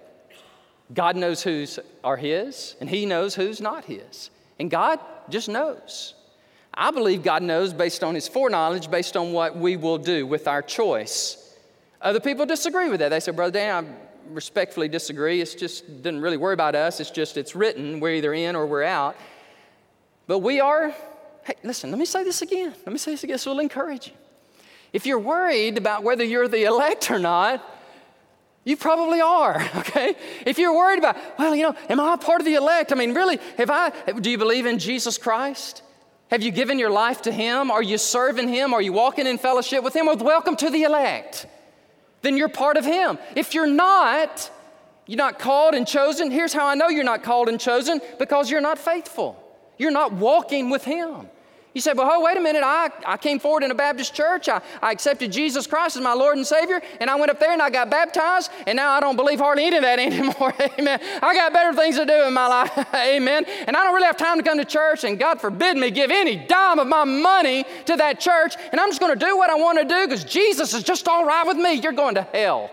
God 0.93 1.15
knows 1.15 1.41
who's 1.41 1.80
are 2.04 2.17
His, 2.17 2.75
and 2.80 2.89
He 2.89 3.06
knows 3.06 3.36
who's 3.36 3.62
not 3.62 3.86
His. 3.86 4.30
And 4.60 4.69
God 4.69 4.99
just 5.30 5.49
knows. 5.49 6.13
I 6.73 6.91
believe 6.91 7.23
God 7.23 7.43
knows 7.43 7.73
based 7.73 8.04
on 8.04 8.15
His 8.15 8.27
foreknowledge, 8.27 8.91
based 8.91 9.15
on 9.15 9.34
what 9.34 9.56
we 9.56 9.77
will 9.77 9.97
do 9.97 10.25
with 10.25 10.47
our 10.47 10.62
choice. 10.62 11.40
Other 12.01 12.19
people 12.19 12.45
disagree 12.45 12.89
with 12.89 12.99
that. 12.99 13.09
They 13.09 13.19
say, 13.19 13.31
Brother 13.31 13.51
Dan, 13.51 13.85
I 13.85 14.33
respectfully 14.33 14.87
disagree. 14.87 15.41
It's 15.41 15.53
just, 15.53 16.01
doesn't 16.01 16.19
really 16.19 16.37
worry 16.37 16.53
about 16.53 16.75
us. 16.75 16.99
It's 16.99 17.11
just, 17.11 17.37
it's 17.37 17.55
written. 17.55 17.99
We're 17.99 18.15
either 18.15 18.33
in 18.33 18.55
or 18.55 18.65
we're 18.65 18.83
out. 18.83 19.15
But 20.27 20.39
we 20.39 20.59
are, 20.59 20.95
hey, 21.43 21.55
listen, 21.63 21.91
let 21.91 21.99
me 21.99 22.05
say 22.05 22.23
this 22.23 22.41
again. 22.41 22.73
Let 22.85 22.91
me 22.91 22.97
say 22.97 23.11
this 23.11 23.23
again. 23.23 23.35
This 23.35 23.45
will 23.45 23.59
encourage 23.59 24.07
you. 24.07 24.13
If 24.93 25.05
you're 25.05 25.19
worried 25.19 25.77
about 25.77 26.03
whether 26.03 26.23
you're 26.23 26.47
the 26.47 26.63
elect 26.63 27.11
or 27.11 27.19
not, 27.19 27.63
you 28.63 28.77
probably 28.77 29.21
are, 29.21 29.61
okay? 29.77 30.15
If 30.45 30.57
you're 30.57 30.75
worried 30.75 30.99
about, 30.99 31.17
well, 31.37 31.55
you 31.55 31.63
know, 31.63 31.75
am 31.89 31.99
I 31.99 32.15
part 32.15 32.41
of 32.41 32.45
the 32.45 32.55
elect? 32.55 32.91
I 32.91 32.95
mean, 32.95 33.13
really, 33.13 33.39
have 33.57 33.69
I, 33.69 33.91
do 34.19 34.29
you 34.29 34.37
believe 34.37 34.65
in 34.65 34.79
Jesus 34.79 35.17
Christ? 35.17 35.83
Have 36.29 36.41
you 36.41 36.51
given 36.51 36.79
your 36.79 36.89
life 36.89 37.23
to 37.23 37.31
Him? 37.31 37.71
Are 37.71 37.83
you 37.83 37.97
serving 37.97 38.47
Him? 38.47 38.73
Are 38.73 38.81
you 38.81 38.93
walking 38.93 39.27
in 39.27 39.37
fellowship 39.37 39.83
with 39.83 39.95
Him? 39.95 40.05
Well, 40.05 40.17
welcome 40.17 40.55
to 40.57 40.69
the 40.69 40.83
elect. 40.83 41.45
Then 42.21 42.38
you're 42.38 42.49
part 42.49 42.77
of 42.77 42.86
Him. 42.86 43.17
If 43.36 43.53
you're 43.53 43.67
not, 43.67 44.49
you're 45.07 45.17
not 45.17 45.39
called 45.39 45.73
and 45.73 45.88
chosen. 45.88 46.31
Here's 46.31 46.53
how 46.53 46.67
I 46.67 46.75
know 46.75 46.89
you're 46.89 47.03
not 47.03 47.23
called 47.23 47.49
and 47.49 47.60
chosen 47.60 48.01
because 48.19 48.49
you're 48.49 48.62
not 48.62 48.77
faithful. 48.77 49.41
You're 49.77 49.91
not 49.91 50.13
walking 50.13 50.69
with 50.69 50.84
Him. 50.84 51.29
You 51.73 51.79
say, 51.79 51.93
well, 51.93 52.10
oh, 52.12 52.21
wait 52.21 52.36
a 52.36 52.41
minute. 52.41 52.63
I, 52.65 52.89
I 53.05 53.15
came 53.15 53.39
forward 53.39 53.63
in 53.63 53.71
a 53.71 53.75
Baptist 53.75 54.13
church. 54.13 54.49
I, 54.49 54.62
I 54.81 54.91
accepted 54.91 55.31
Jesus 55.31 55.65
Christ 55.67 55.95
as 55.95 56.03
my 56.03 56.13
Lord 56.13 56.36
and 56.36 56.45
Savior, 56.45 56.81
and 56.99 57.10
I 57.10 57.15
went 57.15 57.31
up 57.31 57.39
there 57.39 57.53
and 57.53 57.62
I 57.62 57.69
got 57.69 57.89
baptized, 57.89 58.51
and 58.67 58.75
now 58.75 58.91
I 58.91 58.99
don't 58.99 59.15
believe 59.15 59.39
hardly 59.39 59.65
any 59.65 59.77
of 59.77 59.84
that 59.84 59.97
anymore. 59.99 60.53
Amen. 60.60 60.99
I 61.21 61.34
got 61.34 61.53
better 61.53 61.73
things 61.73 61.97
to 61.97 62.05
do 62.05 62.23
in 62.23 62.34
my 62.34 62.47
life. 62.47 62.93
Amen. 62.95 63.45
And 63.67 63.77
I 63.77 63.84
don't 63.84 63.93
really 63.93 64.05
have 64.05 64.17
time 64.17 64.38
to 64.38 64.43
come 64.43 64.57
to 64.57 64.65
church, 64.65 65.05
and 65.05 65.17
God 65.17 65.39
forbid 65.39 65.77
me 65.77 65.91
give 65.91 66.12
any 66.12 66.36
dime 66.36 66.79
of 66.79 66.88
my 66.88 67.05
money 67.05 67.63
to 67.86 67.95
that 67.95 68.19
church, 68.19 68.55
and 68.71 68.79
I'm 68.79 68.89
just 68.89 68.99
going 68.99 69.17
to 69.17 69.25
do 69.25 69.38
what 69.38 69.49
I 69.49 69.55
want 69.55 69.79
to 69.79 69.86
do 69.86 70.07
because 70.07 70.25
Jesus 70.25 70.73
is 70.73 70.84
just 70.84 71.07
all 71.07 71.25
right 71.25 71.47
with 71.47 71.57
me. 71.57 71.75
You're 71.75 71.93
going 71.93 72.15
to 72.15 72.23
hell. 72.23 72.69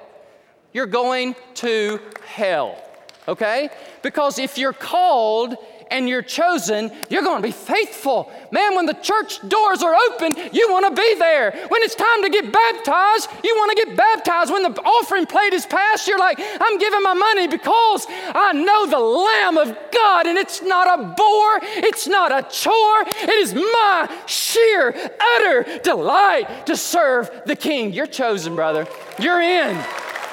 You're 0.73 0.87
going 0.87 1.37
to 1.55 2.01
hell. 2.27 2.83
Okay? 3.29 3.69
Because 4.03 4.39
if 4.39 4.59
you're 4.59 4.73
called 4.73 5.57
and 5.91 6.09
you're 6.09 6.23
chosen, 6.23 6.91
you're 7.09 7.23
going 7.23 7.43
to 7.43 7.47
be 7.47 7.53
faithful. 7.53 8.31
Man, 8.51 8.75
when 8.77 8.87
the 8.87 8.95
church 8.95 9.47
doors 9.49 9.83
are 9.83 9.95
open, 9.95 10.35
you 10.53 10.71
want 10.71 10.87
to 10.87 11.01
be 11.01 11.15
there. 11.19 11.53
When 11.69 11.83
it's 11.83 11.95
time 11.95 12.23
to 12.23 12.31
get 12.31 12.53
baptized, 12.53 13.29
you 13.45 13.55
want 13.57 13.77
to 13.77 13.85
get 13.85 13.97
baptized. 13.97 14.53
When 14.53 14.63
the 14.63 14.81
offering 14.83 15.27
plate 15.27 15.53
is 15.53 15.67
passed, 15.67 16.07
you're 16.09 16.19
like, 16.19 16.39
I'm 16.41 16.79
giving 16.79 17.03
my 17.03 17.15
money 17.15 17.49
because 17.49 18.07
I 18.09 18.53
know 18.53 18.87
the 18.87 18.99
Lamb 18.99 19.59
of 19.59 19.77
God, 19.93 20.27
and 20.27 20.39
it's 20.39 20.63
not 20.63 20.99
a 20.99 21.03
bore, 21.03 21.61
it's 21.85 22.07
not 22.07 22.33
a 22.33 22.43
chore. 22.51 23.03
It 23.07 23.31
is 23.31 23.55
my 23.55 24.09
sheer, 24.27 24.95
utter 25.21 25.81
delight 25.83 26.67
to 26.67 26.77
serve 26.77 27.31
the 27.47 27.57
King. 27.57 27.93
You're 27.93 28.07
chosen, 28.07 28.55
brother. 28.55 28.87
You're 29.19 29.41
in. 29.41 29.79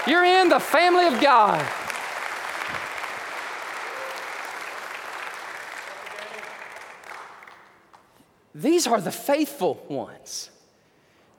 You're 0.07 0.25
in 0.25 0.49
the 0.49 0.59
family 0.59 1.07
of 1.07 1.19
God. 1.21 1.65
These 8.55 8.87
are 8.87 9.01
the 9.01 9.11
faithful 9.11 9.85
ones. 9.89 10.49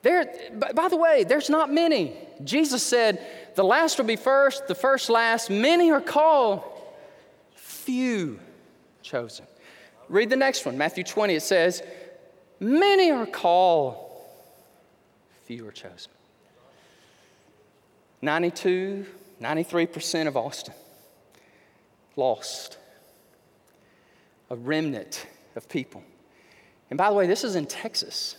There, 0.02 0.30
by 0.74 0.88
the 0.88 0.98
way, 0.98 1.24
there's 1.24 1.48
not 1.48 1.72
many. 1.72 2.14
Jesus 2.44 2.82
said, 2.82 3.26
The 3.56 3.64
last 3.64 3.96
will 3.96 4.04
be 4.04 4.16
first, 4.16 4.68
the 4.68 4.74
first 4.74 5.08
last. 5.08 5.48
Many 5.48 5.90
are 5.90 6.02
called, 6.02 6.62
few 7.54 8.38
chosen. 9.02 9.46
Read 10.10 10.28
the 10.28 10.36
next 10.36 10.66
one, 10.66 10.76
Matthew 10.76 11.04
20. 11.04 11.34
It 11.34 11.42
says, 11.42 11.82
Many 12.60 13.10
are 13.10 13.26
called, 13.26 13.96
few 15.46 15.66
are 15.66 15.72
chosen. 15.72 16.12
92, 18.20 19.06
93% 19.40 20.28
of 20.28 20.36
Austin 20.36 20.74
lost. 22.14 22.76
A 24.50 24.56
remnant 24.56 25.26
of 25.56 25.68
people 25.68 26.04
and 26.90 26.96
by 26.96 27.08
the 27.08 27.14
way, 27.14 27.26
this 27.26 27.44
is 27.44 27.56
in 27.56 27.66
Texas. 27.66 28.36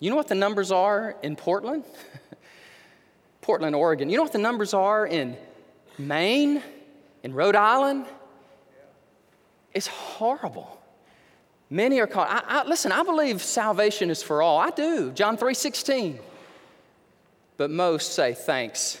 You 0.00 0.10
know 0.10 0.16
what 0.16 0.28
the 0.28 0.34
numbers 0.34 0.72
are 0.72 1.16
in 1.22 1.36
Portland? 1.36 1.84
Portland, 3.40 3.74
Oregon. 3.76 4.10
You 4.10 4.16
know 4.16 4.22
what 4.22 4.32
the 4.32 4.38
numbers 4.38 4.74
are 4.74 5.06
in 5.06 5.36
Maine, 5.98 6.62
in 7.22 7.34
Rhode 7.34 7.56
Island? 7.56 8.06
It's 9.72 9.86
horrible. 9.86 10.80
Many 11.70 12.00
are 12.00 12.06
called. 12.06 12.28
I, 12.30 12.42
I, 12.46 12.64
listen, 12.64 12.92
I 12.92 13.02
believe 13.02 13.42
salvation 13.42 14.10
is 14.10 14.22
for 14.22 14.42
all. 14.42 14.58
I 14.58 14.70
do. 14.70 15.10
John 15.12 15.36
3:16. 15.36 16.18
But 17.56 17.70
most 17.70 18.14
say 18.14 18.34
thanks, 18.34 19.00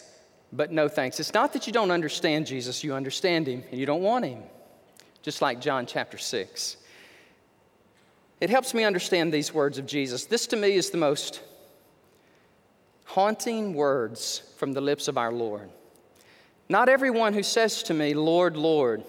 but 0.52 0.70
no 0.70 0.88
thanks. 0.88 1.18
It's 1.18 1.34
not 1.34 1.52
that 1.54 1.66
you 1.66 1.72
don't 1.72 1.90
understand 1.90 2.46
Jesus, 2.46 2.84
you 2.84 2.94
understand 2.94 3.48
him 3.48 3.64
and 3.70 3.80
you 3.80 3.86
don't 3.86 4.02
want 4.02 4.24
him. 4.24 4.42
Just 5.22 5.42
like 5.42 5.60
John 5.60 5.86
chapter 5.86 6.18
6. 6.18 6.76
It 8.40 8.50
helps 8.50 8.74
me 8.74 8.84
understand 8.84 9.32
these 9.32 9.54
words 9.54 9.78
of 9.78 9.86
Jesus. 9.86 10.26
This 10.26 10.46
to 10.48 10.56
me 10.56 10.72
is 10.72 10.90
the 10.90 10.98
most 10.98 11.40
haunting 13.04 13.74
words 13.74 14.42
from 14.56 14.72
the 14.72 14.80
lips 14.80 15.08
of 15.08 15.16
our 15.16 15.32
Lord. 15.32 15.70
Not 16.68 16.88
everyone 16.88 17.34
who 17.34 17.42
says 17.42 17.82
to 17.84 17.94
me, 17.94 18.14
Lord, 18.14 18.56
Lord, 18.56 19.04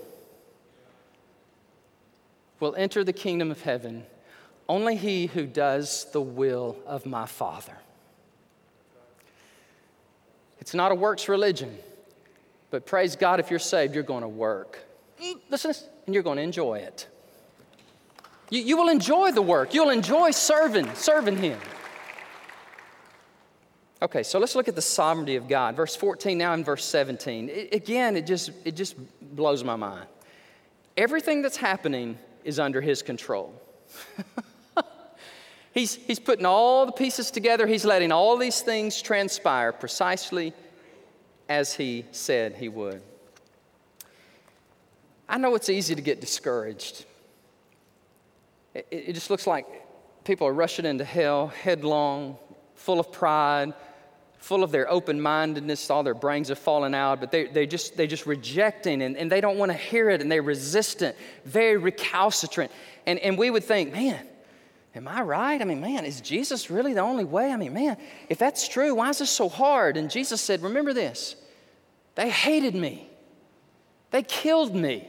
will 2.60 2.76
enter 2.76 3.04
the 3.04 3.14
kingdom 3.14 3.52
of 3.52 3.62
heaven, 3.62 4.06
only 4.68 4.96
he 4.96 5.28
who 5.28 5.46
does 5.46 6.06
the 6.12 6.22
will 6.22 6.78
of 6.86 7.06
my 7.06 7.26
Father. 7.26 7.78
It's 10.60 10.74
not 10.74 10.92
a 10.92 10.96
works 10.96 11.30
religion, 11.30 11.78
but 12.72 12.86
praise 12.86 13.16
God, 13.16 13.40
if 13.40 13.50
you're 13.50 13.60
saved, 13.60 13.94
you're 13.94 14.04
going 14.04 14.24
to 14.24 14.28
work. 14.28 14.80
Listen, 15.50 15.74
and 16.06 16.14
you're 16.14 16.24
going 16.24 16.38
to 16.38 16.44
enjoy 16.44 16.80
it. 16.80 17.08
You, 18.50 18.62
you 18.62 18.78
will 18.78 18.90
enjoy 18.90 19.32
the 19.32 19.42
work. 19.42 19.74
You'll 19.74 19.90
enjoy 19.90 20.32
serving, 20.32 20.94
serving 20.96 21.38
Him. 21.38 21.60
Okay, 24.02 24.24
so 24.24 24.40
let's 24.40 24.56
look 24.56 24.68
at 24.68 24.76
the 24.76 24.82
sovereignty 24.82 25.36
of 25.36 25.48
God. 25.48 25.76
Verse 25.76 25.96
14 25.96 26.38
now 26.38 26.54
in 26.54 26.64
verse 26.64 26.86
17. 26.86 27.50
It, 27.50 27.74
again, 27.74 28.16
it 28.16 28.28
just, 28.28 28.52
it 28.64 28.76
just 28.76 28.96
blows 29.22 29.64
my 29.64 29.76
mind. 29.76 30.08
Everything 30.98 31.42
that's 31.42 31.58
happening 31.58 32.18
is 32.44 32.60
under 32.60 32.82
His 32.82 33.02
control. 33.02 33.60
he's, 35.74 35.96
he's 35.96 36.20
putting 36.20 36.46
all 36.46 36.86
the 36.86 36.92
pieces 36.92 37.32
together, 37.32 37.66
He's 37.66 37.86
letting 37.86 38.12
all 38.12 38.38
these 38.38 38.62
things 38.62 39.02
transpire 39.02 39.72
precisely 39.72 40.54
as 41.50 41.74
He 41.74 42.06
said 42.12 42.56
He 42.56 42.70
would. 42.70 43.02
I 45.28 45.40
know 45.40 45.56
it's 45.56 45.70
easy 45.70 45.96
to 45.96 46.02
get 46.02 46.22
discouraged 46.22 47.06
it, 48.76 48.88
it 48.92 49.14
just 49.14 49.30
looks 49.30 49.48
like 49.48 49.66
people 50.26 50.48
are 50.48 50.54
rushing 50.54 50.86
into 50.86 51.06
hell 51.06 51.48
headlong, 51.48 52.38
full 52.76 53.00
of 53.00 53.12
pride, 53.12 53.74
full 54.38 54.64
of 54.64 54.72
their 54.72 54.90
open 54.92 55.20
mindedness, 55.20 55.90
all 55.90 56.04
their 56.04 56.14
brains 56.14 56.50
have 56.50 56.60
fallen 56.60 56.94
out, 56.94 57.20
but 57.20 57.32
they, 57.32 57.46
they 57.46 57.66
just, 57.66 57.98
they're 57.98 58.06
just 58.06 58.28
rejecting 58.28 59.02
and, 59.02 59.18
and 59.18 59.32
they 59.32 59.42
don't 59.42 59.58
want 59.58 59.72
to 59.72 59.78
hear 59.78 60.10
it 60.10 60.22
and 60.22 60.32
they're 60.32 60.44
resistant, 60.44 61.16
very 61.46 61.78
recalcitrant. 61.78 62.72
And, 63.08 63.18
and 63.20 63.40
we 63.40 63.50
would 63.50 63.64
think, 63.64 63.92
man, 63.92 64.28
am 64.94 65.08
I 65.08 65.22
right? 65.22 65.60
I 65.60 65.66
mean, 65.66 65.82
man, 65.82 66.06
is 66.06 66.22
Jesus 66.22 66.70
really 66.70 66.94
the 66.94 67.02
only 67.02 67.24
way? 67.24 67.52
I 67.52 67.58
mean, 67.58 67.74
man, 67.74 67.98
if 68.30 68.38
that's 68.38 68.68
true, 68.68 68.94
why 68.94 69.10
is 69.10 69.18
this 69.18 69.32
so 69.32 69.50
hard? 69.50 69.98
And 69.98 70.12
Jesus 70.12 70.42
said, 70.42 70.62
remember 70.62 70.94
this 70.94 71.36
They 72.14 72.30
hated 72.30 72.76
me. 72.76 73.10
They 74.12 74.22
killed 74.22 74.76
me. 74.76 75.08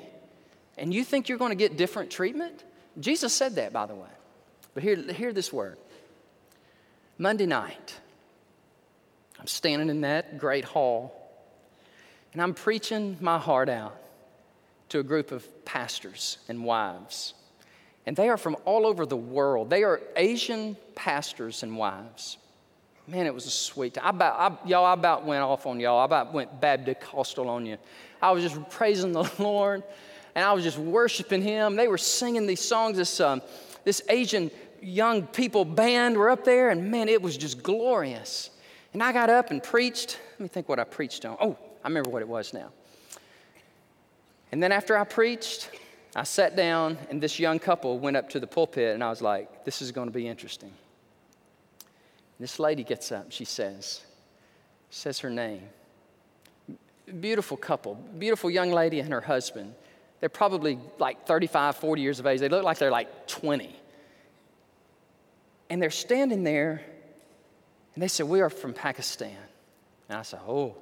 And 0.78 0.92
you 0.94 1.04
think 1.04 1.28
you're 1.28 1.38
going 1.38 1.52
to 1.52 1.56
get 1.56 1.76
different 1.76 2.10
treatment? 2.10 2.64
Jesus 2.98 3.32
said 3.32 3.56
that, 3.56 3.72
by 3.72 3.86
the 3.86 3.94
way. 3.94 4.08
But 4.74 4.82
hear, 4.82 4.96
hear 5.12 5.32
this 5.32 5.52
word 5.52 5.78
Monday 7.18 7.46
night, 7.46 7.94
I'm 9.38 9.46
standing 9.46 9.88
in 9.88 10.02
that 10.02 10.38
great 10.38 10.64
hall, 10.64 11.14
and 12.32 12.42
I'm 12.42 12.54
preaching 12.54 13.16
my 13.20 13.38
heart 13.38 13.68
out 13.68 13.96
to 14.90 15.00
a 15.00 15.02
group 15.02 15.32
of 15.32 15.64
pastors 15.64 16.38
and 16.48 16.64
wives. 16.64 17.34
And 18.04 18.16
they 18.16 18.28
are 18.28 18.36
from 18.36 18.56
all 18.64 18.86
over 18.86 19.04
the 19.04 19.16
world. 19.16 19.68
They 19.68 19.82
are 19.82 20.00
Asian 20.14 20.76
pastors 20.94 21.62
and 21.62 21.76
wives. 21.76 22.38
Man, 23.08 23.26
it 23.26 23.34
was 23.34 23.46
a 23.46 23.50
sweet. 23.50 23.98
I 24.02 24.10
about, 24.10 24.38
I, 24.38 24.68
y'all, 24.68 24.84
I 24.84 24.92
about 24.92 25.24
went 25.24 25.42
off 25.42 25.66
on 25.66 25.80
y'all. 25.80 25.98
I 25.98 26.04
about 26.04 26.32
went 26.32 26.60
Baptist 26.60 27.00
Costal 27.00 27.48
on 27.48 27.66
you. 27.66 27.78
I 28.20 28.30
was 28.32 28.42
just 28.42 28.68
praising 28.70 29.12
the 29.12 29.30
Lord, 29.38 29.82
and 30.36 30.44
I 30.44 30.52
was 30.52 30.62
just 30.62 30.76
worshiping 30.78 31.40
Him. 31.40 31.76
They 31.76 31.88
were 31.88 31.98
singing 31.98 32.46
these 32.46 32.60
songs. 32.60 32.98
This, 32.98 33.20
um, 33.20 33.40
this 33.84 34.02
Asian 34.10 34.50
young 34.82 35.26
people 35.26 35.64
band 35.64 36.16
were 36.18 36.28
up 36.28 36.44
there, 36.44 36.68
and 36.68 36.90
man, 36.90 37.08
it 37.08 37.22
was 37.22 37.38
just 37.38 37.62
glorious. 37.62 38.50
And 38.92 39.02
I 39.02 39.12
got 39.12 39.30
up 39.30 39.50
and 39.50 39.62
preached. 39.62 40.20
Let 40.32 40.40
me 40.40 40.48
think 40.48 40.68
what 40.68 40.78
I 40.78 40.84
preached 40.84 41.24
on. 41.24 41.38
Oh, 41.40 41.56
I 41.82 41.88
remember 41.88 42.10
what 42.10 42.20
it 42.20 42.28
was 42.28 42.52
now. 42.52 42.70
And 44.52 44.62
then 44.62 44.72
after 44.72 44.96
I 44.96 45.04
preached, 45.04 45.70
I 46.14 46.24
sat 46.24 46.54
down, 46.54 46.98
and 47.08 47.20
this 47.20 47.40
young 47.40 47.58
couple 47.58 47.98
went 47.98 48.18
up 48.18 48.28
to 48.30 48.40
the 48.40 48.46
pulpit, 48.46 48.92
and 48.92 49.02
I 49.02 49.08
was 49.08 49.22
like, 49.22 49.64
this 49.64 49.80
is 49.80 49.90
going 49.90 50.08
to 50.08 50.14
be 50.14 50.28
interesting. 50.28 50.72
This 52.38 52.58
lady 52.58 52.84
gets 52.84 53.10
up, 53.10 53.32
she 53.32 53.46
says, 53.46 54.02
says 54.90 55.18
her 55.20 55.30
name. 55.30 55.62
Beautiful 57.20 57.56
couple, 57.56 57.94
beautiful 58.18 58.50
young 58.50 58.70
lady 58.70 59.00
and 59.00 59.10
her 59.10 59.22
husband. 59.22 59.74
They're 60.20 60.28
probably 60.28 60.78
like 60.98 61.26
35, 61.26 61.76
40 61.76 62.02
years 62.02 62.20
of 62.20 62.26
age. 62.26 62.40
They 62.40 62.48
look 62.48 62.64
like 62.64 62.78
they're 62.78 62.90
like 62.90 63.26
20. 63.26 63.74
And 65.68 65.82
they're 65.82 65.90
standing 65.90 66.44
there, 66.44 66.80
and 67.94 68.02
they 68.02 68.08
said, 68.08 68.26
We 68.26 68.40
are 68.40 68.50
from 68.50 68.72
Pakistan. 68.72 69.36
And 70.08 70.18
I 70.18 70.22
said, 70.22 70.40
Oh. 70.46 70.76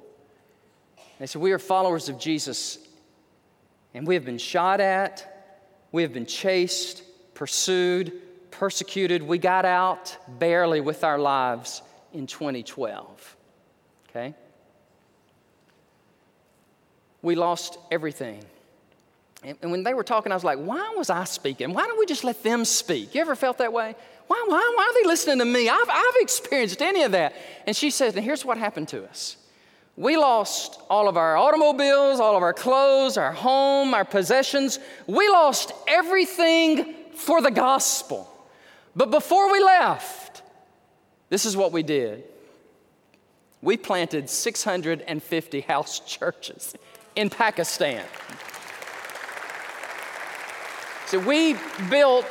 They 1.19 1.27
said, 1.27 1.41
We 1.41 1.51
are 1.53 1.59
followers 1.59 2.09
of 2.09 2.19
Jesus 2.19 2.77
and 3.95 4.05
we 4.05 4.15
have 4.15 4.25
been 4.25 4.37
shot 4.37 4.81
at, 4.81 5.63
we 5.93 6.01
have 6.01 6.11
been 6.11 6.25
chased, 6.25 7.01
pursued, 7.33 8.11
persecuted. 8.51 9.23
We 9.23 9.37
got 9.37 9.63
out 9.63 10.17
barely 10.37 10.81
with 10.81 11.05
our 11.05 11.17
lives 11.17 11.81
in 12.11 12.27
2012. 12.27 13.37
Okay? 14.09 14.35
We 17.21 17.35
lost 17.35 17.77
everything. 17.89 18.43
And 19.45 19.71
when 19.71 19.83
they 19.83 19.93
were 19.93 20.03
talking, 20.03 20.31
I 20.31 20.35
was 20.35 20.43
like, 20.43 20.57
why 20.57 20.93
was 20.97 21.09
I 21.09 21.23
speaking? 21.23 21.73
Why 21.73 21.85
don't 21.85 21.99
we 21.99 22.05
just 22.05 22.23
let 22.23 22.41
them 22.41 22.65
speak? 22.65 23.13
You 23.13 23.21
ever 23.21 23.35
felt 23.35 23.59
that 23.59 23.71
way? 23.71 23.95
Why, 24.27 24.43
why, 24.47 24.73
why 24.75 24.83
are 24.83 25.03
they 25.03 25.07
listening 25.07 25.37
to 25.39 25.45
me? 25.45 25.69
I've, 25.69 25.89
I've 25.89 26.15
experienced 26.21 26.81
any 26.81 27.03
of 27.03 27.11
that. 27.11 27.35
And 27.67 27.75
she 27.75 27.91
says, 27.91 28.15
and 28.15 28.25
here's 28.25 28.43
what 28.43 28.57
happened 28.57 28.87
to 28.89 29.05
us. 29.05 29.37
We 29.97 30.17
lost 30.17 30.79
all 30.89 31.07
of 31.07 31.15
our 31.15 31.37
automobiles, 31.37 32.19
all 32.19 32.35
of 32.35 32.43
our 32.43 32.53
clothes, 32.53 33.17
our 33.17 33.31
home, 33.31 33.93
our 33.93 34.03
possessions. 34.03 34.79
We 35.07 35.29
lost 35.29 35.71
everything 35.87 36.95
for 37.13 37.41
the 37.41 37.51
gospel. 37.51 38.29
But 38.95 39.11
before 39.11 39.51
we 39.51 39.63
left, 39.63 40.41
this 41.29 41.45
is 41.45 41.55
what 41.55 41.71
we 41.71 41.83
did 41.83 42.23
we 43.65 43.75
planted 43.75 44.29
650 44.29 45.61
house 45.61 45.99
churches 46.05 46.75
in 47.15 47.29
Pakistan. 47.29 48.05
So 51.07 51.19
we 51.19 51.55
built 51.89 52.25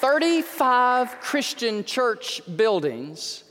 35 0.00 1.20
Christian 1.20 1.82
church 1.84 2.42
buildings 2.56 3.44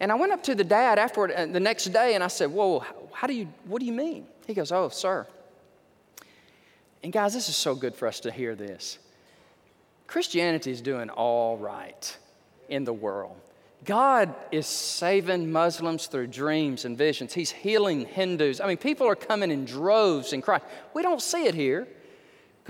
and 0.00 0.10
I 0.10 0.14
went 0.14 0.32
up 0.32 0.42
to 0.44 0.54
the 0.54 0.64
dad 0.64 0.98
afterward 0.98 1.30
uh, 1.30 1.46
the 1.46 1.60
next 1.60 1.84
day 1.86 2.14
and 2.14 2.24
I 2.24 2.28
said, 2.28 2.50
Whoa, 2.50 2.82
how 3.12 3.26
do 3.26 3.34
you, 3.34 3.46
what 3.66 3.80
do 3.80 3.86
you 3.86 3.92
mean? 3.92 4.26
He 4.46 4.54
goes, 4.54 4.72
Oh, 4.72 4.88
sir. 4.88 5.26
And 7.04 7.12
guys, 7.12 7.34
this 7.34 7.48
is 7.48 7.56
so 7.56 7.74
good 7.74 7.94
for 7.94 8.08
us 8.08 8.20
to 8.20 8.32
hear 8.32 8.54
this. 8.54 8.98
Christianity 10.06 10.70
is 10.70 10.80
doing 10.80 11.08
all 11.10 11.56
right 11.56 12.18
in 12.68 12.84
the 12.84 12.92
world. 12.92 13.36
God 13.84 14.34
is 14.50 14.66
saving 14.66 15.52
Muslims 15.52 16.06
through 16.06 16.26
dreams 16.26 16.84
and 16.84 16.98
visions. 16.98 17.32
He's 17.32 17.50
healing 17.50 18.06
Hindus. 18.06 18.60
I 18.60 18.66
mean, 18.66 18.76
people 18.76 19.06
are 19.06 19.16
coming 19.16 19.50
in 19.50 19.64
droves 19.64 20.32
in 20.32 20.42
Christ. 20.42 20.64
We 20.94 21.02
don't 21.02 21.22
see 21.22 21.44
it 21.44 21.54
here. 21.54 21.86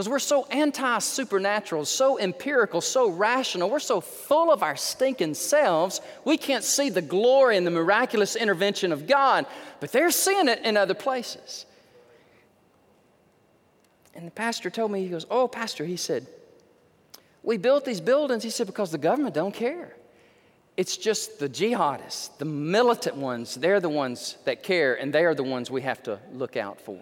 Because 0.01 0.09
we're 0.09 0.18
so 0.18 0.46
anti 0.46 0.98
supernatural, 1.01 1.84
so 1.84 2.18
empirical, 2.18 2.80
so 2.80 3.11
rational, 3.11 3.68
we're 3.68 3.80
so 3.80 4.01
full 4.01 4.51
of 4.51 4.62
our 4.62 4.74
stinking 4.74 5.34
selves, 5.34 6.01
we 6.24 6.38
can't 6.38 6.64
see 6.64 6.88
the 6.88 7.03
glory 7.03 7.59
and 7.59 7.66
the 7.66 7.70
miraculous 7.70 8.34
intervention 8.34 8.92
of 8.92 9.07
God, 9.07 9.44
but 9.78 9.92
they're 9.92 10.11
seeing 10.11 10.48
it 10.48 10.61
in 10.64 10.78
other 10.78 10.94
places. 10.94 11.66
And 14.14 14.26
the 14.26 14.30
pastor 14.30 14.70
told 14.70 14.90
me, 14.90 15.03
he 15.03 15.11
goes, 15.11 15.26
Oh, 15.30 15.46
Pastor, 15.46 15.84
he 15.84 15.98
said, 15.98 16.26
we 17.42 17.59
built 17.59 17.84
these 17.84 18.01
buildings, 18.01 18.42
he 18.42 18.48
said, 18.48 18.66
because 18.66 18.90
the 18.90 18.96
government 18.96 19.34
don't 19.34 19.53
care. 19.53 19.94
It's 20.78 20.96
just 20.96 21.38
the 21.38 21.48
jihadists, 21.51 22.38
the 22.38 22.46
militant 22.46 23.16
ones, 23.16 23.55
they're 23.55 23.80
the 23.80 23.90
ones 23.90 24.38
that 24.46 24.62
care, 24.62 24.94
and 24.94 25.12
they 25.12 25.26
are 25.26 25.34
the 25.34 25.44
ones 25.44 25.70
we 25.70 25.82
have 25.82 26.03
to 26.05 26.20
look 26.32 26.57
out 26.57 26.80
for. 26.80 26.98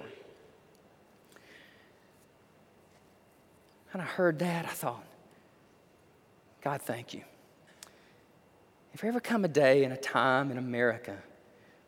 And 3.92 4.02
I 4.02 4.04
heard 4.04 4.38
that, 4.40 4.66
I 4.66 4.70
thought, 4.70 5.04
God, 6.62 6.82
thank 6.82 7.14
you. 7.14 7.22
If 8.92 9.00
there 9.00 9.08
ever 9.08 9.20
come 9.20 9.44
a 9.44 9.48
day 9.48 9.84
and 9.84 9.92
a 9.92 9.96
time 9.96 10.50
in 10.50 10.58
America, 10.58 11.16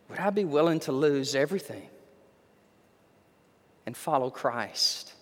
would 0.08 0.18
I 0.18 0.30
be 0.30 0.44
willing 0.44 0.80
to 0.80 0.92
lose 0.92 1.34
everything 1.34 1.88
and 3.86 3.96
follow 3.96 4.30
Christ? 4.30 5.12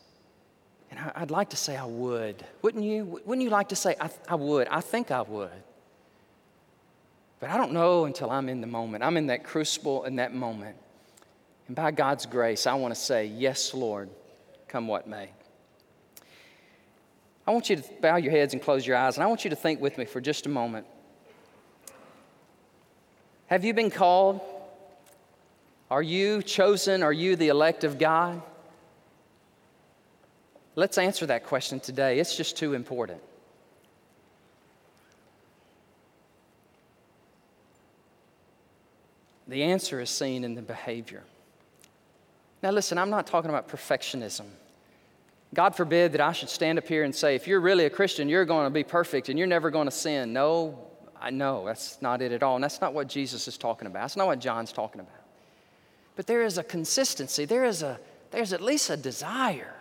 And 0.91 0.99
I'd 1.15 1.31
like 1.31 1.51
to 1.51 1.57
say 1.57 1.77
I 1.77 1.85
would. 1.85 2.45
Wouldn't 2.63 2.85
you? 2.85 3.21
Wouldn't 3.25 3.43
you 3.43 3.51
like 3.51 3.69
to 3.71 3.77
say, 3.77 3.95
I, 4.01 4.11
I 4.29 4.37
would? 4.37 4.69
I 4.69 4.81
think 4.81 5.11
I 5.11 5.23
would. 5.23 5.51
But 7.41 7.51
I 7.51 7.57
don't 7.57 7.73
know 7.73 8.05
until 8.05 8.31
I'm 8.31 8.49
in 8.49 8.61
the 8.61 8.67
moment. 8.67 9.05
I'm 9.05 9.17
in 9.17 9.27
that 9.27 9.45
crucible 9.45 10.05
in 10.05 10.17
that 10.17 10.35
moment. 10.35 10.77
And 11.67 11.77
by 11.77 11.91
God's 11.91 12.27
grace, 12.27 12.67
I 12.67 12.75
want 12.75 12.95
to 12.95 13.01
say, 13.01 13.27
Yes, 13.27 13.75
Lord, 13.75 14.09
come 14.67 14.89
what 14.89 15.07
may. 15.07 15.31
I 17.49 17.51
want 17.51 17.71
you 17.71 17.77
to 17.77 17.83
bow 18.03 18.17
your 18.17 18.31
heads 18.31 18.53
and 18.53 18.63
close 18.63 18.87
your 18.87 18.95
eyes, 18.95 19.17
and 19.17 19.25
I 19.25 19.27
want 19.27 19.43
you 19.43 19.49
to 19.49 19.57
think 19.57 19.81
with 19.81 19.97
me 19.97 20.05
for 20.05 20.21
just 20.21 20.45
a 20.45 20.51
moment. 20.51 20.87
Have 23.47 23.65
you 23.65 23.73
been 23.73 23.91
called? 23.91 24.43
Are 25.91 26.03
you 26.03 26.43
chosen? 26.43 27.03
Are 27.03 27.13
you 27.13 27.37
the 27.37 27.49
elect 27.49 27.85
of 27.85 27.99
God? 27.99 28.43
Let's 30.75 30.99
answer 30.99 31.25
that 31.25 31.47
question 31.47 31.81
today. 31.81 32.19
It's 32.19 32.37
just 32.37 32.59
too 32.59 32.75
important. 32.75 33.23
The 39.47 39.63
answer 39.63 40.03
is 40.03 40.11
seen 40.11 40.45
in 40.45 40.55
the 40.55 40.61
behavior. 40.61 41.23
Now, 42.63 42.73
listen, 42.73 42.99
I'm 42.99 43.09
not 43.09 43.27
talking 43.27 43.49
about 43.49 43.71
perfectionism. 43.71 44.45
God 45.55 45.75
forbid 45.75 46.13
that 46.13 46.21
I 46.21 46.33
should 46.33 46.51
stand 46.51 46.79
up 46.79 46.87
here 46.87 47.05
and 47.05 47.15
say, 47.15 47.35
if 47.35 47.47
you're 47.47 47.61
really 47.61 47.87
a 47.87 47.91
Christian, 47.91 48.29
you're 48.29 48.45
going 48.45 48.67
to 48.67 48.71
be 48.71 48.85
perfect 48.85 49.29
and 49.29 49.39
you're 49.39 49.49
never 49.49 49.71
going 49.71 49.87
to 49.87 49.91
sin. 49.91 50.33
No, 50.33 50.79
I 51.19 51.31
know 51.31 51.65
that's 51.65 52.01
not 52.03 52.21
it 52.21 52.33
at 52.33 52.43
all. 52.43 52.57
And 52.57 52.65
that's 52.65 52.81
not 52.81 52.93
what 52.93 53.09
Jesus 53.09 53.49
is 53.49 53.57
talking 53.57 53.87
about. 53.87 54.03
That's 54.03 54.17
not 54.17 54.27
what 54.27 54.41
John's 54.41 54.73
talking 54.73 55.01
about. 55.01 55.15
But 56.17 56.27
there 56.27 56.43
is 56.43 56.59
a 56.59 56.65
consistency, 56.65 57.45
there 57.45 57.65
is 57.65 57.83
a, 57.83 57.99
there's 58.31 58.53
at 58.53 58.61
least 58.61 58.91
a 58.91 58.97
desire. 58.97 59.75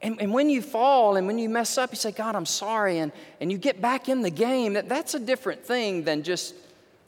And, 0.00 0.20
and 0.20 0.32
when 0.32 0.48
you 0.48 0.62
fall 0.62 1.16
and 1.16 1.26
when 1.26 1.38
you 1.38 1.48
mess 1.48 1.78
up, 1.78 1.90
you 1.90 1.96
say, 1.96 2.12
God, 2.12 2.36
I'm 2.36 2.46
sorry, 2.46 2.98
and, 2.98 3.12
and 3.40 3.50
you 3.50 3.58
get 3.58 3.80
back 3.80 4.08
in 4.08 4.22
the 4.22 4.30
game. 4.30 4.74
That, 4.74 4.88
that's 4.88 5.14
a 5.14 5.18
different 5.18 5.64
thing 5.64 6.04
than 6.04 6.22
just, 6.22 6.54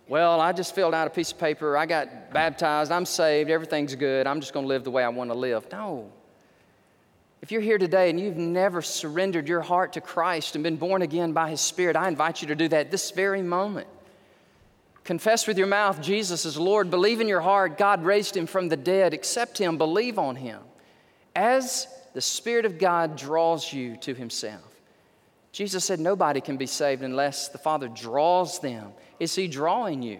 well, 0.08 0.40
I 0.40 0.52
just 0.52 0.74
filled 0.74 0.94
out 0.94 1.06
a 1.06 1.10
piece 1.10 1.32
of 1.32 1.38
paper, 1.38 1.76
I 1.76 1.86
got 1.86 2.32
baptized, 2.32 2.90
I'm 2.90 3.06
saved, 3.06 3.50
everything's 3.50 3.94
good, 3.94 4.26
I'm 4.26 4.40
just 4.40 4.52
going 4.52 4.64
to 4.64 4.68
live 4.68 4.84
the 4.84 4.90
way 4.90 5.04
I 5.04 5.08
want 5.10 5.30
to 5.30 5.36
live. 5.36 5.70
No. 5.70 6.10
If 7.40 7.52
you're 7.52 7.60
here 7.60 7.78
today 7.78 8.10
and 8.10 8.18
you've 8.18 8.36
never 8.36 8.82
surrendered 8.82 9.48
your 9.48 9.60
heart 9.60 9.92
to 9.92 10.00
Christ 10.00 10.56
and 10.56 10.64
been 10.64 10.76
born 10.76 11.02
again 11.02 11.32
by 11.32 11.50
His 11.50 11.60
Spirit, 11.60 11.94
I 11.96 12.08
invite 12.08 12.42
you 12.42 12.48
to 12.48 12.56
do 12.56 12.68
that 12.68 12.90
this 12.90 13.10
very 13.12 13.42
moment. 13.42 13.86
Confess 15.04 15.46
with 15.46 15.56
your 15.56 15.68
mouth 15.68 16.02
Jesus 16.02 16.44
is 16.44 16.58
Lord. 16.58 16.90
Believe 16.90 17.20
in 17.20 17.28
your 17.28 17.40
heart 17.40 17.78
God 17.78 18.04
raised 18.04 18.36
Him 18.36 18.46
from 18.46 18.68
the 18.68 18.76
dead. 18.76 19.14
Accept 19.14 19.56
Him. 19.56 19.78
Believe 19.78 20.18
on 20.18 20.36
Him. 20.36 20.60
As 21.34 21.86
the 22.12 22.20
Spirit 22.20 22.64
of 22.64 22.78
God 22.78 23.16
draws 23.16 23.72
you 23.72 23.96
to 23.98 24.14
Himself. 24.14 24.64
Jesus 25.52 25.84
said 25.84 26.00
nobody 26.00 26.40
can 26.40 26.56
be 26.56 26.66
saved 26.66 27.02
unless 27.02 27.48
the 27.48 27.58
Father 27.58 27.88
draws 27.88 28.58
them. 28.58 28.92
Is 29.20 29.34
He 29.34 29.48
drawing 29.48 30.02
you? 30.02 30.18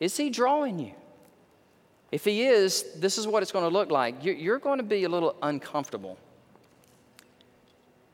Is 0.00 0.16
He 0.16 0.30
drawing 0.30 0.78
you? 0.78 0.94
If 2.10 2.24
He 2.24 2.42
is, 2.42 2.84
this 2.96 3.18
is 3.18 3.26
what 3.26 3.42
it's 3.42 3.52
going 3.52 3.64
to 3.64 3.72
look 3.72 3.90
like. 3.90 4.16
You're 4.22 4.58
going 4.58 4.78
to 4.78 4.84
be 4.84 5.04
a 5.04 5.08
little 5.08 5.36
uncomfortable 5.42 6.18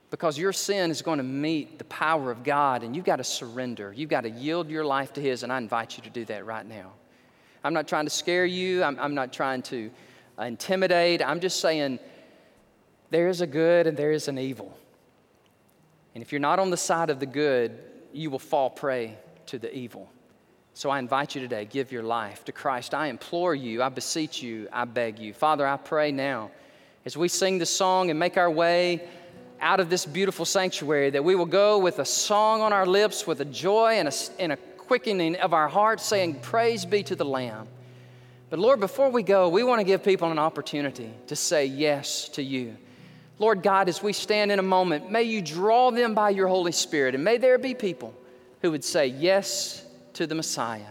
because 0.09 0.37
your 0.37 0.53
sin 0.53 0.91
is 0.91 1.01
going 1.01 1.17
to 1.17 1.23
meet 1.23 1.77
the 1.77 1.85
power 1.85 2.31
of 2.31 2.43
God 2.43 2.83
and 2.83 2.95
you've 2.95 3.05
got 3.05 3.17
to 3.17 3.23
surrender. 3.23 3.93
You've 3.93 4.09
got 4.09 4.21
to 4.21 4.29
yield 4.29 4.69
your 4.69 4.85
life 4.85 5.13
to 5.13 5.21
His, 5.21 5.43
and 5.43 5.51
I 5.51 5.57
invite 5.57 5.97
you 5.97 6.03
to 6.03 6.09
do 6.09 6.25
that 6.25 6.45
right 6.45 6.65
now. 6.65 6.91
I'm 7.63 7.73
not 7.73 7.87
trying 7.87 8.05
to 8.05 8.11
scare 8.11 8.45
you, 8.45 8.83
I'm, 8.83 8.99
I'm 8.99 9.15
not 9.15 9.33
trying 9.33 9.61
to 9.63 9.89
uh, 10.37 10.43
intimidate. 10.43 11.21
I'm 11.21 11.39
just 11.39 11.59
saying 11.59 11.99
there 13.09 13.27
is 13.27 13.41
a 13.41 13.47
good 13.47 13.87
and 13.87 13.97
there 13.97 14.11
is 14.11 14.27
an 14.27 14.37
evil. 14.37 14.77
And 16.13 16.21
if 16.21 16.31
you're 16.31 16.39
not 16.39 16.59
on 16.59 16.69
the 16.69 16.77
side 16.77 17.09
of 17.09 17.19
the 17.19 17.25
good, 17.25 17.77
you 18.13 18.29
will 18.29 18.39
fall 18.39 18.69
prey 18.69 19.17
to 19.47 19.59
the 19.59 19.73
evil. 19.75 20.09
So 20.77 20.89
I 20.89 20.99
invite 20.99 21.35
you 21.35 21.41
today, 21.41 21.63
give 21.63 21.93
your 21.93 22.03
life 22.03 22.43
to 22.43 22.51
Christ. 22.51 22.93
I 22.93 23.07
implore 23.07 23.55
you, 23.55 23.81
I 23.81 23.87
beseech 23.87 24.43
you, 24.43 24.67
I 24.73 24.83
beg 24.83 25.19
you. 25.19 25.33
Father, 25.33 25.65
I 25.65 25.77
pray 25.77 26.11
now 26.11 26.51
as 27.05 27.15
we 27.15 27.29
sing 27.29 27.59
this 27.59 27.69
song 27.69 28.09
and 28.09 28.19
make 28.19 28.35
our 28.35 28.51
way 28.51 29.07
out 29.61 29.79
of 29.79 29.89
this 29.89 30.05
beautiful 30.05 30.43
sanctuary 30.43 31.11
that 31.11 31.23
we 31.23 31.33
will 31.33 31.45
go 31.45 31.77
with 31.77 31.99
a 31.99 32.05
song 32.05 32.59
on 32.59 32.73
our 32.73 32.85
lips, 32.85 33.25
with 33.25 33.39
a 33.39 33.45
joy 33.45 33.93
and 33.93 34.09
a, 34.09 34.13
and 34.37 34.51
a 34.51 34.57
quickening 34.57 35.37
of 35.37 35.53
our 35.53 35.69
hearts, 35.69 36.05
saying, 36.05 36.41
Praise 36.41 36.83
be 36.83 37.03
to 37.03 37.15
the 37.15 37.23
Lamb. 37.23 37.69
But 38.49 38.59
Lord, 38.59 38.81
before 38.81 39.09
we 39.09 39.23
go, 39.23 39.47
we 39.47 39.63
want 39.63 39.79
to 39.79 39.85
give 39.85 40.03
people 40.03 40.29
an 40.29 40.39
opportunity 40.39 41.09
to 41.27 41.37
say 41.37 41.67
yes 41.67 42.27
to 42.29 42.43
you. 42.43 42.75
Lord 43.39 43.63
God, 43.63 43.87
as 43.87 44.03
we 44.03 44.11
stand 44.11 44.51
in 44.51 44.59
a 44.59 44.63
moment, 44.63 45.09
may 45.09 45.23
you 45.23 45.41
draw 45.41 45.89
them 45.91 46.13
by 46.13 46.31
your 46.31 46.49
Holy 46.49 46.73
Spirit, 46.73 47.15
and 47.15 47.23
may 47.23 47.37
there 47.37 47.57
be 47.57 47.73
people 47.73 48.13
who 48.61 48.71
would 48.71 48.83
say 48.83 49.07
yes 49.07 49.84
to 50.15 50.27
the 50.27 50.35
Messiah, 50.35 50.87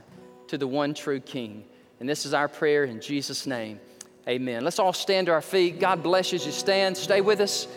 to 0.49 0.57
the 0.57 0.67
one 0.67 0.95
true 0.95 1.21
King. 1.21 1.65
And 2.01 2.09
this 2.09 2.25
is 2.25 2.35
our 2.35 2.49
prayer 2.49 2.85
in 2.85 3.01
Jesus' 3.01 3.47
name. 3.47 3.81
Amen. 4.29 4.65
Let's 4.65 4.79
all 4.79 4.93
stand 4.93 5.27
to 5.27 5.33
our 5.33 5.43
feet. 5.43 5.81
God 5.81 6.03
bless 6.03 6.33
you 6.33 6.37
as 6.37 6.47
you 6.47 6.53
stand. 6.53 6.97
Stay 6.97 7.21
with 7.21 7.41
us. 7.41 7.69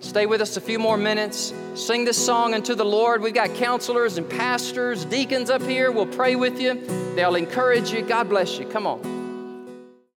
Stay 0.00 0.26
with 0.26 0.40
us 0.40 0.56
a 0.56 0.60
few 0.60 0.78
more 0.78 0.96
minutes. 0.96 1.52
Sing 1.74 2.04
this 2.04 2.24
song 2.24 2.54
unto 2.54 2.76
the 2.76 2.84
Lord. 2.84 3.20
We've 3.20 3.34
got 3.34 3.54
counselors 3.54 4.16
and 4.16 4.28
pastors, 4.28 5.04
deacons 5.04 5.50
up 5.50 5.62
here. 5.62 5.90
We'll 5.90 6.06
pray 6.06 6.36
with 6.36 6.60
you, 6.60 6.74
they'll 7.16 7.34
encourage 7.34 7.90
you. 7.90 8.02
God 8.02 8.28
bless 8.28 8.58
you. 8.58 8.66
Come 8.66 8.86
on. 8.86 9.27